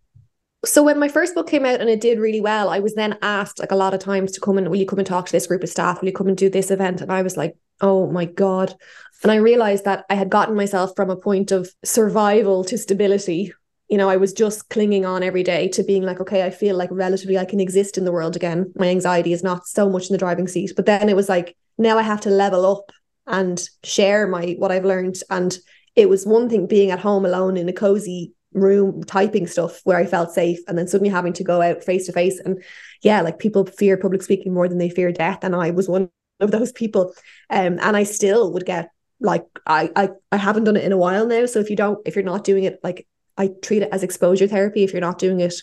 so 0.64 0.82
when 0.82 0.98
my 0.98 1.08
first 1.08 1.34
book 1.34 1.48
came 1.48 1.64
out 1.64 1.80
and 1.80 1.90
it 1.90 2.00
did 2.00 2.18
really 2.18 2.40
well, 2.40 2.68
I 2.68 2.78
was 2.78 2.94
then 2.94 3.18
asked 3.20 3.58
like 3.58 3.72
a 3.72 3.76
lot 3.76 3.94
of 3.94 4.00
times 4.00 4.32
to 4.32 4.40
come 4.40 4.58
and 4.58 4.68
will 4.68 4.76
you 4.76 4.86
come 4.86 5.00
and 5.00 5.06
talk 5.06 5.26
to 5.26 5.32
this 5.32 5.46
group 5.46 5.62
of 5.62 5.68
staff? 5.68 6.00
Will 6.00 6.08
you 6.08 6.14
come 6.14 6.28
and 6.28 6.36
do 6.36 6.48
this 6.48 6.70
event? 6.70 7.00
And 7.00 7.10
I 7.10 7.22
was 7.22 7.36
like, 7.36 7.56
oh 7.80 8.10
my 8.10 8.26
God. 8.26 8.74
And 9.22 9.32
I 9.32 9.36
realized 9.36 9.84
that 9.84 10.04
I 10.08 10.14
had 10.14 10.30
gotten 10.30 10.54
myself 10.54 10.92
from 10.94 11.10
a 11.10 11.16
point 11.16 11.50
of 11.50 11.70
survival 11.84 12.64
to 12.64 12.78
stability. 12.78 13.52
You 13.88 13.98
know, 13.98 14.08
I 14.08 14.16
was 14.16 14.32
just 14.32 14.68
clinging 14.68 15.04
on 15.04 15.22
every 15.22 15.42
day 15.42 15.68
to 15.68 15.82
being 15.82 16.04
like, 16.04 16.20
okay, 16.20 16.44
I 16.44 16.50
feel 16.50 16.76
like 16.76 16.90
relatively 16.92 17.38
I 17.38 17.44
can 17.44 17.60
exist 17.60 17.98
in 17.98 18.04
the 18.04 18.12
world 18.12 18.36
again. 18.36 18.72
My 18.76 18.88
anxiety 18.88 19.32
is 19.32 19.42
not 19.42 19.66
so 19.66 19.88
much 19.88 20.08
in 20.08 20.14
the 20.14 20.18
driving 20.18 20.48
seat. 20.48 20.72
But 20.76 20.86
then 20.86 21.08
it 21.08 21.16
was 21.16 21.28
like, 21.28 21.56
now 21.76 21.98
I 21.98 22.02
have 22.02 22.20
to 22.22 22.30
level 22.30 22.64
up 22.64 22.92
and 23.26 23.68
share 23.82 24.28
my 24.28 24.54
what 24.58 24.72
I've 24.72 24.84
learned. 24.84 25.16
And 25.28 25.56
it 25.96 26.08
was 26.08 26.24
one 26.24 26.48
thing 26.48 26.66
being 26.66 26.90
at 26.90 27.00
home 27.00 27.24
alone 27.24 27.56
in 27.56 27.68
a 27.68 27.72
cozy 27.72 28.32
room 28.54 29.02
typing 29.04 29.46
stuff 29.46 29.80
where 29.84 29.96
I 29.96 30.06
felt 30.06 30.32
safe 30.32 30.58
and 30.66 30.76
then 30.76 30.88
suddenly 30.88 31.10
having 31.10 31.32
to 31.34 31.44
go 31.44 31.62
out 31.62 31.84
face 31.84 32.06
to 32.06 32.12
face 32.12 32.40
and 32.40 32.62
yeah 33.02 33.20
like 33.22 33.38
people 33.38 33.66
fear 33.66 33.96
public 33.96 34.22
speaking 34.22 34.52
more 34.52 34.68
than 34.68 34.78
they 34.78 34.90
fear 34.90 35.12
death 35.12 35.42
and 35.42 35.54
I 35.54 35.70
was 35.70 35.88
one 35.88 36.10
of 36.40 36.50
those 36.50 36.72
people 36.72 37.14
um 37.50 37.78
and 37.80 37.96
I 37.96 38.02
still 38.02 38.52
would 38.52 38.66
get 38.66 38.90
like 39.20 39.46
I 39.66 39.90
I 39.96 40.10
I 40.30 40.36
haven't 40.36 40.64
done 40.64 40.76
it 40.76 40.84
in 40.84 40.92
a 40.92 40.98
while 40.98 41.26
now 41.26 41.46
so 41.46 41.60
if 41.60 41.70
you 41.70 41.76
don't 41.76 41.98
if 42.06 42.14
you're 42.14 42.24
not 42.24 42.44
doing 42.44 42.64
it 42.64 42.80
like 42.82 43.06
I 43.36 43.50
treat 43.62 43.82
it 43.82 43.90
as 43.92 44.02
exposure 44.02 44.46
therapy 44.46 44.82
if 44.82 44.92
you're 44.92 45.00
not 45.00 45.18
doing 45.18 45.40
it 45.40 45.54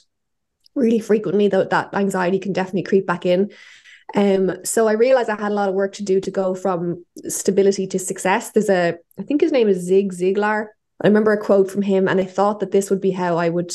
really 0.75 0.99
frequently 0.99 1.47
though 1.47 1.65
that 1.65 1.93
anxiety 1.93 2.39
can 2.39 2.53
definitely 2.53 2.83
creep 2.83 3.05
back 3.05 3.25
in 3.25 3.51
um, 4.15 4.65
so 4.65 4.87
I 4.87 4.93
realized 4.93 5.29
I 5.29 5.39
had 5.39 5.51
a 5.51 5.55
lot 5.55 5.69
of 5.69 5.75
work 5.75 5.93
to 5.93 6.03
do 6.03 6.19
to 6.21 6.31
go 6.31 6.55
from 6.55 7.05
stability 7.27 7.85
to 7.87 7.99
success. 7.99 8.51
There's 8.51 8.69
a, 8.69 8.95
I 9.19 9.23
think 9.23 9.41
his 9.41 9.51
name 9.51 9.67
is 9.67 9.85
Zig 9.85 10.13
Ziglar. 10.13 10.67
I 11.01 11.07
remember 11.07 11.31
a 11.31 11.41
quote 11.41 11.71
from 11.71 11.81
him, 11.81 12.07
and 12.07 12.19
I 12.19 12.25
thought 12.25 12.59
that 12.59 12.71
this 12.71 12.89
would 12.89 13.01
be 13.01 13.11
how 13.11 13.37
I 13.37 13.49
would 13.49 13.71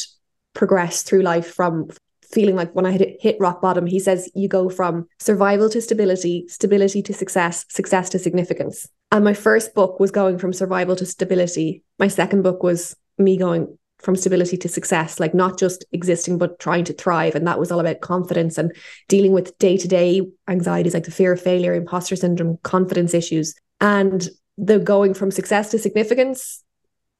progress 0.54 1.02
through 1.02 1.22
life 1.22 1.52
from 1.52 1.88
feeling 2.30 2.56
like 2.56 2.74
when 2.74 2.86
I 2.86 2.90
had 2.90 3.16
hit 3.20 3.36
rock 3.40 3.62
bottom. 3.62 3.86
He 3.86 4.00
says, 4.00 4.30
You 4.34 4.48
go 4.48 4.68
from 4.68 5.06
survival 5.18 5.70
to 5.70 5.80
stability, 5.80 6.46
stability 6.48 7.02
to 7.02 7.14
success, 7.14 7.64
success 7.68 8.10
to 8.10 8.18
significance. 8.18 8.86
And 9.10 9.24
my 9.24 9.34
first 9.34 9.74
book 9.74 10.00
was 10.00 10.10
going 10.10 10.38
from 10.38 10.52
survival 10.52 10.96
to 10.96 11.06
stability. 11.06 11.82
My 11.98 12.08
second 12.08 12.42
book 12.42 12.62
was 12.62 12.96
me 13.16 13.36
going 13.36 13.78
from 14.00 14.16
stability 14.16 14.56
to 14.58 14.68
success, 14.68 15.20
like 15.20 15.34
not 15.34 15.58
just 15.58 15.84
existing, 15.92 16.36
but 16.36 16.58
trying 16.58 16.84
to 16.84 16.92
thrive. 16.92 17.34
And 17.34 17.46
that 17.46 17.58
was 17.58 17.70
all 17.70 17.80
about 17.80 18.00
confidence 18.00 18.58
and 18.58 18.74
dealing 19.08 19.32
with 19.32 19.56
day 19.58 19.76
to 19.78 19.88
day 19.88 20.22
anxieties 20.48 20.94
like 20.94 21.04
the 21.04 21.10
fear 21.10 21.32
of 21.32 21.40
failure, 21.40 21.74
imposter 21.74 22.16
syndrome, 22.16 22.58
confidence 22.62 23.14
issues. 23.14 23.54
And 23.80 24.28
the 24.58 24.78
going 24.78 25.14
from 25.14 25.30
success 25.30 25.70
to 25.70 25.78
significance, 25.78 26.62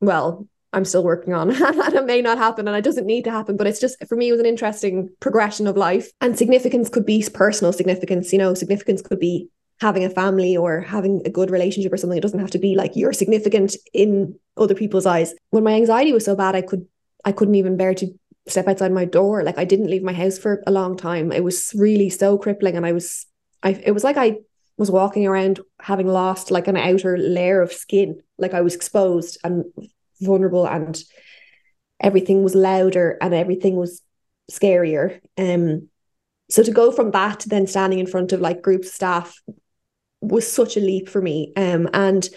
well, 0.07 0.47
I'm 0.75 0.85
still 0.85 1.05
working 1.05 1.33
on 1.35 1.51
and 1.62 1.95
it 1.95 2.05
may 2.05 2.21
not 2.21 2.38
happen 2.38 2.67
and 2.67 2.77
it 2.77 2.85
doesn't 2.85 3.07
need 3.07 3.25
to 3.25 3.31
happen. 3.31 3.57
But 3.57 3.67
it's 3.67 3.81
just 3.81 3.97
for 4.07 4.17
me, 4.17 4.29
it 4.29 4.33
was 4.33 4.40
an 4.40 4.47
interesting 4.47 5.11
progression 5.21 5.67
of 5.67 5.77
life. 5.77 6.11
And 6.21 6.37
significance 6.37 6.88
could 6.88 7.07
be 7.07 7.25
personal 7.33 7.73
significance, 7.73 8.33
you 8.33 8.38
know, 8.38 8.55
significance 8.55 9.01
could 9.01 9.21
be 9.21 9.49
having 9.81 10.05
a 10.05 10.11
family 10.11 10.57
or 10.57 10.81
having 10.81 11.23
a 11.25 11.31
good 11.31 11.51
relationship 11.51 11.93
or 11.93 11.97
something. 11.97 12.19
It 12.19 12.23
doesn't 12.23 12.38
have 12.38 12.51
to 12.53 12.59
be 12.59 12.75
like 12.75 12.93
you're 12.95 13.12
significant 13.12 13.77
in 13.93 14.35
other 14.57 14.75
people's 14.75 15.07
eyes. 15.07 15.35
When 15.51 15.64
my 15.64 15.75
anxiety 15.75 16.12
was 16.12 16.25
so 16.25 16.37
bad, 16.37 16.55
I 16.55 16.62
could 16.62 16.87
I 17.25 17.33
couldn't 17.33 17.55
even 17.55 17.77
bear 17.77 17.95
to 17.95 18.09
step 18.47 18.69
outside 18.69 18.93
my 18.93 19.05
door. 19.05 19.43
Like 19.43 19.59
I 19.59 19.64
didn't 19.64 19.90
leave 19.90 20.03
my 20.03 20.12
house 20.12 20.38
for 20.38 20.62
a 20.67 20.71
long 20.71 20.97
time. 20.97 21.33
It 21.33 21.45
was 21.45 21.73
really 21.75 22.11
so 22.11 22.37
crippling. 22.37 22.77
And 22.77 22.85
I 22.85 22.93
was 22.93 23.27
I 23.62 23.71
it 23.71 23.93
was 23.93 24.05
like 24.05 24.17
I 24.17 24.38
was 24.77 24.91
walking 24.91 25.27
around 25.27 25.61
having 25.81 26.07
lost 26.07 26.51
like 26.51 26.69
an 26.69 26.77
outer 26.77 27.17
layer 27.17 27.61
of 27.61 27.73
skin. 27.73 28.21
Like 28.39 28.55
I 28.55 28.61
was 28.61 28.75
exposed 28.75 29.39
and 29.45 29.65
vulnerable 30.21 30.67
and 30.67 31.03
everything 32.01 32.43
was 32.43 32.55
louder 32.55 33.17
and 33.21 33.33
everything 33.35 33.77
was 33.77 34.03
scarier. 34.51 35.21
Um 35.39 35.89
so 36.51 36.63
to 36.63 36.71
go 36.71 36.93
from 36.93 37.11
that 37.13 37.41
to 37.41 37.49
then 37.49 37.67
standing 37.67 37.99
in 37.99 38.07
front 38.07 38.33
of 38.33 38.41
like 38.41 38.63
group 38.63 38.85
staff 38.85 39.41
was 40.25 40.51
such 40.51 40.77
a 40.77 40.81
leap 40.81 41.09
for 41.09 41.21
me. 41.21 41.53
Um, 41.57 41.89
and 41.93 42.29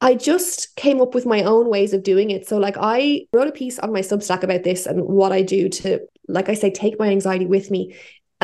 I 0.00 0.14
just 0.14 0.76
came 0.76 1.00
up 1.00 1.14
with 1.14 1.24
my 1.24 1.42
own 1.42 1.70
ways 1.70 1.92
of 1.92 2.02
doing 2.02 2.30
it. 2.30 2.46
So, 2.46 2.58
like, 2.58 2.76
I 2.78 3.26
wrote 3.32 3.48
a 3.48 3.52
piece 3.52 3.78
on 3.78 3.92
my 3.92 4.00
Substack 4.00 4.42
about 4.42 4.64
this 4.64 4.86
and 4.86 5.02
what 5.02 5.32
I 5.32 5.42
do 5.42 5.68
to, 5.68 6.00
like 6.28 6.48
I 6.48 6.54
say, 6.54 6.70
take 6.70 6.98
my 6.98 7.08
anxiety 7.08 7.46
with 7.46 7.70
me. 7.70 7.94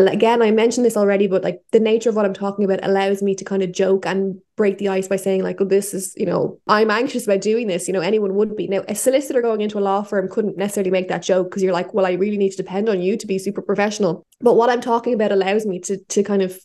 Again, 0.09 0.43
I 0.43 0.51
mentioned 0.51 0.85
this 0.87 0.97
already, 0.97 1.27
but 1.27 1.43
like 1.43 1.61
the 1.73 1.81
nature 1.81 2.11
of 2.11 2.17
what 2.17 2.25
I'm 2.25 2.35
talking 2.35 2.65
about 2.65 2.85
allows 2.85 3.23
me 3.23 3.35
to 3.35 3.45
kind 3.45 3.63
of 3.63 3.73
joke 3.73 4.07
and 4.07 4.41
break 4.57 4.79
the 4.79 4.89
ice 4.89 5.09
by 5.09 5.17
saying, 5.17 5.43
like, 5.43 5.61
oh, 5.61 5.65
this 5.65 5.95
is, 5.95 6.15
you 6.17 6.27
know, 6.27 6.61
I'm 6.67 6.91
anxious 6.91 7.25
about 7.25 7.41
doing 7.41 7.67
this. 7.67 7.89
You 7.89 7.95
know, 7.95 8.01
anyone 8.01 8.35
would 8.35 8.57
be. 8.57 8.69
Now, 8.69 8.83
a 8.89 8.95
solicitor 8.95 9.43
going 9.43 9.61
into 9.61 9.79
a 9.79 9.81
law 9.81 10.03
firm 10.03 10.29
couldn't 10.29 10.57
necessarily 10.57 10.91
make 10.91 11.09
that 11.09 11.23
joke 11.23 11.49
because 11.49 11.63
you're 11.63 11.73
like, 11.73 11.93
well, 11.95 12.07
I 12.07 12.13
really 12.13 12.39
need 12.39 12.51
to 12.51 12.57
depend 12.57 12.89
on 12.89 13.01
you 13.01 13.17
to 13.17 13.27
be 13.27 13.39
super 13.39 13.63
professional. 13.63 14.27
But 14.41 14.55
what 14.55 14.71
I'm 14.71 14.81
talking 14.81 15.15
about 15.15 15.33
allows 15.33 15.67
me 15.67 15.81
to 15.81 15.97
to 15.97 16.23
kind 16.23 16.43
of 16.43 16.59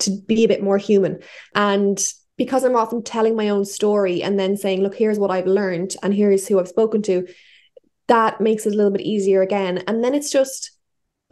to 0.00 0.10
be 0.26 0.44
a 0.44 0.48
bit 0.48 0.62
more 0.62 0.78
human. 0.78 1.20
And 1.54 1.98
because 2.36 2.64
I'm 2.64 2.76
often 2.76 3.02
telling 3.02 3.36
my 3.36 3.48
own 3.48 3.64
story 3.64 4.22
and 4.22 4.38
then 4.38 4.56
saying, 4.56 4.82
look, 4.82 4.94
here's 4.94 5.18
what 5.18 5.30
I've 5.30 5.46
learned 5.46 5.94
and 6.02 6.14
here's 6.14 6.48
who 6.48 6.58
I've 6.58 6.68
spoken 6.68 7.02
to, 7.02 7.26
that 8.08 8.40
makes 8.40 8.66
it 8.66 8.72
a 8.72 8.76
little 8.76 8.90
bit 8.90 9.02
easier 9.02 9.42
again. 9.42 9.84
And 9.86 10.02
then 10.02 10.14
it's 10.14 10.30
just 10.30 10.72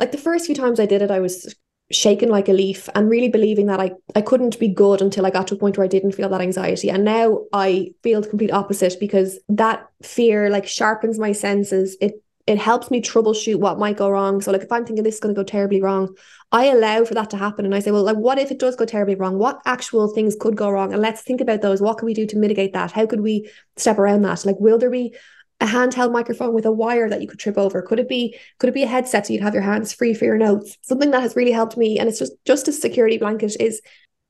like 0.00 0.12
the 0.12 0.18
first 0.18 0.46
few 0.46 0.54
times 0.54 0.80
I 0.80 0.86
did 0.86 1.02
it, 1.02 1.10
I 1.10 1.20
was 1.20 1.54
shaken 1.92 2.28
like 2.28 2.48
a 2.48 2.52
leaf 2.52 2.88
and 2.94 3.10
really 3.10 3.28
believing 3.28 3.66
that 3.66 3.80
I, 3.80 3.92
I 4.14 4.22
couldn't 4.22 4.58
be 4.58 4.68
good 4.68 5.02
until 5.02 5.26
I 5.26 5.30
got 5.30 5.48
to 5.48 5.54
a 5.54 5.58
point 5.58 5.76
where 5.76 5.84
I 5.84 5.88
didn't 5.88 6.12
feel 6.12 6.28
that 6.28 6.40
anxiety. 6.40 6.88
And 6.90 7.04
now 7.04 7.40
I 7.52 7.92
feel 8.02 8.20
the 8.20 8.28
complete 8.28 8.52
opposite 8.52 8.98
because 9.00 9.38
that 9.48 9.86
fear 10.02 10.50
like 10.50 10.66
sharpens 10.66 11.18
my 11.18 11.32
senses. 11.32 11.96
It 12.00 12.22
it 12.46 12.58
helps 12.58 12.90
me 12.90 13.00
troubleshoot 13.00 13.60
what 13.60 13.78
might 13.78 13.96
go 13.96 14.10
wrong. 14.10 14.40
So 14.40 14.50
like 14.50 14.62
if 14.62 14.72
I'm 14.72 14.84
thinking 14.84 15.04
this 15.04 15.16
is 15.16 15.20
going 15.20 15.32
to 15.34 15.38
go 15.38 15.44
terribly 15.44 15.80
wrong, 15.80 16.16
I 16.50 16.64
allow 16.66 17.04
for 17.04 17.14
that 17.14 17.30
to 17.30 17.36
happen 17.36 17.64
and 17.64 17.74
I 17.74 17.80
say, 17.80 17.90
well, 17.90 18.02
like 18.02 18.16
what 18.16 18.38
if 18.38 18.50
it 18.50 18.58
does 18.58 18.74
go 18.74 18.86
terribly 18.86 19.14
wrong? 19.14 19.38
What 19.38 19.60
actual 19.66 20.08
things 20.08 20.36
could 20.40 20.56
go 20.56 20.70
wrong? 20.70 20.92
And 20.92 21.02
let's 21.02 21.22
think 21.22 21.40
about 21.40 21.60
those. 21.60 21.80
What 21.80 21.98
can 21.98 22.06
we 22.06 22.14
do 22.14 22.26
to 22.26 22.38
mitigate 22.38 22.72
that? 22.72 22.92
How 22.92 23.06
could 23.06 23.20
we 23.20 23.50
step 23.76 23.98
around 23.98 24.22
that? 24.22 24.44
Like 24.44 24.58
will 24.58 24.78
there 24.78 24.90
be 24.90 25.14
a 25.60 25.66
handheld 25.66 26.12
microphone 26.12 26.54
with 26.54 26.64
a 26.64 26.72
wire 26.72 27.08
that 27.08 27.20
you 27.20 27.28
could 27.28 27.38
trip 27.38 27.58
over? 27.58 27.82
Could 27.82 28.00
it 28.00 28.08
be 28.08 28.36
could 28.58 28.68
it 28.68 28.74
be 28.74 28.82
a 28.82 28.88
headset 28.88 29.26
so 29.26 29.32
you'd 29.32 29.42
have 29.42 29.54
your 29.54 29.62
hands 29.62 29.92
free 29.92 30.14
for 30.14 30.24
your 30.24 30.38
notes? 30.38 30.76
Something 30.82 31.10
that 31.10 31.22
has 31.22 31.36
really 31.36 31.52
helped 31.52 31.76
me 31.76 31.98
and 31.98 32.08
it's 32.08 32.18
just 32.18 32.32
just 32.44 32.68
a 32.68 32.72
security 32.72 33.18
blanket 33.18 33.56
is 33.60 33.80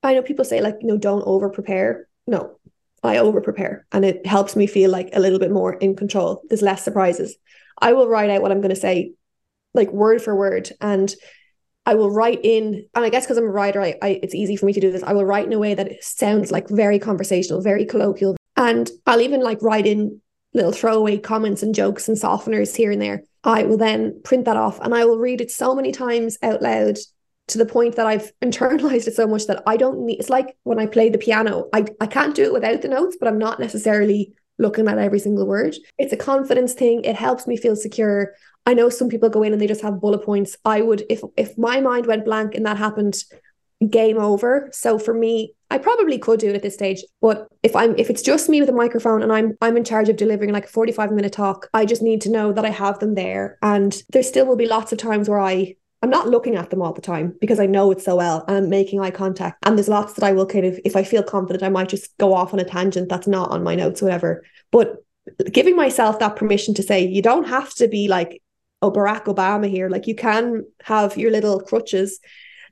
I 0.03 0.15
know 0.15 0.23
people 0.23 0.45
say 0.45 0.61
like, 0.61 0.77
you 0.81 0.89
know, 0.89 0.97
don't 0.97 1.23
over 1.27 1.51
prepare. 1.51 2.09
No, 2.27 2.59
I 3.03 3.19
over 3.19 3.41
prepare 3.41 3.87
and 3.93 4.05
it 4.05 4.27
helps 4.27 4.57
me 4.57 4.67
feel 4.67 4.91
like 4.91 5.11
a 5.13 5.21
little 5.21 5.39
bit 5.39 5.51
more 5.51 5.75
in 5.75 5.95
control. 5.95 6.43
There's 6.49 6.63
less 6.63 6.85
surprises. 6.85 7.37
I 7.81 7.93
will 7.93 8.09
write 8.09 8.31
out 8.31 8.43
what 8.43 8.53
I'm 8.53 8.61
going 8.61 8.75
to 8.75 8.77
say, 8.77 9.13
like 9.73 9.91
word 9.91 10.21
for 10.21 10.35
word, 10.37 10.71
and 10.81 11.15
I 11.87 11.95
will 11.95 12.11
write 12.11 12.41
in. 12.43 12.87
And 12.95 13.05
I 13.05 13.09
guess 13.09 13.25
because 13.25 13.39
I'm 13.39 13.45
a 13.45 13.51
writer, 13.51 13.81
I, 13.81 13.97
I 14.03 14.21
it's 14.23 14.35
easy 14.35 14.57
for 14.57 14.67
me 14.67 14.73
to 14.75 14.81
do 14.81 14.93
this. 14.93 15.03
I 15.03 15.13
will 15.13 15.25
write 15.25 15.47
in 15.47 15.53
a 15.53 15.59
way 15.59 15.75
that 15.75 16.05
sounds 16.05 16.51
like 16.51 16.69
very 16.69 16.99
conversational, 16.99 17.63
very 17.63 17.87
colloquial, 17.87 18.37
and 18.57 18.91
I'll 19.07 19.23
even 19.23 19.41
like 19.41 19.63
write 19.63 19.87
in 19.87 20.21
little 20.53 20.73
throwaway 20.73 21.19
comments 21.19 21.63
and 21.63 21.75
jokes 21.75 22.09
and 22.09 22.17
softeners 22.17 22.75
here 22.75 22.91
and 22.91 23.01
there. 23.01 23.23
I 23.45 23.65
will 23.65 23.77
then 23.77 24.21
print 24.23 24.45
that 24.45 24.57
off 24.57 24.81
and 24.81 24.95
I 24.95 25.05
will 25.05 25.19
read 25.19 25.41
it 25.41 25.51
so 25.51 25.75
many 25.75 25.93
times 25.93 26.39
out 26.43 26.63
loud 26.63 26.99
to 27.49 27.59
the 27.59 27.67
point 27.67 27.97
that 27.97 28.07
I've 28.07 28.33
internalized 28.43 29.07
it 29.07 29.15
so 29.15 29.27
much 29.27 29.47
that 29.47 29.63
I 29.67 29.77
don't 29.77 30.05
need 30.07 30.19
it's 30.19 30.31
like 30.31 30.57
when 30.65 30.79
I 30.79 30.87
play 30.87 31.09
the 31.09 31.19
piano. 31.19 31.69
I, 31.73 31.87
I 32.01 32.07
can't 32.07 32.35
do 32.35 32.45
it 32.45 32.53
without 32.53 32.83
the 32.83 32.89
notes, 32.89 33.17
but 33.19 33.29
I'm 33.29 33.39
not 33.39 33.61
necessarily 33.61 34.35
looking 34.59 34.89
at 34.89 34.99
every 34.99 35.19
single 35.19 35.47
word. 35.47 35.75
It's 35.99 36.13
a 36.13 36.19
confidence 36.19 36.75
thing. 36.75 37.05
It 37.05 37.17
helps 37.17 37.47
me 37.47 37.57
feel 37.57 37.77
secure. 37.77 38.35
I 38.67 38.75
know 38.75 38.91
some 38.91 39.09
people 39.09 39.31
go 39.31 39.43
in 39.43 39.53
and 39.53 39.61
they 39.61 39.67
just 39.67 39.81
have 39.81 40.01
bullet 40.01 40.25
points. 40.25 40.57
I 40.65 40.83
would 40.83 41.05
if 41.09 41.23
if 41.37 41.57
my 41.57 41.81
mind 41.81 42.07
went 42.07 42.27
blank 42.27 42.55
and 42.55 42.67
that 42.67 42.77
happened, 42.77 43.17
game 43.89 44.19
over. 44.19 44.69
So 44.73 44.99
for 44.99 45.15
me, 45.15 45.55
I 45.71 45.79
probably 45.79 46.19
could 46.19 46.41
do 46.41 46.51
it 46.51 46.57
at 46.57 46.63
this 46.63 46.75
stage. 46.75 47.03
But 47.21 47.49
if 47.63 47.75
I'm 47.75 47.97
if 47.97 48.11
it's 48.11 48.23
just 48.23 48.49
me 48.49 48.61
with 48.61 48.69
a 48.69 48.75
microphone 48.75 49.23
and 49.23 49.33
I'm 49.33 49.57
I'm 49.61 49.77
in 49.77 49.85
charge 49.85 50.09
of 50.09 50.17
delivering 50.17 50.53
like 50.53 50.65
a 50.67 50.69
45 50.69 51.13
minute 51.13 51.33
talk, 51.33 51.69
I 51.73 51.87
just 51.87 52.03
need 52.03 52.21
to 52.23 52.31
know 52.31 52.53
that 52.53 52.65
I 52.65 52.71
have 52.71 52.99
them 52.99 53.15
there. 53.15 53.59
And 53.63 54.03
there 54.11 54.23
still 54.23 54.47
will 54.47 54.57
be 54.57 54.67
lots 54.67 54.93
of 54.93 54.99
times 54.99 55.29
where 55.29 55.41
I 55.41 55.77
I'm 56.03 56.11
not 56.11 56.29
looking 56.29 56.57
at 56.57 56.71
them 56.71 56.81
all 56.81 56.95
the 56.95 57.03
time 57.03 57.37
because 57.41 57.61
I 57.61 57.67
know 57.67 57.91
it 57.91 58.01
so 58.01 58.17
well 58.17 58.45
and 58.49 58.57
I'm 58.57 58.71
making 58.71 59.01
eye 59.01 59.11
contact. 59.11 59.59
And 59.67 59.77
there's 59.77 59.89
lots 59.89 60.15
that 60.15 60.25
I 60.25 60.33
will 60.33 60.47
kind 60.47 60.65
of, 60.65 60.81
if 60.83 60.97
I 60.97 61.05
feel 61.05 61.23
confident, 61.23 61.63
I 61.63 61.69
might 61.69 61.91
just 61.91 62.17
go 62.17 62.33
off 62.33 62.55
on 62.55 62.61
a 62.61 62.65
tangent 62.65 63.11
that's 63.11 63.27
not 63.27 63.51
on 63.51 63.63
my 63.63 63.75
notes, 63.75 64.01
whatever. 64.01 64.43
But 64.73 65.05
giving 65.53 65.77
myself 65.77 66.19
that 66.19 66.37
permission 66.37 66.73
to 66.75 66.83
say, 66.83 67.07
you 67.07 67.21
don't 67.21 67.49
have 67.49 67.75
to 67.75 67.87
be 67.87 68.09
like, 68.09 68.43
oh, 68.81 68.91
Barack 68.91 69.25
Obama 69.25 69.69
here. 69.69 69.91
Like 69.91 70.07
you 70.07 70.15
can 70.15 70.65
have 70.85 71.19
your 71.19 71.31
little 71.31 71.61
crutches. 71.61 72.19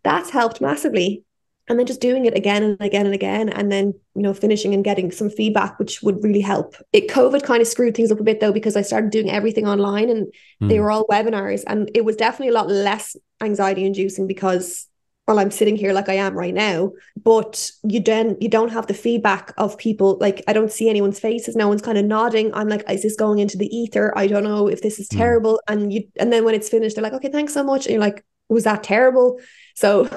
That's 0.03 0.31
helped 0.31 0.61
massively 0.61 1.25
and 1.69 1.79
then 1.79 1.87
just 1.87 2.01
doing 2.01 2.27
it 2.27 2.37
again 2.37 2.63
and 2.63 2.81
again 2.81 3.07
and 3.07 3.15
again 3.15 3.49
and 3.49 3.71
then 3.71 3.93
you 4.15 4.23
know 4.23 4.35
finishing 4.35 4.75
and 4.75 4.85
getting 4.85 5.11
some 5.11 5.31
feedback 5.31 5.79
which 5.79 6.03
would 6.03 6.23
really 6.23 6.41
help 6.41 6.75
it 6.93 7.09
covid 7.09 7.43
kind 7.43 7.61
of 7.61 7.69
screwed 7.69 7.95
things 7.95 8.11
up 8.11 8.21
a 8.21 8.25
bit 8.25 8.41
though 8.41 8.53
because 8.53 8.77
i 8.77 8.83
started 8.83 9.11
doing 9.11 9.31
everything 9.31 9.67
online 9.67 10.11
and 10.11 10.27
mm. 10.63 10.69
they 10.69 10.77
hmm. 10.77 10.83
were 10.83 10.91
all 10.91 11.07
webinars 11.07 11.63
and 11.67 11.91
it 11.95 12.05
was 12.05 12.17
definitely 12.17 12.49
a 12.49 12.53
lot 12.53 12.69
less 12.69 13.17
anxiety 13.41 13.85
inducing 13.85 14.27
because 14.27 14.87
well 15.27 15.39
i'm 15.39 15.51
sitting 15.51 15.77
here 15.77 15.93
like 15.93 16.09
i 16.09 16.15
am 16.15 16.35
right 16.35 16.55
now 16.55 16.91
but 17.23 17.71
you 17.85 18.01
then 18.01 18.37
you 18.41 18.49
don't 18.49 18.73
have 18.73 18.87
the 18.87 18.95
feedback 18.95 19.53
of 19.59 19.79
people 19.79 20.17
like 20.21 20.43
i 20.49 20.53
don't 20.53 20.73
see 20.73 20.89
anyone's 20.89 21.21
faces 21.21 21.55
no 21.55 21.69
one's 21.69 21.83
kind 21.83 21.99
of 21.99 22.05
nodding 22.05 22.53
i'm 22.55 22.69
like 22.69 22.89
is 22.91 23.03
this 23.03 23.17
going 23.17 23.39
into 23.39 23.59
the 23.59 23.75
ether 23.77 24.17
i 24.17 24.27
don't 24.27 24.45
know 24.45 24.69
if 24.69 24.83
this 24.83 24.99
is 24.99 25.09
hmm. 25.11 25.19
terrible 25.19 25.61
mm. 25.69 25.73
and 25.73 25.93
you 25.93 26.03
and 26.19 26.33
then 26.33 26.45
when 26.45 26.55
it's 26.55 26.69
finished 26.69 26.97
they're 26.97 27.03
like 27.05 27.13
okay 27.13 27.31
thanks 27.31 27.53
so 27.53 27.63
much 27.63 27.87
and 27.87 27.93
you're 27.93 28.01
like 28.01 28.25
was 28.49 28.65
that 28.65 28.83
terrible 28.83 29.39
so 29.79 30.09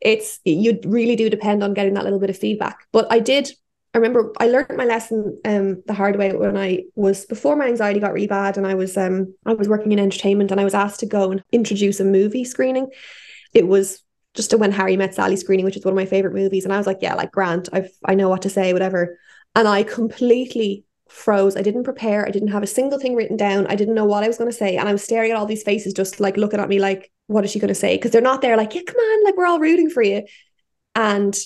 it's 0.00 0.40
you 0.44 0.78
really 0.84 1.16
do 1.16 1.28
depend 1.28 1.62
on 1.62 1.74
getting 1.74 1.94
that 1.94 2.04
little 2.04 2.20
bit 2.20 2.30
of 2.30 2.38
feedback. 2.38 2.86
But 2.92 3.10
I 3.10 3.18
did 3.18 3.50
I 3.94 3.98
remember 3.98 4.32
I 4.38 4.48
learned 4.48 4.76
my 4.76 4.84
lesson 4.84 5.38
um 5.44 5.82
the 5.86 5.94
hard 5.94 6.16
way 6.16 6.34
when 6.34 6.56
I 6.56 6.84
was 6.94 7.26
before 7.26 7.56
my 7.56 7.66
anxiety 7.66 8.00
got 8.00 8.12
really 8.12 8.26
bad 8.26 8.56
and 8.56 8.66
I 8.66 8.74
was 8.74 8.96
um 8.96 9.34
I 9.44 9.52
was 9.54 9.68
working 9.68 9.92
in 9.92 9.98
entertainment 9.98 10.50
and 10.50 10.60
I 10.60 10.64
was 10.64 10.74
asked 10.74 11.00
to 11.00 11.06
go 11.06 11.30
and 11.30 11.42
introduce 11.52 12.00
a 12.00 12.04
movie 12.04 12.44
screening. 12.44 12.88
It 13.52 13.66
was 13.66 14.02
just 14.34 14.52
a 14.52 14.58
when 14.58 14.72
Harry 14.72 14.96
met 14.96 15.14
Sally 15.14 15.36
screening, 15.36 15.64
which 15.64 15.76
is 15.76 15.84
one 15.84 15.92
of 15.92 15.96
my 15.96 16.06
favorite 16.06 16.34
movies. 16.34 16.64
And 16.64 16.72
I 16.72 16.78
was 16.78 16.86
like, 16.86 16.98
yeah, 17.00 17.14
like 17.14 17.32
Grant, 17.32 17.68
I've 17.72 17.90
I 18.04 18.14
know 18.14 18.28
what 18.28 18.42
to 18.42 18.50
say, 18.50 18.72
whatever. 18.72 19.18
And 19.54 19.66
I 19.66 19.82
completely 19.82 20.84
froze. 21.08 21.56
I 21.56 21.62
didn't 21.62 21.84
prepare. 21.84 22.26
I 22.26 22.30
didn't 22.30 22.52
have 22.52 22.62
a 22.62 22.66
single 22.66 22.98
thing 22.98 23.16
written 23.16 23.36
down. 23.36 23.66
I 23.66 23.74
didn't 23.74 23.94
know 23.94 24.04
what 24.04 24.24
I 24.24 24.28
was 24.28 24.38
going 24.38 24.50
to 24.50 24.56
say. 24.56 24.76
And 24.76 24.88
I 24.88 24.92
was 24.92 25.02
staring 25.02 25.30
at 25.30 25.36
all 25.36 25.46
these 25.46 25.62
faces, 25.62 25.94
just 25.94 26.20
like 26.20 26.36
looking 26.36 26.60
at 26.60 26.68
me 26.68 26.78
like, 26.78 27.10
what 27.28 27.44
is 27.44 27.52
she 27.52 27.60
going 27.60 27.68
to 27.68 27.74
say? 27.74 27.96
Because 27.96 28.10
they're 28.10 28.20
not 28.20 28.42
there, 28.42 28.56
like, 28.56 28.74
yeah, 28.74 28.82
come 28.86 28.96
on, 28.96 29.24
like, 29.24 29.36
we're 29.36 29.46
all 29.46 29.60
rooting 29.60 29.88
for 29.88 30.02
you. 30.02 30.24
And 30.94 31.38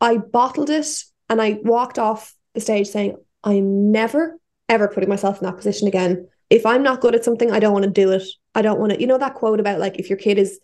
I 0.00 0.18
bottled 0.18 0.70
it 0.70 0.86
and 1.30 1.40
I 1.40 1.58
walked 1.62 1.98
off 1.98 2.34
the 2.54 2.60
stage 2.60 2.88
saying, 2.88 3.16
I'm 3.42 3.90
never, 3.90 4.38
ever 4.68 4.88
putting 4.88 5.08
myself 5.08 5.40
in 5.40 5.46
that 5.46 5.56
position 5.56 5.88
again. 5.88 6.28
If 6.50 6.66
I'm 6.66 6.82
not 6.82 7.00
good 7.00 7.14
at 7.14 7.24
something, 7.24 7.50
I 7.50 7.60
don't 7.60 7.72
want 7.72 7.84
to 7.84 7.90
do 7.90 8.10
it. 8.10 8.22
I 8.54 8.62
don't 8.62 8.78
want 8.78 8.92
to, 8.92 9.00
you 9.00 9.06
know, 9.06 9.18
that 9.18 9.34
quote 9.34 9.60
about 9.60 9.80
like, 9.80 9.98
if 9.98 10.10
your 10.10 10.18
kid 10.18 10.38
is 10.38 10.60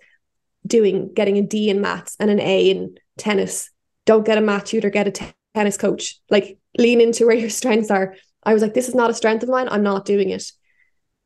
doing, 0.67 1.13
getting 1.15 1.39
a 1.39 1.43
D 1.43 1.71
in 1.71 1.81
maths 1.81 2.17
and 2.21 2.31
an 2.31 2.41
A 2.41 2.71
in 2.71 2.97
tennis, 3.17 3.71
don't 4.05 4.27
get 4.27 4.39
a 4.39 4.43
math 4.43 4.65
tutor, 4.65 4.91
get 4.91 5.09
a 5.09 5.11
t- 5.11 5.27
tennis 5.55 5.77
coach. 5.77 6.21
Like, 6.31 6.59
lean 6.77 7.01
into 7.01 7.27
where 7.27 7.37
your 7.37 7.51
strengths 7.61 7.91
are 7.91 8.15
I 8.45 8.53
was 8.53 8.63
like, 8.63 8.75
this 8.75 8.89
is 8.89 8.95
not 8.95 9.11
a 9.11 9.15
strength 9.15 9.43
of 9.43 9.49
mine. 9.49 9.69
I'm 9.71 9.83
not 9.83 10.05
doing 10.05 10.31
it. 10.31 10.45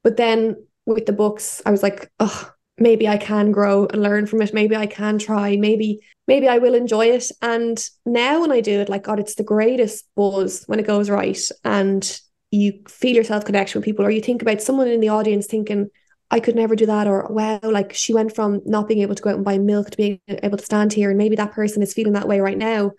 But 0.02 0.16
then 0.16 0.66
with 0.86 1.06
the 1.06 1.12
books, 1.12 1.60
I 1.66 1.70
was 1.70 1.82
like, 1.82 2.10
oh, 2.20 2.52
maybe 2.78 3.08
I 3.08 3.16
can 3.16 3.52
grow 3.52 3.86
and 3.86 4.02
learn 4.02 4.26
from 4.26 4.42
it. 4.42 4.54
Maybe 4.54 4.76
I 4.76 4.86
can 4.86 5.18
try. 5.18 5.56
Maybe, 5.56 6.00
maybe 6.26 6.48
I 6.48 6.58
will 6.58 6.74
enjoy 6.74 7.06
it. 7.06 7.30
And 7.42 7.82
now 8.06 8.40
when 8.40 8.52
I 8.52 8.60
do 8.60 8.80
it, 8.80 8.88
like 8.88 9.04
God, 9.04 9.20
it's 9.20 9.34
the 9.34 9.42
greatest 9.42 10.04
buzz 10.16 10.64
when 10.66 10.78
it 10.78 10.86
goes 10.86 11.10
right. 11.10 11.40
And 11.64 12.20
you 12.50 12.82
feel 12.88 13.14
yourself 13.14 13.44
connection 13.44 13.78
with 13.78 13.84
people, 13.84 14.04
or 14.04 14.10
you 14.10 14.20
think 14.20 14.42
about 14.42 14.62
someone 14.62 14.88
in 14.88 15.00
the 15.00 15.10
audience 15.10 15.46
thinking, 15.46 15.90
I 16.30 16.40
could 16.40 16.56
never 16.56 16.76
do 16.76 16.86
that, 16.86 17.06
or 17.06 17.26
wow, 17.30 17.60
like 17.62 17.94
she 17.94 18.12
went 18.12 18.34
from 18.34 18.60
not 18.66 18.86
being 18.86 19.00
able 19.00 19.14
to 19.14 19.22
go 19.22 19.30
out 19.30 19.36
and 19.36 19.44
buy 19.44 19.58
milk 19.58 19.90
to 19.90 19.96
being 19.96 20.20
able 20.28 20.58
to 20.58 20.64
stand 20.64 20.92
here, 20.92 21.08
and 21.10 21.16
maybe 21.18 21.36
that 21.36 21.52
person 21.52 21.82
is 21.82 21.94
feeling 21.94 22.12
that 22.14 22.28
way 22.28 22.40
right 22.40 22.58
now 22.58 22.92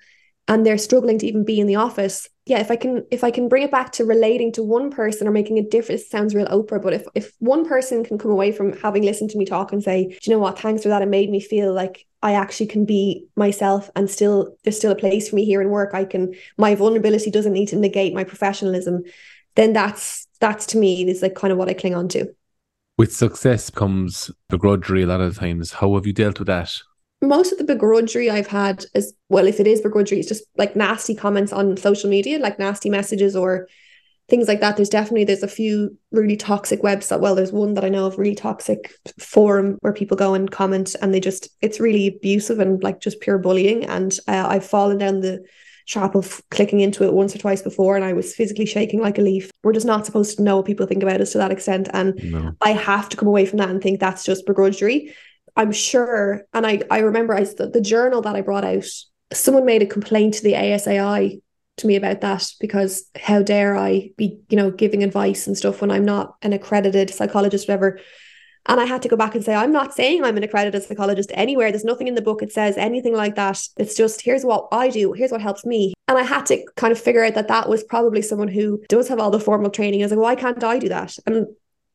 and 0.49 0.65
they're 0.65 0.77
struggling 0.77 1.17
to 1.17 1.27
even 1.27 1.45
be 1.45 1.59
in 1.59 1.67
the 1.67 1.75
office 1.75 2.27
yeah 2.45 2.59
if 2.59 2.69
i 2.69 2.75
can 2.75 3.05
if 3.12 3.23
i 3.23 3.31
can 3.31 3.47
bring 3.47 3.63
it 3.63 3.71
back 3.71 3.91
to 3.91 4.03
relating 4.03 4.51
to 4.51 4.63
one 4.63 4.89
person 4.91 5.27
or 5.27 5.31
making 5.31 5.57
a 5.57 5.62
difference 5.62 6.09
sounds 6.09 6.35
real 6.35 6.47
oprah 6.47 6.81
but 6.81 6.93
if 6.93 7.05
if 7.15 7.31
one 7.39 7.65
person 7.65 8.03
can 8.03 8.17
come 8.17 8.31
away 8.31 8.51
from 8.51 8.73
having 8.79 9.03
listened 9.03 9.29
to 9.29 9.38
me 9.38 9.45
talk 9.45 9.71
and 9.71 9.83
say 9.83 10.09
do 10.09 10.17
you 10.23 10.35
know 10.35 10.39
what? 10.39 10.59
Thanks 10.59 10.83
for 10.83 10.89
that. 10.89 11.01
It 11.01 11.07
made 11.07 11.29
me 11.29 11.39
feel 11.39 11.73
like 11.73 12.05
i 12.21 12.33
actually 12.33 12.67
can 12.67 12.83
be 12.83 13.25
myself 13.38 13.89
and 13.95 14.09
still 14.09 14.57
there's 14.63 14.75
still 14.75 14.91
a 14.91 14.95
place 14.95 15.29
for 15.29 15.35
me 15.35 15.45
here 15.45 15.62
in 15.62 15.69
work. 15.69 15.93
I 15.93 16.05
can 16.05 16.33
my 16.57 16.75
vulnerability 16.75 17.31
doesn't 17.31 17.53
need 17.53 17.67
to 17.67 17.75
negate 17.75 18.13
my 18.13 18.23
professionalism. 18.23 19.03
Then 19.55 19.73
that's 19.73 20.27
that's 20.39 20.65
to 20.67 20.77
me 20.77 21.07
is 21.07 21.21
like 21.21 21.35
kind 21.35 21.51
of 21.51 21.57
what 21.57 21.69
i 21.69 21.73
cling 21.73 21.95
on 21.95 22.07
to. 22.09 22.27
With 22.97 23.15
success 23.15 23.69
comes 23.69 24.31
begrudgery 24.51 25.03
a 25.03 25.05
lot 25.05 25.21
of 25.21 25.38
times. 25.38 25.73
How 25.73 25.93
have 25.95 26.05
you 26.05 26.13
dealt 26.13 26.39
with 26.39 26.47
that 26.47 26.71
most 27.21 27.51
of 27.51 27.58
the 27.58 27.75
begrudgery 27.75 28.32
I've 28.32 28.47
had 28.47 28.86
is 28.93 29.13
well, 29.27 29.47
if 29.47 29.60
it 29.60 29.67
is 29.67 29.82
begrudgery, 29.82 30.19
it's 30.19 30.27
just 30.27 30.43
like 30.58 30.75
nasty 30.75 31.13
comments 31.13 31.51
on 31.51 31.77
social 31.77 32.10
media, 32.10 32.39
like 32.39 32.60
nasty 32.60 32.89
messages 32.89 33.36
or 33.36 33.67
things 34.29 34.47
like 34.47 34.62
that. 34.62 34.77
There's 34.77 34.89
definitely 34.89 35.25
there's 35.25 35.43
a 35.43 35.47
few 35.47 35.97
really 36.12 36.38
toxic 36.38 36.82
websites. 36.82 37.19
Well, 37.19 37.36
there's 37.36 37.51
one 37.51 37.73
that 37.73 37.84
I 37.84 37.89
know 37.89 38.05
of 38.05 38.17
really 38.17 38.36
toxic 38.36 38.93
forum 39.19 39.77
where 39.82 39.93
people 39.93 40.15
go 40.15 40.34
and 40.34 40.49
comment 40.49 40.95
and 41.01 41.13
they 41.13 41.19
just 41.19 41.49
it's 41.62 41.79
really 41.79 42.08
abusive 42.08 42.60
and 42.60 42.82
like 42.84 43.01
just 43.01 43.19
pure 43.19 43.38
bullying. 43.38 43.86
And 43.86 44.17
uh, 44.27 44.45
I've 44.47 44.65
fallen 44.65 44.97
down 44.97 45.19
the 45.19 45.43
trap 45.88 46.13
of 46.13 46.41
clicking 46.51 46.82
into 46.82 47.03
it 47.03 47.13
once 47.13 47.36
or 47.36 47.39
twice 47.39 47.63
before 47.63 47.95
and 47.95 48.05
I 48.05 48.13
was 48.13 48.36
physically 48.36 48.67
shaking 48.67 49.01
like 49.01 49.17
a 49.17 49.23
leaf. 49.23 49.49
We're 49.63 49.73
just 49.73 49.88
not 49.88 50.05
supposed 50.05 50.38
to 50.38 50.43
know 50.43 50.58
what 50.58 50.67
people 50.67 50.86
think 50.86 51.01
about 51.01 51.19
us 51.19 51.32
to 51.32 51.39
that 51.39 51.51
extent. 51.51 51.89
And 51.91 52.13
no. 52.23 52.55
I 52.62 52.71
have 52.73 53.10
to 53.10 53.17
come 53.17 53.27
away 53.27 53.45
from 53.45 53.58
that 53.58 53.69
and 53.69 53.82
think 53.82 53.99
that's 53.99 54.23
just 54.23 54.45
begrudgery. 54.45 55.12
I'm 55.55 55.71
sure, 55.71 56.43
and 56.53 56.65
I, 56.65 56.81
I 56.89 56.99
remember 56.99 57.33
I, 57.35 57.43
the, 57.43 57.69
the 57.71 57.81
journal 57.81 58.21
that 58.21 58.35
I 58.35 58.41
brought 58.41 58.65
out, 58.65 58.85
someone 59.31 59.65
made 59.65 59.81
a 59.81 59.88
complaint 59.88 60.35
to 60.35 60.43
the 60.43 60.53
ASAI 60.53 61.41
to 61.77 61.88
me 61.88 61.95
about 61.95 62.21
that 62.21 62.51
because 62.59 63.09
how 63.15 63.41
dare 63.41 63.75
I 63.75 64.12
be, 64.17 64.39
you 64.49 64.57
know, 64.57 64.71
giving 64.71 65.03
advice 65.03 65.47
and 65.47 65.57
stuff 65.57 65.81
when 65.81 65.91
I'm 65.91 66.05
not 66.05 66.35
an 66.41 66.53
accredited 66.53 67.09
psychologist, 67.09 67.67
whatever. 67.67 67.99
And 68.65 68.79
I 68.79 68.85
had 68.85 69.01
to 69.03 69.07
go 69.07 69.15
back 69.15 69.35
and 69.35 69.43
say, 69.43 69.55
I'm 69.55 69.71
not 69.71 69.93
saying 69.93 70.23
I'm 70.23 70.38
an 70.38 70.43
accredited 70.43 70.83
psychologist 70.83 71.31
anywhere. 71.33 71.71
There's 71.71 71.85
nothing 71.85 72.07
in 72.07 72.15
the 72.15 72.21
book 72.21 72.43
it 72.43 72.51
says 72.51 72.77
anything 72.77 73.15
like 73.15 73.35
that. 73.35 73.62
It's 73.77 73.95
just, 73.95 74.21
here's 74.21 74.43
what 74.43 74.67
I 74.71 74.89
do, 74.89 75.13
here's 75.13 75.31
what 75.31 75.41
helps 75.41 75.65
me. 75.65 75.93
And 76.07 76.17
I 76.17 76.23
had 76.23 76.45
to 76.47 76.63
kind 76.75 76.91
of 76.91 76.99
figure 76.99 77.23
out 77.23 77.35
that 77.35 77.47
that 77.47 77.69
was 77.69 77.83
probably 77.83 78.21
someone 78.21 78.49
who 78.49 78.83
does 78.89 79.07
have 79.07 79.19
all 79.19 79.31
the 79.31 79.39
formal 79.39 79.71
training. 79.71 80.01
I 80.01 80.05
was 80.05 80.12
like, 80.12 80.19
why 80.19 80.35
can't 80.35 80.63
I 80.63 80.77
do 80.77 80.89
that? 80.89 81.15
And 81.25 81.47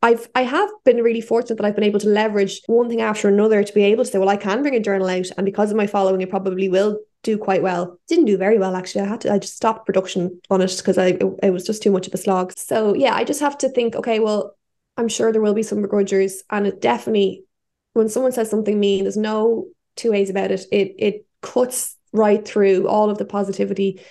I've 0.05 0.29
I 0.35 0.43
have 0.43 0.69
been 0.85 1.03
really 1.03 1.23
fortunate 1.23 1.57
that 1.57 1.65
I've 1.65 1.75
been 1.75 1.91
able 1.91 2.01
to 2.01 2.09
leverage 2.11 2.61
one 2.67 2.91
thing 2.91 3.01
after 3.01 3.27
another 3.27 3.65
to 3.65 3.73
be 3.73 3.85
able 3.85 4.05
to 4.05 4.11
say, 4.11 4.19
well, 4.19 4.29
I 4.29 4.37
can 4.37 4.61
bring 4.61 4.75
a 4.75 4.81
journal 4.81 5.09
out, 5.09 5.31
and 5.39 5.47
because 5.47 5.71
of 5.71 5.79
my 5.79 5.87
following, 5.87 6.21
it 6.21 6.29
probably 6.29 6.69
will 6.69 6.99
do 7.23 7.39
quite 7.39 7.63
well. 7.63 7.99
Didn't 8.07 8.27
do 8.27 8.37
very 8.37 8.59
well 8.59 8.77
actually. 8.77 9.01
I 9.01 9.07
had 9.07 9.23
to 9.23 9.33
I 9.33 9.39
just 9.39 9.57
stopped 9.57 9.87
production 9.87 10.43
on 10.51 10.61
it 10.61 10.75
because 10.77 10.99
I 10.99 11.07
it, 11.07 11.25
it 11.43 11.51
was 11.55 11.65
just 11.65 11.83
too 11.83 11.91
much 11.91 12.07
of 12.07 12.13
a 12.13 12.19
slog. 12.19 12.53
So 12.59 12.95
yeah, 12.95 13.15
I 13.15 13.25
just 13.25 13.41
have 13.41 13.57
to 13.59 13.71
think, 13.71 13.97
okay, 13.97 14.19
well, 14.19 14.55
I'm 14.99 15.09
sure 15.09 15.33
there 15.33 15.41
will 15.41 15.55
be 15.55 15.63
some 15.63 15.83
begrudgers, 15.83 16.43
and 16.51 16.67
it 16.67 16.83
definitely 16.83 17.45
when 17.95 18.11
someone 18.11 18.33
says 18.33 18.51
something 18.51 18.79
mean, 18.79 19.05
there's 19.05 19.17
no 19.17 19.69
two 19.97 20.11
ways 20.11 20.29
about 20.29 20.51
it. 20.51 20.67
It 20.71 20.97
it 20.99 21.27
cuts 21.41 21.97
right 22.13 22.47
through 22.47 22.89
all 22.89 23.09
of 23.09 23.17
the 23.17 23.25
positivity, 23.25 24.03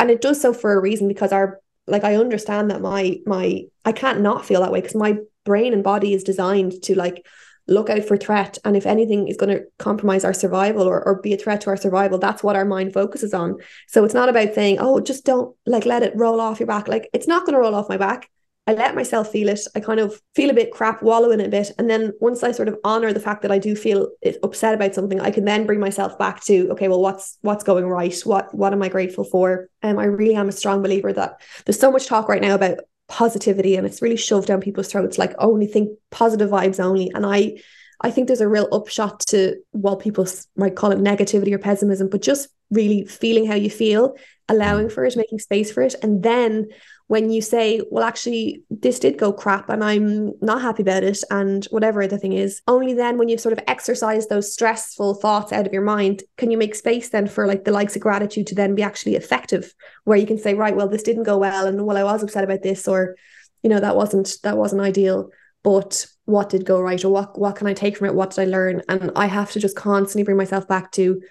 and 0.00 0.10
it 0.10 0.20
does 0.20 0.40
so 0.40 0.52
for 0.52 0.72
a 0.72 0.80
reason 0.80 1.06
because 1.06 1.30
our 1.30 1.60
like 1.88 2.04
I 2.04 2.16
understand 2.16 2.70
that 2.70 2.80
my 2.80 3.18
my 3.26 3.62
I 3.84 3.92
can't 3.92 4.20
not 4.20 4.44
feel 4.44 4.60
that 4.60 4.72
way 4.72 4.80
because 4.80 4.94
my 4.94 5.18
brain 5.44 5.72
and 5.72 5.82
body 5.82 6.12
is 6.14 6.24
designed 6.24 6.82
to 6.82 6.94
like 6.94 7.26
look 7.66 7.90
out 7.90 8.04
for 8.04 8.16
threat. 8.16 8.56
And 8.64 8.76
if 8.76 8.86
anything 8.86 9.28
is 9.28 9.36
going 9.36 9.54
to 9.54 9.64
compromise 9.78 10.24
our 10.24 10.32
survival 10.32 10.88
or, 10.88 11.06
or 11.06 11.20
be 11.20 11.34
a 11.34 11.36
threat 11.36 11.60
to 11.62 11.70
our 11.70 11.76
survival 11.76 12.18
that's 12.18 12.42
what 12.42 12.56
our 12.56 12.64
mind 12.64 12.94
focuses 12.94 13.34
on. 13.34 13.56
So 13.88 14.04
it's 14.04 14.14
not 14.14 14.28
about 14.28 14.54
saying 14.54 14.78
oh 14.80 15.00
just 15.00 15.24
don't 15.24 15.54
like 15.66 15.86
let 15.86 16.02
it 16.02 16.16
roll 16.16 16.40
off 16.40 16.60
your 16.60 16.66
back. 16.66 16.88
Like 16.88 17.08
it's 17.12 17.28
not 17.28 17.44
going 17.44 17.54
to 17.54 17.60
roll 17.60 17.74
off 17.74 17.88
my 17.88 17.96
back 17.96 18.30
I 18.68 18.74
let 18.74 18.94
myself 18.94 19.32
feel 19.32 19.48
it. 19.48 19.60
I 19.74 19.80
kind 19.80 19.98
of 19.98 20.20
feel 20.34 20.50
a 20.50 20.54
bit 20.54 20.72
crap, 20.72 21.02
wallow 21.02 21.30
in 21.30 21.40
a 21.40 21.48
bit. 21.48 21.72
And 21.78 21.88
then 21.88 22.12
once 22.20 22.42
I 22.42 22.52
sort 22.52 22.68
of 22.68 22.76
honor 22.84 23.14
the 23.14 23.18
fact 23.18 23.40
that 23.40 23.50
I 23.50 23.58
do 23.58 23.74
feel 23.74 24.08
upset 24.42 24.74
about 24.74 24.94
something, 24.94 25.18
I 25.22 25.30
can 25.30 25.46
then 25.46 25.64
bring 25.64 25.80
myself 25.80 26.18
back 26.18 26.44
to, 26.44 26.68
okay, 26.72 26.86
well, 26.86 27.00
what's 27.00 27.38
what's 27.40 27.64
going 27.64 27.86
right? 27.86 28.14
What 28.26 28.54
what 28.54 28.74
am 28.74 28.82
I 28.82 28.90
grateful 28.90 29.24
for? 29.24 29.70
And 29.80 29.96
um, 29.96 29.98
I 29.98 30.04
really 30.04 30.34
am 30.34 30.50
a 30.50 30.52
strong 30.52 30.82
believer 30.82 31.14
that 31.14 31.40
there's 31.64 31.80
so 31.80 31.90
much 31.90 32.06
talk 32.06 32.28
right 32.28 32.42
now 32.42 32.54
about 32.54 32.80
positivity 33.08 33.76
and 33.76 33.86
it's 33.86 34.02
really 34.02 34.18
shoved 34.18 34.48
down 34.48 34.60
people's 34.60 34.88
throats, 34.92 35.16
like 35.16 35.34
only 35.38 35.66
think 35.66 35.98
positive 36.10 36.50
vibes 36.50 36.78
only. 36.78 37.10
And 37.14 37.24
I 37.24 37.62
I 38.02 38.10
think 38.10 38.26
there's 38.26 38.42
a 38.42 38.48
real 38.48 38.68
upshot 38.70 39.20
to 39.28 39.56
what 39.70 40.00
people 40.00 40.26
might 40.56 40.76
call 40.76 40.92
it 40.92 40.98
negativity 40.98 41.54
or 41.54 41.58
pessimism, 41.58 42.10
but 42.10 42.20
just 42.20 42.50
really 42.70 43.06
feeling 43.06 43.46
how 43.46 43.54
you 43.54 43.70
feel, 43.70 44.14
allowing 44.46 44.90
for 44.90 45.06
it, 45.06 45.16
making 45.16 45.38
space 45.38 45.72
for 45.72 45.82
it. 45.82 45.94
And 46.02 46.22
then 46.22 46.68
when 47.08 47.30
you 47.30 47.40
say, 47.40 47.80
well, 47.90 48.04
actually, 48.04 48.62
this 48.70 48.98
did 48.98 49.16
go 49.16 49.32
crap 49.32 49.70
and 49.70 49.82
I'm 49.82 50.34
not 50.42 50.60
happy 50.60 50.82
about 50.82 51.04
it, 51.04 51.18
and 51.30 51.64
whatever 51.70 52.06
the 52.06 52.18
thing 52.18 52.34
is, 52.34 52.60
only 52.68 52.92
then 52.92 53.16
when 53.16 53.28
you've 53.28 53.40
sort 53.40 53.54
of 53.54 53.64
exercised 53.66 54.28
those 54.28 54.52
stressful 54.52 55.14
thoughts 55.14 55.50
out 55.50 55.66
of 55.66 55.72
your 55.72 55.82
mind, 55.82 56.22
can 56.36 56.50
you 56.50 56.58
make 56.58 56.74
space 56.74 57.08
then 57.08 57.26
for 57.26 57.46
like 57.46 57.64
the 57.64 57.72
likes 57.72 57.96
of 57.96 58.02
gratitude 58.02 58.46
to 58.48 58.54
then 58.54 58.74
be 58.74 58.82
actually 58.82 59.16
effective, 59.16 59.74
where 60.04 60.18
you 60.18 60.26
can 60.26 60.38
say, 60.38 60.52
right, 60.52 60.76
well, 60.76 60.86
this 60.86 61.02
didn't 61.02 61.22
go 61.22 61.38
well, 61.38 61.66
and 61.66 61.86
well, 61.86 61.96
I 61.96 62.04
was 62.04 62.22
upset 62.22 62.44
about 62.44 62.62
this, 62.62 62.86
or, 62.86 63.16
you 63.62 63.70
know, 63.70 63.80
that 63.80 63.96
wasn't 63.96 64.36
that 64.42 64.58
wasn't 64.58 64.82
ideal, 64.82 65.30
but 65.64 66.06
what 66.26 66.50
did 66.50 66.66
go 66.66 66.78
right, 66.78 67.02
or 67.02 67.08
what 67.08 67.38
what 67.38 67.56
can 67.56 67.66
I 67.66 67.72
take 67.72 67.96
from 67.96 68.08
it? 68.08 68.14
What 68.14 68.30
did 68.30 68.42
I 68.42 68.44
learn? 68.44 68.82
And 68.86 69.12
I 69.16 69.26
have 69.26 69.50
to 69.52 69.60
just 69.60 69.76
constantly 69.76 70.24
bring 70.24 70.36
myself 70.36 70.68
back 70.68 70.92
to 70.92 71.22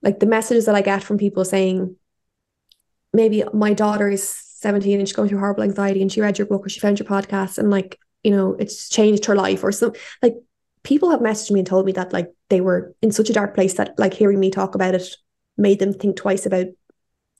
like 0.00 0.20
the 0.20 0.26
messages 0.26 0.64
that 0.64 0.74
I 0.74 0.80
get 0.80 1.02
from 1.04 1.18
people 1.18 1.44
saying, 1.44 1.96
maybe 3.12 3.44
my 3.52 3.74
daughter 3.74 4.08
is 4.08 4.42
17 4.62 4.98
and 4.98 5.08
she's 5.08 5.16
going 5.16 5.28
through 5.28 5.38
horrible 5.38 5.62
anxiety 5.62 6.00
and 6.00 6.10
she 6.10 6.20
read 6.20 6.38
your 6.38 6.46
book 6.46 6.64
or 6.64 6.68
she 6.68 6.80
found 6.80 6.98
your 6.98 7.08
podcast 7.08 7.58
and 7.58 7.70
like, 7.70 7.98
you 8.22 8.30
know, 8.30 8.54
it's 8.58 8.88
changed 8.88 9.24
her 9.26 9.34
life 9.34 9.64
or 9.64 9.72
some 9.72 9.92
like 10.22 10.34
people 10.82 11.10
have 11.10 11.20
messaged 11.20 11.50
me 11.50 11.60
and 11.60 11.66
told 11.66 11.86
me 11.86 11.92
that 11.92 12.12
like 12.12 12.32
they 12.48 12.60
were 12.60 12.94
in 13.02 13.12
such 13.12 13.30
a 13.30 13.32
dark 13.32 13.54
place 13.54 13.74
that 13.74 13.98
like 13.98 14.14
hearing 14.14 14.40
me 14.40 14.50
talk 14.50 14.74
about 14.74 14.94
it 14.94 15.16
made 15.56 15.78
them 15.78 15.92
think 15.92 16.16
twice 16.16 16.46
about 16.46 16.66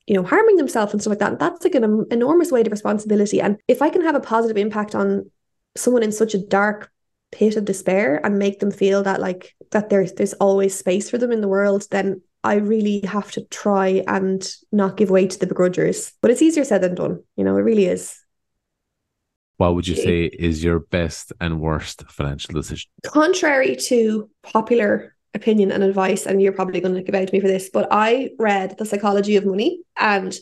you 0.07 0.15
know 0.15 0.23
harming 0.23 0.57
themselves 0.57 0.93
and 0.93 1.01
stuff 1.01 1.11
like 1.11 1.19
that. 1.19 1.31
And 1.31 1.39
that's 1.39 1.63
like 1.63 1.75
an 1.75 2.05
enormous 2.11 2.51
weight 2.51 2.67
of 2.67 2.71
responsibility. 2.71 3.41
And 3.41 3.57
if 3.67 3.81
i 3.81 3.89
can 3.89 4.01
have 4.03 4.15
a 4.15 4.19
positive 4.19 4.57
impact 4.57 4.95
on 4.95 5.29
someone 5.75 6.03
in 6.03 6.11
such 6.11 6.33
a 6.33 6.45
dark 6.45 6.91
pit 7.31 7.55
of 7.55 7.65
despair 7.65 8.23
and 8.23 8.37
make 8.37 8.59
them 8.59 8.71
feel 8.71 9.03
that 9.03 9.19
like 9.19 9.55
that 9.71 9.89
there's 9.89 10.13
there's 10.13 10.33
always 10.33 10.77
space 10.77 11.09
for 11.09 11.17
them 11.17 11.31
in 11.31 11.41
the 11.41 11.47
world 11.47 11.87
then 11.89 12.21
I 12.43 12.55
really 12.55 13.01
have 13.05 13.31
to 13.31 13.45
try 13.45 14.03
and 14.07 14.45
not 14.71 14.97
give 14.97 15.09
way 15.09 15.27
to 15.27 15.39
the 15.39 15.47
begrudgers. 15.47 16.11
But 16.21 16.31
it's 16.31 16.41
easier 16.41 16.63
said 16.63 16.81
than 16.81 16.95
done. 16.95 17.23
You 17.37 17.43
know, 17.43 17.55
it 17.55 17.61
really 17.61 17.85
is. 17.85 18.19
What 19.57 19.75
would 19.75 19.87
you 19.87 19.95
say 19.95 20.25
is 20.25 20.63
your 20.63 20.79
best 20.79 21.31
and 21.39 21.61
worst 21.61 22.03
financial 22.09 22.53
decision? 22.53 22.89
Contrary 23.05 23.75
to 23.87 24.29
popular 24.41 25.15
opinion 25.33 25.71
and 25.71 25.83
advice, 25.83 26.25
and 26.25 26.41
you're 26.41 26.51
probably 26.51 26.81
going 26.81 26.95
to 26.95 27.03
give 27.03 27.15
out 27.15 27.27
to 27.27 27.33
me 27.33 27.39
for 27.39 27.47
this, 27.47 27.69
but 27.69 27.87
I 27.91 28.31
read 28.39 28.77
The 28.77 28.85
Psychology 28.85 29.35
of 29.35 29.45
Money. 29.45 29.81
And 29.97 30.35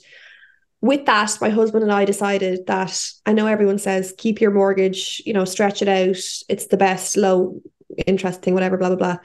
with 0.81 1.05
that, 1.05 1.37
my 1.39 1.49
husband 1.49 1.83
and 1.83 1.91
I 1.91 2.05
decided 2.05 2.65
that 2.67 3.11
I 3.25 3.33
know 3.33 3.47
everyone 3.47 3.77
says 3.77 4.13
keep 4.17 4.41
your 4.41 4.51
mortgage, 4.51 5.21
you 5.25 5.33
know, 5.33 5.45
stretch 5.45 5.81
it 5.81 5.87
out. 5.87 6.17
It's 6.49 6.67
the 6.67 6.77
best 6.77 7.15
low 7.15 7.61
interest 8.07 8.41
thing, 8.41 8.53
whatever, 8.53 8.77
blah, 8.77 8.87
blah, 8.89 8.97
blah 8.97 9.17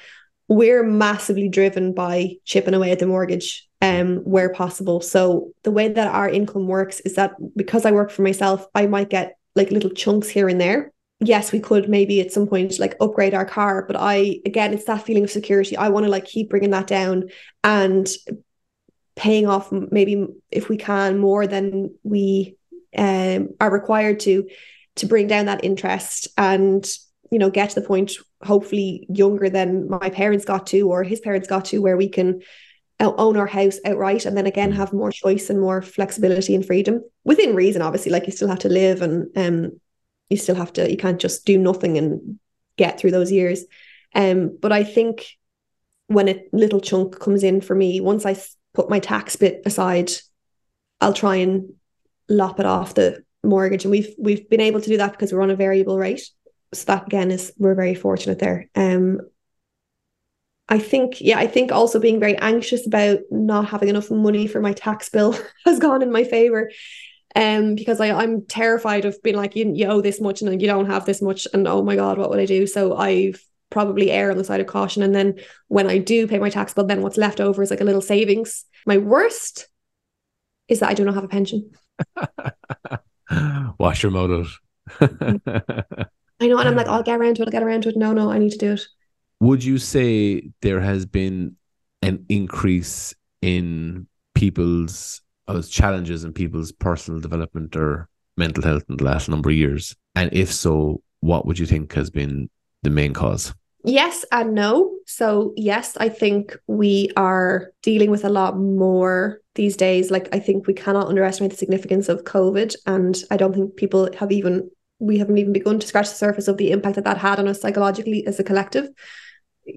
we're 0.49 0.83
massively 0.83 1.49
driven 1.49 1.93
by 1.93 2.35
chipping 2.45 2.75
away 2.75 2.93
at 2.93 2.99
the 2.99 3.07
mortgage 3.07 3.67
um 3.83 4.19
where 4.19 4.53
possible. 4.53 5.01
So 5.01 5.53
the 5.63 5.71
way 5.71 5.89
that 5.89 6.15
our 6.15 6.29
income 6.29 6.67
works 6.67 7.01
is 7.01 7.15
that 7.15 7.33
because 7.57 7.85
i 7.85 7.93
work 7.93 8.11
for 8.11 8.23
myself 8.23 8.67
i 8.75 8.87
might 8.87 9.11
get 9.11 9.37
like 9.55 9.71
little 9.71 9.91
chunks 9.91 10.29
here 10.29 10.49
and 10.49 10.61
there. 10.61 10.93
Yes 11.21 11.53
we 11.53 11.61
could 11.61 11.89
maybe 11.89 12.21
at 12.21 12.33
some 12.33 12.47
point 12.47 12.79
like 12.79 12.97
upgrade 13.01 13.35
our 13.35 13.45
car 13.45 13.85
but 13.87 13.97
i 13.97 14.41
again 14.47 14.73
it's 14.73 14.85
that 14.85 15.03
feeling 15.03 15.25
of 15.25 15.31
security. 15.31 15.77
I 15.77 15.89
want 15.89 16.05
to 16.05 16.11
like 16.11 16.25
keep 16.25 16.51
bringing 16.51 16.71
that 16.71 16.87
down 16.87 17.31
and 17.65 18.09
paying 19.17 19.47
off 19.47 19.73
maybe 19.73 20.27
if 20.51 20.69
we 20.69 20.77
can 20.77 21.19
more 21.19 21.47
than 21.47 21.95
we 22.03 22.57
um, 22.97 23.49
are 23.61 23.71
required 23.71 24.21
to 24.21 24.49
to 24.97 25.07
bring 25.07 25.27
down 25.27 25.47
that 25.47 25.65
interest. 25.65 26.29
And 26.37 26.87
you 27.31 27.39
know 27.39 27.51
get 27.51 27.71
to 27.71 27.81
the 27.81 27.87
point 27.87 28.13
hopefully 28.43 29.07
younger 29.09 29.49
than 29.49 29.89
my 29.89 30.11
parents 30.11 30.45
got 30.45 30.67
to 30.67 30.89
or 30.91 31.03
his 31.03 31.21
parents 31.21 31.49
got 31.49 31.67
to 31.67 31.81
where 31.81 31.97
we 31.97 32.09
can 32.09 32.41
own 33.01 33.37
our 33.37 33.47
house 33.47 33.79
outright 33.85 34.25
and 34.25 34.37
then 34.37 34.47
again 34.47 34.73
mm. 34.73 34.77
have 34.77 34.93
more 34.93 35.13
choice 35.13 35.51
and 35.51 35.61
more 35.61 35.83
flexibility 35.83 36.55
and 36.55 36.65
freedom 36.67 37.03
within 37.25 37.55
reason 37.55 37.83
obviously. 37.83 38.11
Like 38.11 38.27
you 38.27 38.33
still 38.33 38.49
have 38.49 38.61
to 38.61 38.69
live 38.69 39.03
and 39.03 39.29
um 39.37 39.81
you 40.31 40.37
still 40.37 40.55
have 40.55 40.73
to 40.75 40.91
you 40.91 40.97
can't 40.97 41.21
just 41.21 41.45
do 41.45 41.59
nothing 41.59 41.99
and 41.99 42.39
get 42.77 42.99
through 42.99 43.11
those 43.11 43.33
years. 43.33 43.65
Um 44.15 44.57
but 44.61 44.73
i 44.73 44.85
think 44.85 45.27
when 46.07 46.29
a 46.29 46.43
little 46.53 46.81
chunk 46.81 47.19
comes 47.19 47.43
in 47.43 47.61
for 47.61 47.75
me 47.75 48.01
once 48.01 48.25
i 48.25 48.37
put 48.75 48.89
my 48.89 49.01
tax 49.01 49.35
bit 49.37 49.63
aside 49.67 50.11
i'll 51.01 51.13
try 51.13 51.37
and 51.37 51.75
lop 52.29 52.61
it 52.61 52.67
off 52.67 52.95
the 52.95 53.25
mortgage. 53.47 53.85
And 53.85 53.91
we've 53.91 54.15
we've 54.19 54.49
been 54.49 54.61
able 54.61 54.81
to 54.81 54.89
do 54.89 54.97
that 54.99 55.13
because 55.13 55.33
we're 55.33 55.43
on 55.43 55.51
a 55.51 55.57
variable 55.57 55.99
rate 55.99 56.29
so 56.73 56.85
that 56.87 57.07
again 57.07 57.31
is 57.31 57.53
we're 57.59 57.75
very 57.75 57.95
fortunate 57.95 58.39
there. 58.39 58.69
Um, 58.75 59.21
I 60.69 60.79
think, 60.79 61.21
yeah, 61.21 61.39
I 61.39 61.47
think 61.47 61.71
also 61.71 62.01
being 62.01 62.19
very 62.19 62.37
anxious 62.39 62.87
about 62.87 63.21
not 63.31 63.69
having 63.69 63.89
enough 63.89 64.11
money 64.11 64.49
for 64.49 64.61
my 64.61 64.73
tax 64.73 65.09
bill 65.09 65.39
has 65.65 65.79
gone 65.79 66.03
in 66.03 66.11
my 66.11 66.25
favor. 66.25 66.71
Um, 67.37 67.75
because 67.75 68.01
I, 68.01 68.11
I'm 68.11 68.47
terrified 68.47 69.05
of 69.05 69.23
being 69.23 69.37
like, 69.37 69.55
you, 69.55 69.71
you 69.75 69.87
owe 69.87 70.01
this 70.01 70.21
much 70.21 70.41
and 70.41 70.61
you 70.61 70.67
don't 70.67 70.87
have 70.91 71.05
this 71.05 71.21
much, 71.21 71.47
and 71.53 71.69
oh 71.69 71.83
my 71.83 71.95
God, 71.95 72.19
what 72.19 72.31
would 72.31 72.41
I 72.41 72.47
do? 72.47 72.67
So 72.67 72.97
I've 72.97 73.41
probably 73.71 74.11
err 74.11 74.31
on 74.31 74.39
the 74.39 74.45
side 74.45 74.61
of 74.61 74.67
caution. 74.67 75.03
And 75.03 75.15
then 75.15 75.39
when 75.69 75.87
I 75.87 75.99
do 75.99 76.27
pay 76.27 76.39
my 76.39 76.51
tax 76.51 76.73
bill, 76.73 76.87
then 76.87 77.03
what's 77.03 77.19
left 77.19 77.41
over 77.41 77.63
is 77.63 77.71
like 77.71 77.81
a 77.81 77.85
little 77.85 78.01
savings. 78.01 78.65
My 78.87 78.97
worst 78.97 79.69
is 80.69 80.81
that 80.81 80.91
I 80.91 80.95
do 80.95 81.05
not 81.05 81.15
have 81.15 81.25
a 81.25 81.29
pension. 81.29 81.71
Wash 83.79 84.03
your 84.03 84.13
motive. 84.13 84.59
I 86.41 86.49
know, 86.49 86.59
and 86.59 86.69
I'm 86.69 86.77
like, 86.77 86.89
I'll 86.89 87.03
get 87.03 87.19
around 87.19 87.37
to 87.37 87.43
it. 87.43 87.47
I'll 87.47 87.53
get 87.53 87.63
around 87.63 87.83
to 87.83 87.89
it. 87.89 87.97
No, 87.97 88.13
no, 88.13 88.31
I 88.31 88.39
need 88.39 88.53
to 88.53 88.59
do 88.59 88.73
it. 88.73 88.83
Would 89.41 89.65
you 89.65 89.79
say 89.79 90.51
there 90.63 90.81
has 90.81 91.07
been 91.07 91.57
an 92.03 92.25
increase 92.29 93.15
in 93.43 94.07
people's 94.35 95.23
uh, 95.49 95.63
challenges 95.63 96.25
in 96.25 96.33
people's 96.33 96.73
personal 96.73 97.21
development 97.21 97.77
or 97.77 98.09
mental 98.37 98.63
health 98.63 98.85
in 98.89 98.97
the 98.97 99.05
last 99.05 99.29
number 99.29 99.51
of 99.51 99.57
years? 99.57 99.97
And 100.15 100.33
if 100.33 100.53
so, 100.53 101.03
what 101.21 101.47
would 101.47 101.59
you 101.59 101.67
think 101.67 101.93
has 101.95 102.11
been 102.11 102.51
the 102.83 102.91
main 102.91 103.15
cause? 103.15 103.55
Yes 103.85 104.25
and 104.33 104.55
no. 104.55 104.93
So, 105.07 105.53
yes, 105.57 105.97
I 105.99 106.09
think 106.09 106.57
we 106.67 107.11
are 107.17 107.71
dealing 107.83 108.11
with 108.11 108.25
a 108.25 108.29
lot 108.29 108.59
more 108.59 109.41
these 109.55 109.77
days. 109.77 110.11
Like, 110.11 110.29
I 110.35 110.41
think 110.41 110.67
we 110.67 110.75
cannot 110.75 111.07
underestimate 111.07 111.53
the 111.53 111.57
significance 111.57 112.09
of 112.09 112.25
COVID. 112.25 112.75
And 112.87 113.17
I 113.31 113.37
don't 113.37 113.55
think 113.55 113.77
people 113.77 114.09
have 114.19 114.33
even, 114.33 114.69
we 114.99 115.19
haven't 115.19 115.39
even 115.39 115.53
begun 115.53 115.79
to 115.79 115.87
scratch 115.87 116.09
the 116.09 116.15
surface 116.15 116.49
of 116.49 116.57
the 116.57 116.71
impact 116.71 116.97
that 116.97 117.05
that 117.05 117.19
had 117.19 117.39
on 117.39 117.49
us 117.49 117.61
psychologically 117.61 118.27
as 118.27 118.41
a 118.41 118.45
collective. 118.45 118.89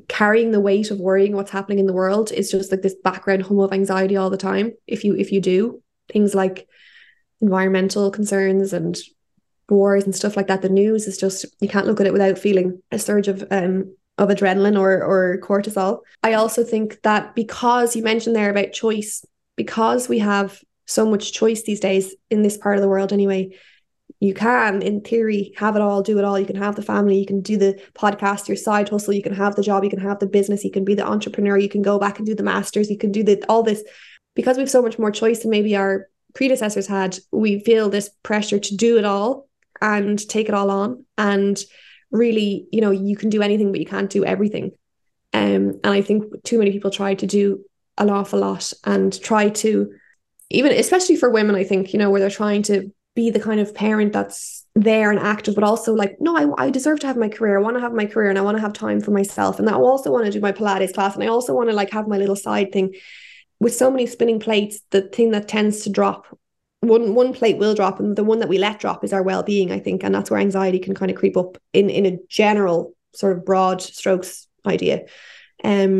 Carrying 0.08 0.52
the 0.52 0.60
weight 0.60 0.92
of 0.92 1.00
worrying 1.00 1.36
what's 1.36 1.52
happening 1.52 1.80
in 1.80 1.88
the 1.88 1.94
world 1.94 2.32
is 2.32 2.52
just 2.52 2.72
like 2.72 2.82
this 2.82 2.96
background 3.04 3.44
hum 3.44 3.60
of 3.60 3.74
anxiety 3.74 4.16
all 4.18 4.30
the 4.30 4.38
time. 4.38 4.72
If 4.88 5.04
you, 5.04 5.16
if 5.16 5.32
you 5.32 5.42
do 5.42 5.82
things 6.12 6.36
like 6.36 6.68
environmental 7.42 8.12
concerns 8.12 8.74
and 8.74 8.98
wars 9.70 10.04
and 10.04 10.16
stuff 10.16 10.38
like 10.38 10.48
that, 10.48 10.62
the 10.62 10.70
news 10.70 11.08
is 11.08 11.18
just 11.18 11.46
you 11.60 11.68
can't 11.68 11.88
look 11.88 12.00
at 12.00 12.08
it 12.08 12.14
without 12.14 12.38
feeling 12.38 12.82
a 12.92 13.00
surge 13.00 13.28
of 13.28 13.44
um 13.52 13.96
of 14.18 14.30
adrenaline 14.30 14.80
or 14.80 15.04
or 15.04 15.40
cortisol. 15.42 16.00
I 16.24 16.34
also 16.34 16.64
think 16.64 17.02
that 17.02 17.36
because 17.36 17.96
you 17.96 18.04
mentioned 18.04 18.36
there 18.36 18.50
about 18.52 18.74
choice, 18.74 19.26
because 19.56 20.08
we 20.08 20.20
have 20.20 20.62
so 20.86 21.10
much 21.10 21.34
choice 21.34 21.64
these 21.64 21.80
days 21.80 22.16
in 22.30 22.42
this 22.42 22.58
part 22.58 22.76
of 22.76 22.82
the 22.82 22.90
world 22.90 23.14
anyway, 23.14 23.56
you 24.20 24.34
can 24.34 24.82
in 24.82 25.02
theory 25.02 25.54
have 25.58 25.76
it 25.76 25.82
all, 25.82 26.02
do 26.02 26.18
it 26.18 26.26
all. 26.26 26.38
You 26.38 26.46
can 26.46 26.58
have 26.58 26.76
the 26.76 26.82
family, 26.82 27.18
you 27.18 27.26
can 27.26 27.42
do 27.42 27.58
the 27.58 27.82
podcast, 27.94 28.48
your 28.48 28.58
side 28.58 28.90
hustle, 28.90 29.14
you 29.14 29.24
can 29.24 29.34
have 29.34 29.56
the 29.56 29.64
job, 29.64 29.84
you 29.84 29.90
can 29.90 30.00
have 30.00 30.20
the 30.20 30.28
business, 30.28 30.64
you 30.64 30.72
can 30.72 30.84
be 30.84 30.96
the 30.96 31.08
entrepreneur, 31.08 31.58
you 31.58 31.70
can 31.70 31.82
go 31.82 31.98
back 31.98 32.18
and 32.18 32.28
do 32.28 32.36
the 32.36 32.44
masters, 32.44 32.90
you 32.90 32.98
can 32.98 33.12
do 33.12 33.24
the 33.24 33.44
all 33.48 33.64
this. 33.64 33.84
Because 34.36 34.58
we 34.58 34.62
have 34.62 34.70
so 34.70 34.82
much 34.82 35.00
more 35.00 35.12
choice 35.12 35.40
than 35.40 35.52
maybe 35.52 35.76
our 35.76 36.08
predecessors 36.34 36.88
had, 36.88 37.18
we 37.32 37.60
feel 37.60 37.90
this 37.90 38.10
pressure 38.24 38.60
to 38.60 38.76
do 38.76 38.98
it 38.98 39.06
all 39.06 39.48
and 39.82 40.20
take 40.30 40.48
it 40.48 40.54
all 40.54 40.70
on. 40.70 41.06
And 41.18 41.58
really 42.12 42.68
you 42.72 42.82
know 42.82 42.92
you 42.92 43.16
can 43.16 43.30
do 43.30 43.42
anything 43.42 43.72
but 43.72 43.80
you 43.80 43.86
can't 43.86 44.10
do 44.10 44.26
everything. 44.26 44.72
Um 45.34 45.80
and 45.84 45.94
i 45.94 46.02
think 46.02 46.44
too 46.44 46.58
many 46.58 46.72
people 46.72 46.92
try 46.92 47.14
to 47.14 47.28
do 47.28 47.64
an 47.98 48.10
awful 48.10 48.40
lot 48.40 48.74
and 48.84 49.20
try 49.22 49.50
to 49.50 49.92
even 50.50 50.72
especially 50.72 51.16
for 51.18 51.30
women 51.30 51.56
i 51.56 51.64
think 51.64 51.94
you 51.94 52.00
know 52.00 52.10
where 52.10 52.20
they're 52.20 52.30
trying 52.30 52.64
to 52.64 52.92
be 53.20 53.30
the 53.30 53.46
kind 53.48 53.60
of 53.60 53.76
parent 53.76 54.14
that's 54.14 54.66
there 54.76 55.12
and 55.12 55.20
active 55.20 55.56
but 55.56 55.64
also 55.64 55.94
like 55.94 56.16
no 56.22 56.32
I, 56.42 56.66
I 56.66 56.70
deserve 56.70 57.00
to 57.02 57.08
have 57.08 57.18
my 57.18 57.28
career. 57.28 57.58
I 57.58 57.62
want 57.62 57.76
to 57.76 57.82
have 57.82 57.92
my 58.02 58.06
career 58.06 58.30
and 58.30 58.40
I 58.40 58.46
want 58.48 58.56
to 58.58 58.62
have 58.62 58.74
time 58.74 59.02
for 59.02 59.12
myself. 59.12 59.60
And 59.60 59.70
I 59.70 59.74
also 59.74 60.10
want 60.12 60.26
to 60.26 60.32
do 60.32 60.40
my 60.40 60.54
Pilates 60.54 60.94
class 60.94 61.16
and 61.16 61.24
I 61.24 61.28
also 61.28 61.54
want 61.54 61.70
to 61.70 61.76
like 61.76 61.92
have 61.92 62.08
my 62.08 62.18
little 62.18 62.36
side 62.48 62.72
thing. 62.72 62.96
With 63.60 63.76
so 63.76 63.92
many 63.92 64.06
spinning 64.08 64.40
plates 64.40 64.80
the 64.92 65.02
thing 65.02 65.32
that 65.32 65.50
tends 65.50 65.84
to 65.84 65.90
drop 65.90 66.22
one 66.94 67.14
one 67.14 67.34
plate 67.34 67.58
will 67.58 67.76
drop 67.76 68.00
and 68.00 68.16
the 68.16 68.24
one 68.32 68.40
that 68.40 68.48
we 68.48 68.58
let 68.58 68.80
drop 68.80 69.04
is 69.04 69.12
our 69.12 69.24
well-being 69.30 69.70
i 69.78 69.80
think. 69.86 70.04
And 70.04 70.16
that's 70.16 70.32
where 70.32 70.40
anxiety 70.48 70.80
can 70.80 70.96
kind 70.96 71.12
of 71.12 71.18
creep 71.18 71.36
up 71.44 71.58
in 71.74 71.90
in 71.90 72.06
a 72.06 72.18
general 72.42 72.94
sort 73.22 73.36
of 73.36 73.44
broad 73.44 73.82
strokes 73.82 74.48
idea. 74.66 74.98
Um 75.64 75.96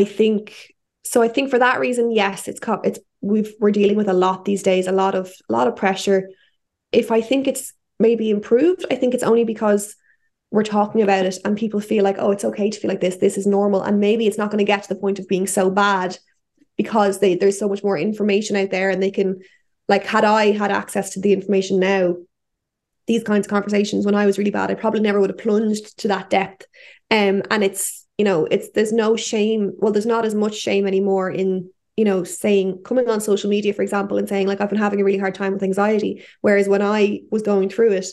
i 0.00 0.04
think 0.04 0.42
so 1.04 1.20
i 1.26 1.28
think 1.28 1.50
for 1.50 1.58
that 1.58 1.80
reason 1.86 2.10
yes 2.22 2.48
it's 2.48 2.60
it's 2.88 3.00
we've 3.22 3.54
we're 3.60 3.70
dealing 3.70 3.96
with 3.96 4.08
a 4.08 4.12
lot 4.12 4.44
these 4.44 4.62
days 4.62 4.86
a 4.86 4.92
lot 4.92 5.14
of 5.14 5.32
a 5.48 5.52
lot 5.52 5.68
of 5.68 5.76
pressure. 5.76 6.28
If 6.90 7.10
i 7.10 7.20
think 7.22 7.48
it's 7.48 7.72
maybe 7.98 8.30
improved 8.30 8.84
i 8.90 8.96
think 8.96 9.14
it's 9.14 9.22
only 9.22 9.44
because 9.44 9.94
we're 10.52 10.62
talking 10.62 11.00
about 11.00 11.24
it 11.24 11.38
and 11.44 11.56
people 11.56 11.80
feel 11.80 12.04
like 12.04 12.16
oh 12.18 12.30
it's 12.30 12.44
okay 12.44 12.68
to 12.70 12.78
feel 12.78 12.90
like 12.90 13.00
this 13.00 13.16
this 13.16 13.38
is 13.38 13.46
normal. 13.46 13.82
And 13.82 13.98
maybe 13.98 14.26
it's 14.26 14.38
not 14.38 14.50
going 14.50 14.58
to 14.58 14.64
get 14.64 14.82
to 14.84 14.88
the 14.94 15.00
point 15.00 15.18
of 15.18 15.26
being 15.26 15.46
so 15.46 15.70
bad 15.70 16.18
because 16.76 17.18
they 17.18 17.34
there's 17.34 17.58
so 17.58 17.68
much 17.68 17.82
more 17.82 17.98
information 17.98 18.54
out 18.56 18.70
there 18.70 18.90
and 18.90 19.02
they 19.02 19.10
can 19.10 19.40
like 19.88 20.04
had 20.04 20.24
I 20.24 20.52
had 20.52 20.70
access 20.70 21.10
to 21.10 21.20
the 21.20 21.32
information 21.32 21.80
now 21.80 22.16
these 23.06 23.24
kinds 23.24 23.46
of 23.46 23.50
conversations 23.50 24.04
when 24.04 24.14
I 24.14 24.26
was 24.26 24.38
really 24.38 24.50
bad 24.50 24.70
I 24.70 24.74
probably 24.74 25.00
never 25.00 25.20
would 25.20 25.30
have 25.30 25.38
plunged 25.38 25.98
to 26.00 26.08
that 26.08 26.28
depth. 26.28 26.66
Um 27.10 27.42
and 27.50 27.64
it's 27.64 28.06
you 28.18 28.26
know 28.26 28.44
it's 28.44 28.68
there's 28.72 28.92
no 28.92 29.16
shame 29.16 29.72
well 29.78 29.92
there's 29.92 30.06
not 30.06 30.26
as 30.26 30.34
much 30.34 30.54
shame 30.54 30.86
anymore 30.86 31.30
in 31.30 31.70
you 31.96 32.04
know 32.04 32.24
saying 32.24 32.82
coming 32.84 33.08
on 33.08 33.20
social 33.20 33.50
media 33.50 33.74
for 33.74 33.82
example 33.82 34.16
and 34.18 34.28
saying 34.28 34.46
like 34.46 34.60
I've 34.60 34.70
been 34.70 34.78
having 34.78 35.00
a 35.00 35.04
really 35.04 35.18
hard 35.18 35.34
time 35.34 35.52
with 35.52 35.62
anxiety 35.62 36.24
whereas 36.40 36.68
when 36.68 36.82
I 36.82 37.20
was 37.30 37.42
going 37.42 37.68
through 37.68 37.92
it 37.92 38.06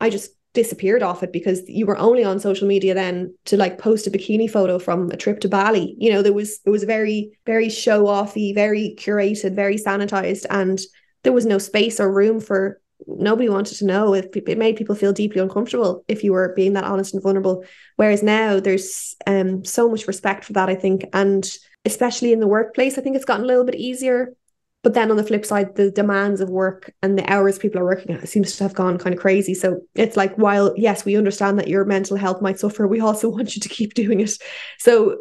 I 0.00 0.10
just 0.10 0.30
disappeared 0.52 1.02
off 1.02 1.22
it 1.22 1.32
because 1.32 1.62
you 1.68 1.86
were 1.86 1.98
only 1.98 2.24
on 2.24 2.40
social 2.40 2.66
media 2.66 2.92
then 2.94 3.34
to 3.44 3.56
like 3.56 3.78
post 3.78 4.06
a 4.06 4.10
bikini 4.10 4.50
photo 4.50 4.78
from 4.78 5.10
a 5.10 5.16
trip 5.16 5.40
to 5.40 5.48
Bali. 5.48 5.94
You 5.98 6.12
know, 6.12 6.22
there 6.22 6.32
was 6.32 6.58
it 6.64 6.70
was 6.70 6.84
very, 6.84 7.38
very 7.46 7.68
show 7.68 8.06
offy, 8.06 8.54
very 8.54 8.96
curated, 8.98 9.54
very 9.54 9.76
sanitized, 9.76 10.46
and 10.50 10.80
there 11.22 11.32
was 11.32 11.46
no 11.46 11.58
space 11.58 12.00
or 12.00 12.12
room 12.12 12.40
for 12.40 12.80
nobody 13.06 13.48
wanted 13.48 13.76
to 13.76 13.86
know 13.86 14.12
if 14.14 14.36
it 14.36 14.58
made 14.58 14.76
people 14.76 14.94
feel 14.94 15.12
deeply 15.12 15.40
uncomfortable 15.40 16.04
if 16.06 16.22
you 16.22 16.32
were 16.32 16.52
being 16.54 16.72
that 16.72 16.84
honest 16.84 17.14
and 17.14 17.22
vulnerable. 17.22 17.64
Whereas 17.96 18.22
now 18.22 18.58
there's 18.58 19.14
um 19.26 19.64
so 19.64 19.88
much 19.88 20.08
respect 20.08 20.44
for 20.44 20.54
that, 20.54 20.68
I 20.68 20.74
think. 20.74 21.04
And 21.12 21.48
especially 21.84 22.32
in 22.32 22.40
the 22.40 22.46
workplace, 22.46 22.98
I 22.98 23.02
think 23.02 23.16
it's 23.16 23.24
gotten 23.24 23.44
a 23.44 23.48
little 23.48 23.64
bit 23.64 23.74
easier 23.76 24.34
but 24.82 24.94
then 24.94 25.10
on 25.10 25.16
the 25.18 25.24
flip 25.24 25.44
side, 25.44 25.76
the 25.76 25.90
demands 25.90 26.40
of 26.40 26.48
work 26.48 26.92
and 27.02 27.18
the 27.18 27.30
hours 27.30 27.58
people 27.58 27.80
are 27.80 27.84
working 27.84 28.14
at 28.14 28.28
seems 28.28 28.56
to 28.56 28.64
have 28.64 28.74
gone 28.74 28.96
kind 28.96 29.14
of 29.14 29.20
crazy. 29.20 29.52
So 29.52 29.82
it's 29.94 30.16
like, 30.16 30.34
while 30.36 30.72
yes, 30.76 31.04
we 31.04 31.16
understand 31.16 31.58
that 31.58 31.68
your 31.68 31.84
mental 31.84 32.16
health 32.16 32.40
might 32.40 32.58
suffer, 32.58 32.86
we 32.86 33.00
also 33.00 33.28
want 33.30 33.54
you 33.54 33.60
to 33.60 33.68
keep 33.68 33.94
doing 33.94 34.20
it. 34.20 34.38
So 34.78 35.18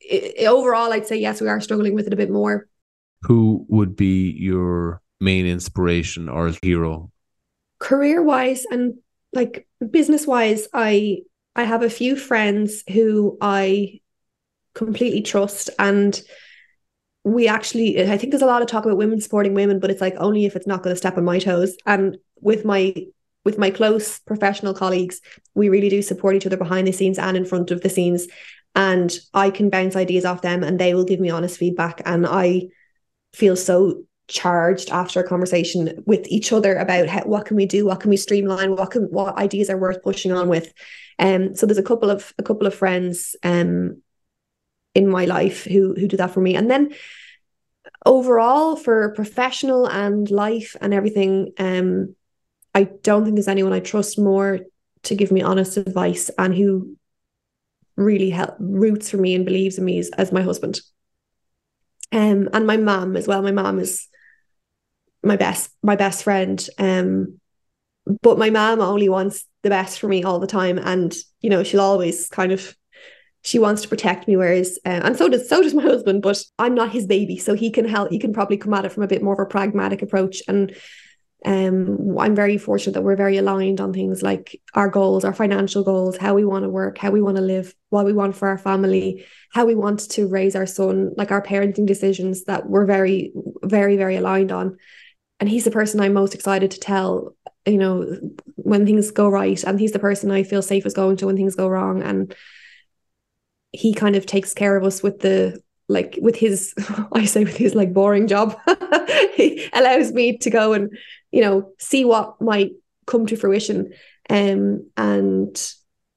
it, 0.00 0.46
overall, 0.46 0.92
I'd 0.92 1.06
say 1.06 1.16
yes, 1.16 1.40
we 1.40 1.48
are 1.48 1.60
struggling 1.60 1.94
with 1.94 2.08
it 2.08 2.12
a 2.12 2.16
bit 2.16 2.30
more. 2.30 2.68
Who 3.22 3.66
would 3.68 3.94
be 3.94 4.30
your 4.30 5.00
main 5.20 5.46
inspiration 5.46 6.28
or 6.28 6.52
hero? 6.62 7.12
Career 7.78 8.22
wise 8.22 8.64
and 8.68 8.94
like 9.32 9.68
business 9.90 10.26
wise, 10.26 10.66
I 10.72 11.20
I 11.54 11.64
have 11.64 11.82
a 11.82 11.90
few 11.90 12.16
friends 12.16 12.82
who 12.90 13.38
I 13.40 14.00
completely 14.74 15.22
trust. 15.22 15.70
And 15.78 16.20
we 17.24 17.48
actually 17.48 18.00
i 18.10 18.16
think 18.16 18.30
there's 18.30 18.42
a 18.42 18.46
lot 18.46 18.62
of 18.62 18.68
talk 18.68 18.84
about 18.84 18.96
women 18.96 19.20
supporting 19.20 19.52
women 19.52 19.80
but 19.80 19.90
it's 19.90 20.00
like 20.00 20.14
only 20.18 20.44
if 20.44 20.56
it's 20.56 20.66
not 20.66 20.82
going 20.82 20.94
to 20.94 20.98
step 20.98 21.16
on 21.16 21.24
my 21.24 21.38
toes. 21.38 21.76
And 21.86 22.16
with 22.40 22.64
my 22.64 22.94
with 23.44 23.58
my 23.58 23.70
close 23.70 24.18
professional 24.20 24.74
colleagues 24.74 25.20
we 25.54 25.68
really 25.68 25.88
do 25.88 26.02
support 26.02 26.36
each 26.36 26.46
other 26.46 26.56
behind 26.56 26.86
the 26.86 26.92
scenes 26.92 27.18
and 27.18 27.36
in 27.36 27.44
front 27.44 27.70
of 27.70 27.82
the 27.82 27.90
scenes. 27.90 28.26
And 28.74 29.16
i 29.34 29.50
can 29.50 29.70
bounce 29.70 29.96
ideas 29.96 30.24
off 30.24 30.42
them 30.42 30.62
and 30.62 30.78
they 30.78 30.94
will 30.94 31.04
give 31.04 31.20
me 31.20 31.30
honest 31.30 31.58
feedback. 31.58 32.02
And 32.06 32.26
i 32.26 32.68
feel 33.32 33.56
so 33.56 34.04
charged 34.28 34.90
after 34.90 35.20
a 35.20 35.28
conversation 35.28 36.02
with 36.06 36.26
each 36.28 36.52
other 36.52 36.76
about 36.76 37.08
how, 37.08 37.22
what 37.22 37.46
can 37.46 37.56
we 37.56 37.64
do? 37.64 37.86
What 37.86 38.00
can 38.00 38.10
we 38.10 38.16
streamline? 38.16 38.76
What 38.76 38.90
can 38.90 39.04
what 39.04 39.36
ideas 39.38 39.70
are 39.70 39.78
worth 39.78 40.02
pushing 40.02 40.32
on 40.32 40.48
with? 40.48 40.72
Um 41.18 41.54
so 41.54 41.66
there's 41.66 41.78
a 41.78 41.82
couple 41.82 42.10
of 42.10 42.32
a 42.38 42.42
couple 42.42 42.66
of 42.66 42.74
friends 42.74 43.36
um 43.42 44.02
in 44.98 45.08
my 45.08 45.24
life 45.24 45.64
who 45.64 45.94
who 45.94 46.08
do 46.08 46.16
that 46.16 46.32
for 46.32 46.40
me. 46.40 46.56
And 46.56 46.70
then 46.70 46.90
overall 48.04 48.76
for 48.76 49.14
professional 49.14 49.86
and 49.86 50.30
life 50.30 50.76
and 50.80 50.92
everything 50.92 51.52
um 51.58 52.14
I 52.74 52.84
don't 53.02 53.24
think 53.24 53.34
there's 53.36 53.48
anyone 53.48 53.72
I 53.72 53.80
trust 53.80 54.18
more 54.18 54.60
to 55.04 55.14
give 55.14 55.32
me 55.32 55.42
honest 55.42 55.76
advice 55.76 56.30
and 56.38 56.54
who 56.54 56.96
really 57.96 58.30
help 58.30 58.54
roots 58.58 59.10
for 59.10 59.16
me 59.16 59.34
and 59.34 59.44
believes 59.44 59.78
in 59.78 59.84
me 59.84 59.98
as, 59.98 60.10
as 60.10 60.32
my 60.32 60.42
husband. 60.42 60.80
Um 62.12 62.48
and 62.52 62.66
my 62.66 62.76
mom 62.76 63.16
as 63.16 63.26
well. 63.26 63.42
My 63.42 63.52
mom 63.52 63.78
is 63.78 64.08
my 65.22 65.36
best 65.36 65.70
my 65.82 65.96
best 65.96 66.22
friend 66.22 66.58
um 66.78 67.40
but 68.22 68.38
my 68.38 68.50
mom 68.50 68.80
only 68.80 69.08
wants 69.08 69.44
the 69.62 69.68
best 69.68 69.98
for 69.98 70.08
me 70.08 70.22
all 70.24 70.38
the 70.38 70.54
time. 70.60 70.78
And 70.78 71.14
you 71.40 71.50
know 71.50 71.62
she'll 71.62 71.88
always 71.92 72.28
kind 72.28 72.52
of 72.52 72.74
she 73.42 73.58
wants 73.58 73.82
to 73.82 73.88
protect 73.88 74.28
me 74.28 74.36
whereas 74.36 74.78
uh, 74.84 75.00
and 75.04 75.16
so 75.16 75.28
does 75.28 75.48
so 75.48 75.62
does 75.62 75.74
my 75.74 75.82
husband 75.92 76.22
but 76.22 76.42
i'm 76.58 76.74
not 76.74 76.90
his 76.90 77.06
baby 77.06 77.38
so 77.38 77.54
he 77.54 77.70
can 77.70 77.86
help 77.88 78.10
he 78.10 78.18
can 78.18 78.32
probably 78.32 78.56
come 78.56 78.74
at 78.74 78.84
it 78.84 78.92
from 78.92 79.02
a 79.02 79.08
bit 79.08 79.22
more 79.22 79.34
of 79.34 79.40
a 79.40 79.46
pragmatic 79.46 80.02
approach 80.02 80.42
and 80.48 80.74
Um, 81.44 82.18
I'm 82.18 82.34
very 82.34 82.58
fortunate 82.58 82.94
that 82.94 83.04
we're 83.04 83.14
very 83.14 83.36
aligned 83.38 83.80
on 83.80 83.92
things 83.92 84.22
like 84.22 84.60
our 84.74 84.88
goals, 84.88 85.24
our 85.24 85.32
financial 85.32 85.84
goals, 85.84 86.16
how 86.16 86.34
we 86.34 86.44
want 86.44 86.64
to 86.64 86.68
work, 86.68 86.98
how 86.98 87.12
we 87.12 87.22
want 87.22 87.36
to 87.36 87.42
live, 87.42 87.74
what 87.90 88.04
we 88.04 88.12
want 88.12 88.34
for 88.34 88.48
our 88.48 88.58
family, 88.58 89.24
how 89.52 89.64
we 89.64 89.76
want 89.76 90.00
to 90.10 90.26
raise 90.26 90.56
our 90.56 90.66
son, 90.66 91.12
like 91.16 91.30
our 91.30 91.40
parenting 91.40 91.86
decisions 91.86 92.44
that 92.44 92.68
we're 92.68 92.86
very, 92.86 93.32
very, 93.62 93.96
very 93.96 94.16
aligned 94.16 94.50
on. 94.50 94.78
And 95.38 95.48
he's 95.48 95.64
the 95.64 95.70
person 95.70 96.00
I'm 96.00 96.12
most 96.12 96.34
excited 96.34 96.72
to 96.72 96.80
tell, 96.80 97.36
you 97.64 97.78
know, 97.78 98.18
when 98.56 98.84
things 98.84 99.12
go 99.12 99.28
right. 99.28 99.62
And 99.62 99.78
he's 99.78 99.92
the 99.92 100.00
person 100.00 100.32
I 100.32 100.42
feel 100.42 100.62
safe 100.62 100.84
as 100.86 100.92
going 100.92 101.16
to 101.18 101.26
when 101.26 101.36
things 101.36 101.54
go 101.54 101.68
wrong. 101.68 102.02
And 102.02 102.34
he 103.72 103.94
kind 103.94 104.16
of 104.16 104.26
takes 104.26 104.54
care 104.54 104.76
of 104.76 104.84
us 104.84 105.02
with 105.02 105.20
the 105.20 105.60
like 105.88 106.18
with 106.20 106.36
his 106.36 106.74
I 107.12 107.24
say 107.24 107.44
with 107.44 107.56
his 107.56 107.74
like 107.74 107.92
boring 107.92 108.26
job. 108.26 108.56
he 109.34 109.68
allows 109.72 110.12
me 110.12 110.38
to 110.38 110.50
go 110.50 110.72
and 110.72 110.96
you 111.32 111.40
know 111.40 111.72
see 111.78 112.04
what 112.04 112.40
might 112.40 112.72
come 113.06 113.26
to 113.26 113.36
fruition. 113.36 113.92
Um 114.30 114.90
and 114.96 115.56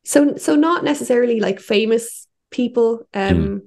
so 0.03 0.35
so 0.35 0.55
not 0.55 0.83
necessarily 0.83 1.39
like 1.39 1.59
famous 1.59 2.27
people. 2.51 3.07
Um 3.13 3.35
mm. 3.35 3.61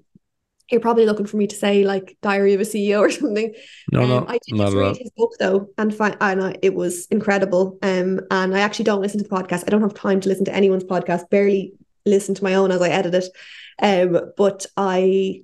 you're 0.71 0.81
probably 0.81 1.07
looking 1.07 1.27
for 1.27 1.39
me 1.39 1.47
to 1.47 1.57
say 1.57 1.85
like 1.85 2.19
diary 2.21 2.55
of 2.55 2.61
a 2.61 2.65
ceo 2.65 3.01
or 3.01 3.11
something. 3.11 3.55
No 3.93 4.03
um, 4.03 4.09
no 4.09 4.27
i 4.29 4.39
did 4.47 4.57
not 4.57 4.73
read 4.73 4.97
his 4.97 5.11
book 5.17 5.33
though 5.39 5.69
and 5.79 5.95
find 5.95 6.17
and 6.21 6.43
I, 6.43 6.57
it 6.63 6.75
was 6.75 7.07
incredible. 7.07 7.79
Um 7.83 8.21
and 8.31 8.55
i 8.55 8.61
actually 8.61 8.85
don't 8.85 9.01
listen 9.01 9.23
to 9.23 9.29
the 9.29 9.35
podcast 9.35 9.65
i 9.67 9.71
don't 9.71 9.83
have 9.83 9.95
time 9.95 10.21
to 10.21 10.29
listen 10.29 10.45
to 10.47 10.55
anyone's 10.55 10.85
podcast 10.85 11.31
barely 11.31 11.73
listen 12.07 12.35
to 12.35 12.45
my 12.45 12.55
own 12.55 12.71
as 12.71 12.83
i 12.83 12.91
edit 12.91 13.15
it 13.15 13.35
um 13.81 14.21
but 14.37 14.67
i 14.77 15.43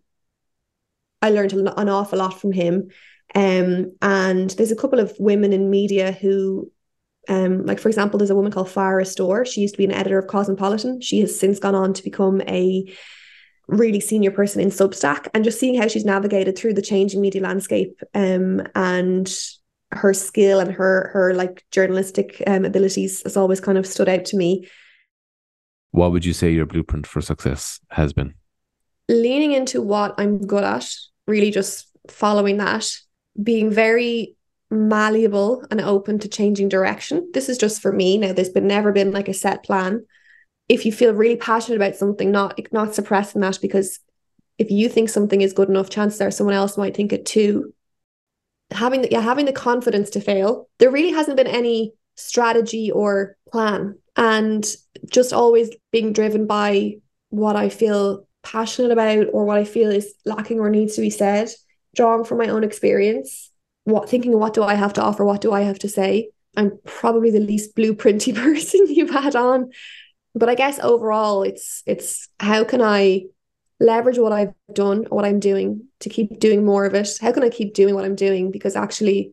i 1.23 1.31
learned 1.31 1.53
an 1.53 1.89
awful 1.89 2.19
lot 2.19 2.41
from 2.41 2.53
him 2.53 2.89
um, 3.35 3.93
and 4.03 4.51
there's 4.51 4.73
a 4.73 4.77
couple 4.77 4.99
of 4.99 5.15
women 5.19 5.53
in 5.53 5.71
media 5.71 6.13
who, 6.13 6.71
um, 7.29 7.65
like 7.65 7.79
for 7.79 7.89
example, 7.89 8.19
there's 8.19 8.31
a 8.31 8.35
woman 8.35 8.53
called 8.53 8.69
Farrah 8.69 9.07
Storr. 9.07 9.45
She 9.45 9.61
used 9.61 9.75
to 9.75 9.79
be 9.79 9.85
an 9.85 9.93
editor 9.93 10.19
of 10.19 10.27
Cosmopolitan. 10.27 11.01
She 11.01 11.21
has 11.21 11.39
since 11.39 11.59
gone 11.59 11.75
on 11.75 11.93
to 11.93 12.03
become 12.03 12.41
a 12.43 12.93
really 13.69 14.01
senior 14.01 14.33
person 14.33 14.61
in 14.61 14.69
Substack, 14.69 15.29
and 15.33 15.45
just 15.45 15.61
seeing 15.61 15.81
how 15.81 15.87
she's 15.87 16.05
navigated 16.05 16.59
through 16.59 16.75
the 16.75 16.83
changing 16.83 17.21
media 17.21 17.43
landscape, 17.43 18.01
um, 18.15 18.63
and 18.75 19.33
her 19.93 20.15
skill 20.15 20.61
and 20.61 20.73
her 20.73 21.11
her 21.13 21.35
like 21.35 21.65
journalistic 21.73 22.43
um, 22.47 22.65
abilities 22.65 23.23
has 23.23 23.37
always 23.37 23.61
kind 23.61 23.79
of 23.79 23.87
stood 23.87 24.09
out 24.09 24.25
to 24.25 24.37
me. 24.37 24.69
What 25.91 26.13
would 26.13 26.25
you 26.25 26.33
say 26.33 26.53
your 26.53 26.67
blueprint 26.67 27.07
for 27.07 27.21
success 27.21 27.81
has 27.91 28.13
been? 28.13 28.35
Leaning 29.09 29.53
into 29.53 29.83
what 29.83 30.15
I'm 30.19 30.39
good 30.47 30.65
at, 30.65 30.89
really 31.27 31.51
just 31.51 31.87
following 32.09 32.59
that 32.59 32.91
being 33.41 33.71
very 33.71 34.37
malleable 34.71 35.65
and 35.71 35.81
open 35.81 36.19
to 36.21 36.29
changing 36.29 36.69
direction. 36.69 37.31
This 37.33 37.49
is 37.49 37.59
just 37.59 37.83
for 37.83 37.93
me. 37.93 38.19
Now, 38.19 38.33
there's 38.33 38.49
been 38.51 38.67
never 38.67 38.93
been 38.93 39.13
like 39.13 39.29
a 39.29 39.35
set 39.35 39.65
plan. 39.65 40.07
If 40.69 40.87
you 40.87 40.93
feel 40.93 41.13
really 41.13 41.37
passionate 41.37 41.77
about 41.77 41.97
something, 41.97 42.31
not 42.31 42.59
not 42.73 42.95
suppressing 42.95 43.41
that 43.41 43.59
because 43.61 43.99
if 44.59 44.71
you 44.71 44.89
think 44.89 45.09
something 45.09 45.41
is 45.41 45.53
good 45.53 45.69
enough, 45.69 45.91
chances 45.91 46.21
are 46.21 46.31
someone 46.31 46.55
else 46.55 46.77
might 46.77 46.95
think 46.95 47.13
it 47.13 47.27
too. 47.27 47.75
Having 48.71 49.03
the, 49.03 49.09
yeah, 49.11 49.21
having 49.21 49.47
the 49.47 49.53
confidence 49.53 50.11
to 50.11 50.21
fail. 50.21 50.69
There 50.79 50.91
really 50.91 51.11
hasn't 51.11 51.37
been 51.37 51.49
any 51.49 51.95
strategy 52.17 52.91
or 52.91 53.37
plan, 53.51 53.99
and 54.17 54.67
just 55.11 55.33
always 55.33 55.71
being 55.93 56.13
driven 56.13 56.47
by 56.47 56.97
what 57.31 57.57
I 57.57 57.69
feel 57.69 58.27
passionate 58.43 58.91
about 58.91 59.27
or 59.33 59.45
what 59.45 59.59
I 59.59 59.65
feel 59.65 59.91
is 59.91 60.15
lacking 60.25 60.61
or 60.61 60.71
needs 60.71 60.97
to 60.97 61.01
be 61.01 61.11
said 61.11 61.51
drawing 61.95 62.25
from 62.25 62.39
my 62.39 62.49
own 62.49 62.65
experience, 62.65 63.51
what 63.85 64.09
thinking 64.09 64.39
what 64.39 64.55
do 64.55 64.63
I 64.63 64.75
have 64.75 64.93
to 64.95 65.03
offer, 65.03 65.25
what 65.25 65.41
do 65.41 65.53
I 65.53 65.63
have 65.63 65.79
to 65.81 65.89
say. 65.89 66.31
I'm 66.57 66.79
probably 66.85 67.31
the 67.31 67.41
least 67.41 67.77
blueprinty 67.77 68.35
person 68.43 68.87
you've 68.89 69.11
had 69.11 69.37
on. 69.37 69.71
But 70.35 70.49
I 70.49 70.55
guess 70.55 70.79
overall 70.79 71.43
it's 71.43 71.83
it's 71.87 72.29
how 72.39 72.65
can 72.65 72.81
I 72.81 73.25
leverage 73.81 74.19
what 74.19 74.33
I've 74.33 74.55
done, 74.73 75.07
what 75.09 75.25
I'm 75.25 75.41
doing 75.41 75.89
to 76.01 76.09
keep 76.09 76.39
doing 76.39 76.65
more 76.65 76.85
of 76.85 76.95
it? 76.95 77.19
How 77.21 77.33
can 77.33 77.43
I 77.43 77.49
keep 77.49 77.75
doing 77.75 77.95
what 77.95 78.05
I'm 78.05 78.15
doing? 78.15 78.51
Because 78.51 78.77
actually 78.77 79.33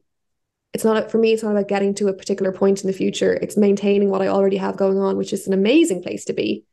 it's 0.77 0.83
not 0.83 1.09
for 1.09 1.17
me, 1.17 1.33
it's 1.33 1.41
not 1.41 1.53
about 1.53 1.67
getting 1.67 1.95
to 1.95 2.07
a 2.07 2.13
particular 2.13 2.51
point 2.51 2.81
in 2.81 2.87
the 2.87 2.93
future. 2.93 3.33
It's 3.33 3.57
maintaining 3.57 4.11
what 4.11 4.21
I 4.21 4.27
already 4.27 4.57
have 4.57 4.77
going 4.77 4.99
on, 4.99 5.17
which 5.17 5.33
is 5.33 5.47
an 5.47 5.53
amazing 5.53 6.03
place 6.03 6.23
to 6.25 6.33
be. 6.33 6.65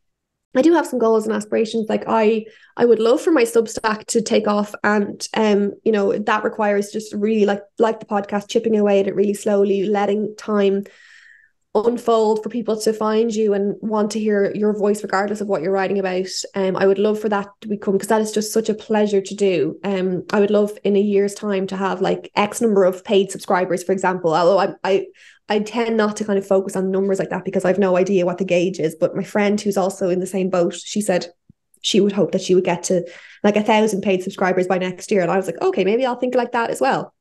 I 0.55 0.61
do 0.61 0.75
have 0.75 0.87
some 0.87 0.99
goals 0.99 1.27
and 1.27 1.35
aspirations. 1.35 1.89
Like 1.89 2.05
I, 2.07 2.45
I 2.77 2.85
would 2.85 2.99
love 2.99 3.23
for 3.23 3.31
my 3.31 3.45
Substack 3.45 4.05
to 4.09 4.21
take 4.21 4.47
off, 4.47 4.75
and 4.85 5.27
um, 5.33 5.73
you 5.85 5.91
know 5.91 6.19
that 6.19 6.45
requires 6.45 6.91
just 6.91 7.15
really 7.15 7.47
like 7.47 7.63
like 7.79 7.99
the 7.99 8.05
podcast, 8.05 8.51
chipping 8.51 8.79
away 8.79 9.01
at 9.01 9.07
it 9.07 9.15
really 9.15 9.33
slowly, 9.33 9.87
letting 9.87 10.37
time 10.37 10.85
unfold 11.75 12.43
for 12.43 12.49
people 12.49 12.81
to 12.81 12.93
find 12.93 13.35
you 13.35 13.53
and 13.53 13.75
want 13.81 14.11
to 14.12 14.20
hear 14.20 14.55
your 14.55 14.72
voice 14.72 15.03
regardless 15.03 15.41
of 15.41 15.49
what 15.49 15.61
you're 15.61 15.72
writing 15.72 15.99
about 15.99 16.29
um 16.55 16.77
I 16.77 16.87
would 16.87 16.99
love 16.99 17.18
for 17.20 17.29
that 17.31 17.49
to 17.62 17.68
become 17.68 17.95
because 17.95 18.09
that 18.09 18.20
is 18.20 18.31
just 18.31 18.53
such 18.53 18.68
a 18.68 18.75
pleasure 18.75 19.20
to 19.20 19.35
do 19.35 19.79
um 19.83 20.22
I 20.33 20.39
would 20.39 20.53
love 20.53 20.79
in 20.85 20.95
a 20.95 21.01
year's 21.01 21.35
time 21.35 21.66
to 21.68 21.77
have 21.77 22.01
like 22.01 22.31
X 22.37 22.61
number 22.61 22.85
of 22.85 23.05
paid 23.05 23.33
subscribers 23.33 23.83
for 23.83 23.91
example 23.91 24.35
although 24.35 24.61
I 24.61 24.75
I 24.85 25.07
I 25.49 25.59
tend 25.59 25.97
not 25.97 26.16
to 26.16 26.25
kind 26.25 26.39
of 26.39 26.47
focus 26.47 26.77
on 26.77 26.91
numbers 26.91 27.18
like 27.18 27.31
that 27.31 27.45
because 27.45 27.64
I've 27.64 27.79
no 27.79 27.97
idea 27.97 28.25
what 28.25 28.39
the 28.39 28.45
gauge 28.45 28.79
is. 28.81 28.95
But 28.95 29.14
my 29.14 29.22
friend 29.25 29.61
who's 29.61 29.77
also 29.77 30.09
in 30.09 30.20
the 30.20 30.27
same 30.27 30.49
boat, 30.49 30.75
she 30.75 31.01
said 31.01 31.27
she 31.83 32.01
would 32.01 32.12
hope 32.12 32.33
that 32.33 32.41
she 32.41 32.55
would 32.55 32.64
get 32.64 32.85
to 32.85 33.05
like 33.43 33.57
a 33.57 33.62
thousand 33.62 34.01
paid 34.01 34.22
subscribers 34.22 34.66
by 34.66 34.79
next 34.79 35.11
year. 35.11 35.20
And 35.20 35.31
I 35.31 35.37
was 35.37 35.47
like, 35.47 35.61
okay, 35.61 35.85
maybe 35.85 36.07
I'll 36.07 36.16
think 36.16 36.35
like 36.35 36.53
that 36.53 36.70
as 36.70 36.81
well. 36.81 37.14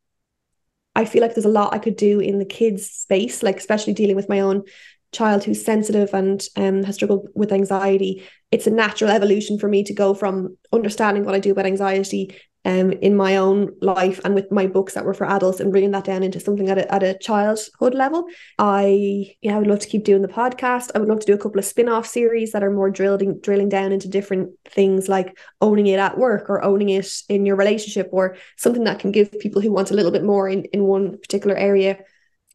I 0.96 1.06
feel 1.06 1.22
like 1.22 1.34
there's 1.34 1.46
a 1.46 1.50
lot 1.50 1.74
I 1.74 1.80
could 1.80 1.96
do 1.96 2.20
in 2.20 2.39
the 2.39 2.46
kids 2.46 2.89
space, 2.89 3.44
like 3.44 3.58
especially 3.58 3.94
dealing 3.94 4.16
with 4.16 4.30
my 4.30 4.39
own 4.41 4.64
child 5.12 5.44
who's 5.44 5.64
sensitive 5.64 6.14
and 6.14 6.44
um, 6.56 6.84
has 6.84 6.96
struggled 6.96 7.30
with 7.36 7.52
anxiety. 7.52 8.24
It's 8.52 8.68
a 8.68 8.72
natural 8.72 9.12
evolution 9.12 9.60
for 9.60 9.68
me 9.68 9.84
to 9.86 9.94
go 9.94 10.14
from 10.14 10.58
understanding 10.72 11.24
what 11.24 11.36
I 11.36 11.39
do 11.39 11.52
about 11.52 11.66
anxiety 11.66 12.36
um, 12.66 12.91
in 12.91 13.16
my 13.16 13.38
own 13.38 13.72
life 13.82 14.22
and 14.24 14.36
with 14.36 14.51
my 14.51 14.68
books 14.68 14.93
that 14.93 15.05
were 15.05 15.14
for 15.14 15.26
adults 15.26 15.59
and 15.59 15.72
bringing 15.72 15.91
that 15.91 16.05
down 16.05 16.24
into 16.24 16.39
something 16.39 16.70
at 16.70 16.78
a, 16.78 16.93
at 16.93 17.03
a 17.03 17.18
childhood 17.18 17.93
level. 17.93 18.26
I 18.57 19.36
yeah, 19.41 19.55
I 19.55 19.59
would 19.59 19.68
love 19.68 19.80
to 19.80 19.88
keep 19.88 20.03
doing 20.03 20.22
the 20.22 20.28
podcast. 20.28 20.91
I 20.95 20.99
would 20.99 21.09
love 21.09 21.20
to 21.20 21.26
do 21.26 21.34
a 21.34 21.38
couple 21.38 21.59
of 21.59 21.66
spin-off 21.66 22.07
series 22.07 22.51
that 22.51 22.64
are 22.64 22.72
more 22.72 22.89
drilling 22.89 23.39
drilling 23.41 23.70
down 23.70 23.91
into 23.91 24.07
different 24.07 24.51
things 24.66 25.09
like 25.09 25.38
owning 25.61 25.88
it 25.88 25.99
at 25.99 26.18
work 26.18 26.49
or 26.49 26.64
owning 26.64 26.89
it 26.89 27.09
in 27.30 27.45
your 27.45 27.55
relationship 27.55 28.09
or 28.11 28.38
something 28.57 28.86
that 28.86 28.99
can 28.99 29.11
give 29.11 29.32
people 29.39 29.61
who 29.61 29.72
want 29.72 29.91
a 29.91 29.95
little 29.95 30.11
bit 30.11 30.24
more 30.24 30.47
in, 30.47 30.64
in 30.66 30.84
one 30.84 31.18
particular 31.18 31.55
area 31.55 31.99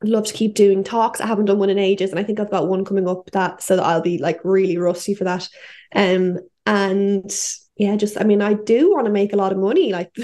love 0.04 0.26
to 0.26 0.32
keep 0.32 0.54
doing 0.54 0.84
talks. 0.84 1.20
I 1.20 1.26
haven't 1.26 1.46
done 1.46 1.58
one 1.58 1.70
in 1.70 1.78
ages, 1.78 2.10
and 2.10 2.20
I 2.20 2.22
think 2.22 2.38
I've 2.38 2.52
got 2.52 2.68
one 2.68 2.84
coming 2.84 3.08
up 3.08 3.30
that 3.32 3.62
so 3.62 3.76
that 3.76 3.84
I'll 3.84 4.00
be 4.00 4.18
like 4.18 4.40
really 4.44 4.78
rusty 4.78 5.14
for 5.14 5.24
that. 5.24 5.48
Um, 5.92 6.38
and 6.66 7.30
yeah, 7.78 7.96
just 7.96 8.20
I 8.20 8.24
mean, 8.24 8.42
I 8.42 8.54
do 8.54 8.92
want 8.92 9.06
to 9.06 9.12
make 9.12 9.32
a 9.32 9.36
lot 9.36 9.52
of 9.52 9.58
money, 9.58 9.92
like 9.92 10.14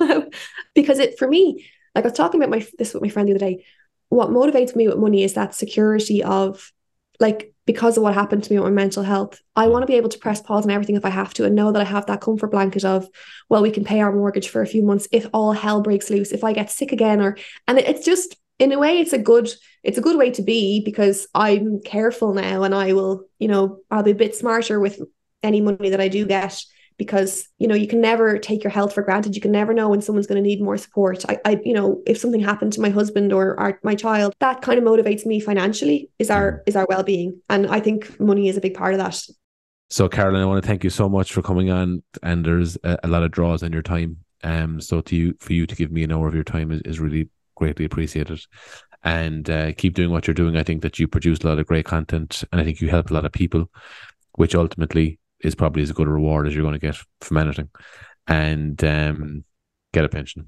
because 0.74 0.98
it 0.98 1.18
for 1.18 1.26
me, 1.26 1.66
like 1.94 2.04
I 2.04 2.08
was 2.08 2.16
talking 2.16 2.40
about 2.40 2.50
my 2.50 2.66
this 2.78 2.94
with 2.94 3.02
my 3.02 3.08
friend 3.08 3.28
the 3.28 3.32
other 3.32 3.38
day. 3.38 3.64
What 4.10 4.28
motivates 4.28 4.76
me 4.76 4.86
with 4.88 4.98
money 4.98 5.24
is 5.24 5.34
that 5.34 5.54
security 5.54 6.22
of 6.22 6.70
like 7.18 7.54
because 7.64 7.96
of 7.96 8.02
what 8.02 8.12
happened 8.14 8.44
to 8.44 8.52
me 8.52 8.58
with 8.58 8.68
my 8.68 8.82
mental 8.82 9.02
health, 9.02 9.40
I 9.56 9.68
want 9.68 9.84
to 9.84 9.86
be 9.86 9.94
able 9.94 10.10
to 10.10 10.18
press 10.18 10.42
pause 10.42 10.64
on 10.64 10.70
everything 10.70 10.96
if 10.96 11.04
I 11.04 11.10
have 11.10 11.32
to 11.34 11.44
and 11.44 11.54
know 11.54 11.72
that 11.72 11.80
I 11.80 11.84
have 11.84 12.06
that 12.06 12.20
comfort 12.20 12.50
blanket 12.50 12.84
of, 12.84 13.08
well, 13.48 13.62
we 13.62 13.70
can 13.70 13.84
pay 13.84 14.00
our 14.00 14.12
mortgage 14.12 14.48
for 14.48 14.60
a 14.60 14.66
few 14.66 14.82
months 14.82 15.08
if 15.12 15.26
all 15.32 15.52
hell 15.52 15.80
breaks 15.80 16.10
loose, 16.10 16.32
if 16.32 16.44
I 16.44 16.52
get 16.52 16.70
sick 16.70 16.92
again, 16.92 17.20
or 17.20 17.38
and 17.66 17.78
it's 17.78 18.04
just 18.04 18.36
in 18.58 18.72
a 18.72 18.78
way 18.78 18.98
it's 18.98 19.12
a 19.12 19.18
good 19.18 19.48
it's 19.82 19.98
a 19.98 20.02
good 20.02 20.16
way 20.16 20.30
to 20.32 20.42
be 20.42 20.82
because 20.84 21.26
I'm 21.34 21.80
careful 21.80 22.34
now 22.34 22.64
and 22.64 22.74
I 22.74 22.92
will, 22.92 23.24
you 23.38 23.48
know, 23.48 23.78
I'll 23.90 24.02
be 24.02 24.10
a 24.10 24.14
bit 24.16 24.36
smarter 24.36 24.78
with 24.78 25.00
any 25.42 25.60
money 25.60 25.90
that 25.90 26.00
I 26.00 26.08
do 26.08 26.26
get 26.26 26.62
because 27.02 27.48
you 27.58 27.66
know 27.66 27.74
you 27.74 27.88
can 27.88 28.00
never 28.00 28.38
take 28.38 28.62
your 28.62 28.70
health 28.70 28.92
for 28.94 29.02
granted. 29.02 29.34
You 29.34 29.40
can 29.40 29.50
never 29.50 29.74
know 29.74 29.88
when 29.88 30.00
someone's 30.00 30.28
going 30.28 30.40
to 30.42 30.48
need 30.48 30.62
more 30.62 30.76
support. 30.76 31.24
I, 31.28 31.40
I 31.44 31.60
you 31.64 31.74
know 31.74 32.00
if 32.06 32.16
something 32.16 32.40
happened 32.40 32.72
to 32.74 32.80
my 32.80 32.90
husband 32.90 33.32
or 33.32 33.58
our, 33.58 33.80
my 33.82 33.96
child 33.96 34.34
that 34.38 34.62
kind 34.62 34.78
of 34.78 34.84
motivates 34.84 35.26
me 35.26 35.40
financially 35.40 36.10
is 36.20 36.30
our 36.30 36.52
mm. 36.52 36.62
is 36.66 36.76
our 36.76 36.86
well-being. 36.88 37.40
And 37.48 37.66
i 37.66 37.80
think 37.80 38.20
money 38.20 38.48
is 38.48 38.56
a 38.56 38.60
big 38.60 38.74
part 38.74 38.94
of 38.94 39.00
that. 39.00 39.20
So 39.90 40.08
Caroline 40.08 40.42
i 40.42 40.46
want 40.46 40.62
to 40.62 40.68
thank 40.68 40.84
you 40.84 40.90
so 40.90 41.08
much 41.08 41.32
for 41.32 41.42
coming 41.42 41.70
on 41.70 42.02
and 42.22 42.46
there's 42.46 42.76
a, 42.84 42.98
a 43.02 43.08
lot 43.08 43.24
of 43.24 43.32
draws 43.32 43.62
on 43.64 43.72
your 43.72 43.82
time. 43.82 44.18
Um 44.44 44.80
so 44.80 45.00
to 45.00 45.16
you 45.16 45.34
for 45.40 45.52
you 45.54 45.66
to 45.66 45.74
give 45.74 45.90
me 45.90 46.04
an 46.04 46.12
hour 46.12 46.28
of 46.28 46.34
your 46.34 46.44
time 46.44 46.70
is, 46.70 46.82
is 46.82 47.00
really 47.00 47.28
greatly 47.56 47.84
appreciated. 47.84 48.40
And 49.04 49.50
uh, 49.50 49.72
keep 49.72 49.94
doing 49.94 50.12
what 50.12 50.28
you're 50.28 50.42
doing. 50.42 50.56
I 50.56 50.62
think 50.62 50.82
that 50.82 51.00
you 51.00 51.08
produce 51.08 51.40
a 51.40 51.48
lot 51.48 51.58
of 51.58 51.66
great 51.66 51.84
content 51.84 52.44
and 52.52 52.60
i 52.60 52.64
think 52.64 52.80
you 52.80 52.88
help 52.88 53.10
a 53.10 53.14
lot 53.14 53.24
of 53.24 53.32
people 53.32 53.68
which 54.36 54.54
ultimately 54.54 55.18
is 55.42 55.54
probably 55.54 55.82
as 55.82 55.92
good 55.92 56.08
a 56.08 56.10
reward 56.10 56.46
as 56.46 56.54
you're 56.54 56.64
going 56.64 56.78
to 56.78 56.86
get 56.86 56.96
from 57.20 57.36
anything, 57.38 57.68
and 58.26 58.82
um, 58.84 59.44
get 59.92 60.04
a 60.04 60.08
pension. 60.08 60.46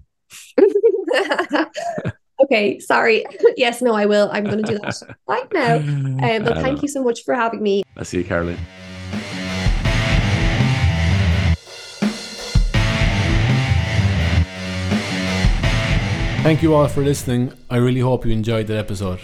okay, 2.44 2.78
sorry. 2.78 3.24
yes, 3.56 3.82
no, 3.82 3.94
I 3.94 4.06
will. 4.06 4.30
I'm 4.32 4.44
going 4.44 4.62
to 4.62 4.72
do 4.72 4.78
that 4.78 5.16
right 5.28 5.52
now. 5.52 5.76
Um, 5.76 6.44
but 6.44 6.58
thank 6.58 6.76
know. 6.76 6.82
you 6.82 6.88
so 6.88 7.02
much 7.02 7.22
for 7.24 7.34
having 7.34 7.62
me. 7.62 7.82
I'll 7.96 8.04
see 8.04 8.18
you, 8.18 8.24
Caroline. 8.24 8.58
Thank 16.42 16.62
you 16.62 16.74
all 16.74 16.88
for 16.88 17.02
listening. 17.02 17.54
I 17.70 17.78
really 17.78 18.00
hope 18.00 18.26
you 18.26 18.32
enjoyed 18.32 18.66
that 18.66 18.76
episode. 18.76 19.20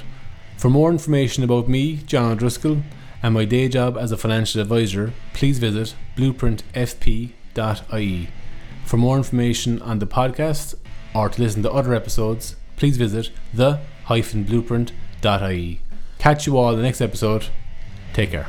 For 0.56 0.70
more 0.70 0.90
information 0.90 1.44
about 1.44 1.68
me, 1.68 1.96
John 1.96 2.32
O'Driscoll, 2.32 2.82
and 3.22 3.34
my 3.34 3.44
day 3.44 3.68
job 3.68 3.98
as 3.98 4.10
a 4.12 4.16
financial 4.16 4.60
advisor, 4.60 5.12
please 5.34 5.58
visit 5.58 5.96
blueprintfp.ie. 6.16 8.28
For 8.84 8.96
more 8.96 9.16
information 9.16 9.82
on 9.82 9.98
the 9.98 10.06
podcast 10.06 10.76
or 11.14 11.28
to 11.28 11.42
listen 11.42 11.62
to 11.62 11.70
other 11.70 11.94
episodes, 11.94 12.56
please 12.76 12.96
visit 12.96 13.30
the-blueprint.ie. 13.54 15.80
Catch 16.18 16.46
you 16.46 16.58
all 16.58 16.70
in 16.70 16.76
the 16.76 16.82
next 16.82 17.00
episode. 17.00 17.46
Take 18.12 18.32
care. 18.32 18.48